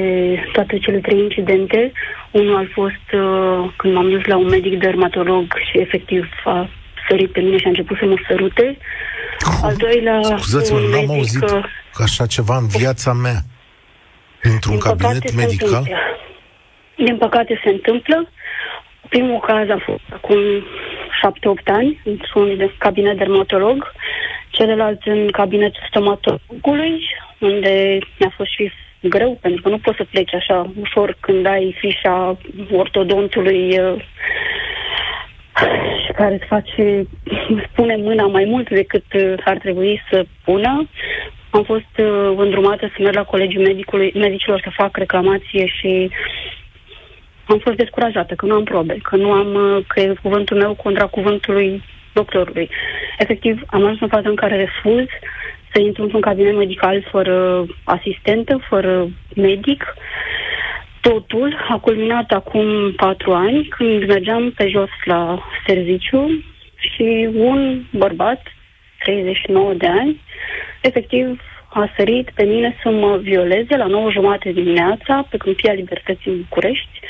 toate 0.52 0.78
cele 0.78 0.98
trei 0.98 1.18
incidente. 1.18 1.92
Unul 2.30 2.56
a 2.56 2.66
fost 2.72 3.06
uh, 3.12 3.72
când 3.76 3.94
m-am 3.94 4.10
dus 4.10 4.24
la 4.24 4.36
un 4.36 4.48
medic 4.48 4.78
dermatolog 4.78 5.44
și 5.70 5.78
efectiv 5.78 6.28
a 6.44 6.68
sărit 7.08 7.32
pe 7.32 7.40
mine 7.40 7.58
și 7.58 7.66
a 7.66 7.68
început 7.68 7.96
să 7.98 8.04
mă 8.04 8.16
sărute. 8.28 8.78
Al 9.62 9.74
doilea, 9.76 10.20
Scuzați-mă, 10.22 10.78
un 10.78 10.84
n-am 10.84 10.90
medic, 10.90 11.10
auzit 11.10 11.42
uh, 11.42 11.64
așa 12.02 12.26
ceva 12.26 12.56
în 12.56 12.66
viața 12.66 13.12
mea. 13.12 13.38
Într-un 14.42 14.72
din 14.72 14.80
cabinet 14.80 15.12
păcate 15.12 15.28
se 15.28 15.36
medical? 15.36 15.68
întâmplă. 15.68 15.96
Din 16.96 17.16
păcate 17.16 17.60
se 17.64 17.70
întâmplă. 17.70 18.28
Primul 19.08 19.38
caz 19.38 19.68
a 19.68 19.78
fost 19.84 20.02
acum 20.12 20.38
7-8 21.60 21.64
ani, 21.64 22.00
într-un 22.04 22.56
de- 22.56 22.74
cabinet 22.78 23.16
dermatolog, 23.16 23.92
celălalt 24.50 25.02
în 25.04 25.30
cabinetul 25.30 25.86
stomatologului, 25.88 27.04
unde 27.38 27.98
mi-a 28.18 28.32
fost 28.36 28.50
și 28.50 28.72
greu, 29.00 29.38
pentru 29.40 29.62
că 29.62 29.68
nu 29.68 29.78
poți 29.78 29.96
să 29.96 30.04
pleci 30.04 30.34
așa 30.34 30.70
ușor 30.80 31.16
când 31.20 31.46
ai 31.46 31.76
fișa 31.78 32.38
ortodontului 32.72 33.78
uh, 33.78 34.04
și 36.06 36.12
care 36.12 36.34
îți 36.34 36.46
face, 36.46 37.06
spune 37.72 37.96
mâna 37.96 38.26
mai 38.26 38.44
mult 38.44 38.68
decât 38.70 39.04
uh, 39.14 39.34
ar 39.44 39.58
trebui 39.58 40.02
să 40.10 40.24
pună. 40.44 40.88
Am 41.50 41.62
fost 41.64 41.92
uh, 41.98 42.32
îndrumată 42.36 42.86
să 42.86 43.02
merg 43.02 43.14
la 43.14 43.24
colegiul 43.24 43.62
medicului, 43.62 44.12
medicilor 44.14 44.60
să 44.64 44.70
fac 44.76 44.96
reclamație 44.96 45.66
și 45.66 46.10
am 47.46 47.58
fost 47.58 47.76
descurajată 47.76 48.34
că 48.34 48.46
nu 48.46 48.54
am 48.54 48.64
probe, 48.64 48.98
că 49.02 49.16
nu 49.16 49.30
am, 49.30 49.54
uh, 49.54 49.84
că 49.86 50.00
e 50.00 50.14
cuvântul 50.22 50.56
meu 50.56 50.74
contra 50.74 51.06
cuvântului 51.06 51.82
doctorului. 52.12 52.70
Efectiv, 53.18 53.62
am 53.66 53.82
ajuns 53.82 54.00
în 54.00 54.08
faza 54.08 54.28
în 54.28 54.34
care 54.34 54.56
refuz 54.56 55.06
să 55.72 55.80
intru 55.80 56.02
într-un 56.02 56.20
cabinet 56.20 56.56
medical 56.56 57.06
fără 57.10 57.66
asistentă, 57.84 58.60
fără 58.68 59.08
medic. 59.34 59.94
Totul 61.00 61.66
a 61.68 61.78
culminat 61.78 62.30
acum 62.30 62.92
patru 62.92 63.32
ani, 63.32 63.64
când 63.64 64.06
mergeam 64.06 64.50
pe 64.50 64.68
jos 64.68 64.90
la 65.04 65.42
serviciu 65.66 66.44
și 66.76 67.28
un 67.34 67.82
bărbat, 67.90 68.42
39 68.98 69.72
de 69.72 69.86
ani, 69.86 70.20
efectiv 70.80 71.40
a 71.68 71.92
sărit 71.96 72.30
pe 72.34 72.44
mine 72.44 72.76
să 72.82 72.90
mă 72.90 73.16
violeze 73.16 73.76
la 73.76 73.86
9 73.86 74.10
jumate 74.10 74.52
dimineața 74.52 75.26
pe 75.30 75.36
Câmpia 75.36 75.72
Libertății 75.72 76.30
în 76.30 76.40
București. 76.48 77.00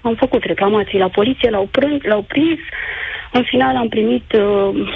Am 0.00 0.14
făcut 0.14 0.44
reclamații 0.44 0.98
la 0.98 1.08
poliție, 1.08 1.50
l-au, 1.50 1.66
prâns, 1.70 2.02
l-au 2.02 2.22
prins. 2.22 2.58
În 3.32 3.42
final 3.42 3.76
am 3.76 3.88
primit, 3.88 4.32
uh, 4.32 4.88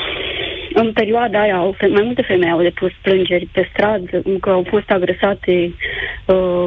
în 0.72 0.92
perioada 0.92 1.40
aia, 1.40 1.56
au, 1.56 1.74
fe- 1.78 1.86
mai 1.86 2.02
multe 2.02 2.22
femei 2.22 2.50
au 2.50 2.62
depus 2.62 2.92
plângeri 3.02 3.48
pe 3.52 3.68
stradă, 3.72 4.22
că 4.40 4.50
au 4.50 4.66
fost 4.68 4.90
agresate 4.90 5.74
uh, 6.26 6.66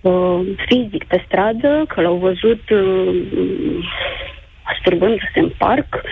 uh, 0.00 0.40
fizic 0.66 1.04
pe 1.04 1.22
stradă, 1.26 1.84
că 1.88 2.00
l-au 2.00 2.16
văzut 2.16 2.70
uh, 2.70 3.14
asturbându-se 4.62 5.40
în 5.40 5.50
parc. 5.58 6.02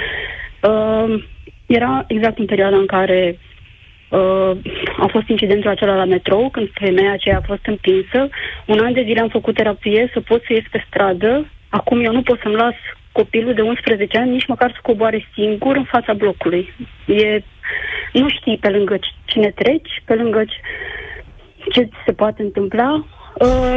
Uh, 0.63 1.25
era 1.67 2.05
exact 2.07 2.39
în 2.39 2.45
perioada 2.45 2.77
în 2.77 2.87
care 2.87 3.39
uh, 4.11 4.51
a 4.99 5.07
fost 5.07 5.29
incidentul 5.29 5.71
acela 5.71 5.95
la 5.95 6.05
metrou, 6.05 6.49
când 6.51 6.69
femeia 6.73 7.13
aceea 7.13 7.37
a 7.37 7.47
fost 7.47 7.67
împinsă. 7.67 8.29
Un 8.67 8.79
an 8.79 8.93
de 8.93 9.03
zile 9.03 9.21
am 9.21 9.29
făcut 9.29 9.55
terapie 9.55 10.11
să 10.13 10.21
pot 10.21 10.43
să 10.47 10.53
ies 10.53 10.65
pe 10.71 10.85
stradă. 10.87 11.47
Acum 11.69 12.05
eu 12.05 12.13
nu 12.13 12.23
pot 12.23 12.41
să-mi 12.43 12.55
las 12.55 12.75
copilul 13.13 13.55
de 13.55 13.63
11 13.63 14.19
ani 14.19 14.31
nici 14.31 14.47
măcar 14.47 14.71
să 14.71 14.79
coboare 14.83 15.29
singur 15.35 15.77
în 15.77 15.85
fața 15.85 16.13
blocului. 16.13 16.75
E, 17.07 17.43
nu 18.13 18.29
știi 18.29 18.59
pe 18.59 18.69
lângă 18.69 18.99
cine 19.25 19.51
treci, 19.51 20.03
pe 20.05 20.15
lângă 20.15 20.45
ce, 20.45 20.57
ce 21.71 21.89
se 22.05 22.13
poate 22.13 22.43
întâmpla. 22.43 23.05
Uh, 23.35 23.77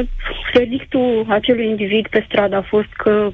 verdictul 0.53 1.25
acelui 1.27 1.67
individ 1.67 2.07
pe 2.07 2.23
stradă 2.27 2.55
a 2.55 2.61
fost 2.61 2.91
că 2.97 3.29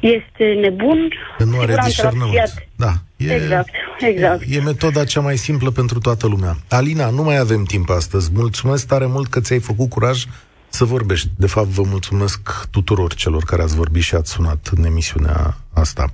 este 0.00 0.44
nebun. 0.60 1.08
Că 1.38 1.44
nu 1.44 1.50
are 1.60 1.60
Siguranță 1.60 1.80
la 1.80 1.86
discernământ. 1.86 2.28
psihiatri. 2.30 2.68
Da. 2.76 2.92
E, 3.16 3.34
Exact, 3.34 3.68
exact. 3.98 4.42
E 4.48 4.60
metoda 4.60 5.04
cea 5.04 5.20
mai 5.20 5.36
simplă 5.36 5.70
pentru 5.70 5.98
toată 5.98 6.26
lumea. 6.26 6.56
Alina, 6.68 7.10
nu 7.10 7.22
mai 7.22 7.36
avem 7.38 7.64
timp 7.64 7.90
astăzi. 7.90 8.30
Mulțumesc 8.34 8.86
tare 8.86 9.06
mult 9.06 9.28
că 9.30 9.40
ți-ai 9.40 9.58
făcut 9.60 9.88
curaj 9.88 10.24
să 10.68 10.84
vorbești. 10.84 11.28
De 11.36 11.46
fapt, 11.46 11.66
vă 11.68 11.82
mulțumesc 11.82 12.66
tuturor 12.70 13.14
celor 13.14 13.42
care 13.44 13.62
ați 13.62 13.74
vorbit 13.74 14.02
și 14.02 14.14
ați 14.14 14.30
sunat 14.30 14.70
în 14.76 14.84
emisiunea 14.84 15.56
asta. 15.72 16.06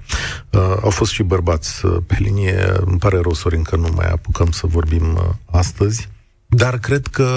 Uh, 0.50 0.60
au 0.82 0.90
fost 0.90 1.12
și 1.12 1.22
bărbați 1.22 1.86
uh, 1.86 1.96
pe 2.06 2.16
linie. 2.18 2.72
Îmi 2.84 2.98
pare 2.98 3.18
rău, 3.22 3.32
Sorin, 3.32 3.62
că 3.62 3.76
nu 3.76 3.88
mai 3.94 4.06
apucăm 4.10 4.50
să 4.50 4.66
vorbim 4.66 5.12
uh, 5.14 5.22
astăzi. 5.50 6.08
Dar 6.46 6.78
cred 6.78 7.06
că 7.06 7.28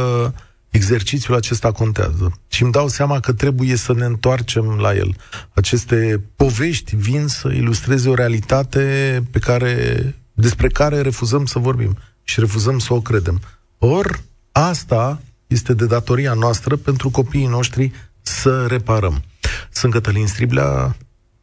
exercițiul 0.74 1.36
acesta 1.36 1.72
contează. 1.72 2.40
Și 2.48 2.64
îmi 2.64 2.72
dau 2.72 2.88
seama 2.88 3.20
că 3.20 3.34
trebuie 3.34 3.76
să 3.76 3.94
ne 3.94 4.06
întoarcem 4.06 4.66
la 4.66 4.96
el. 4.96 5.16
Aceste 5.54 6.24
povești 6.36 6.96
vin 6.96 7.28
să 7.28 7.48
ilustreze 7.48 8.10
o 8.10 8.14
realitate 8.14 8.84
pe 9.32 9.40
care, 9.40 10.16
despre 10.34 10.68
care 10.68 11.02
refuzăm 11.02 11.46
să 11.46 11.60
vorbim 11.60 11.98
și 12.24 12.40
refuzăm 12.40 12.80
să 12.80 12.94
o 12.94 13.02
credem. 13.02 13.42
Or, 13.78 14.24
asta 14.52 15.22
este 15.48 15.74
de 15.74 15.86
datoria 15.86 16.34
noastră 16.34 16.76
pentru 16.76 17.10
copiii 17.10 17.48
noștri 17.48 17.92
să 18.22 18.66
reparăm. 18.66 19.24
Sunt 19.72 19.94
Cătălin 19.94 20.28
Striblea, 20.28 20.96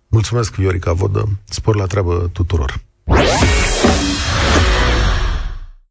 mulțumesc 0.08 0.54
Viorica 0.54 0.92
Vodă, 0.92 1.28
spor 1.44 1.76
la 1.76 1.86
treabă 1.86 2.30
tuturor. 2.32 2.80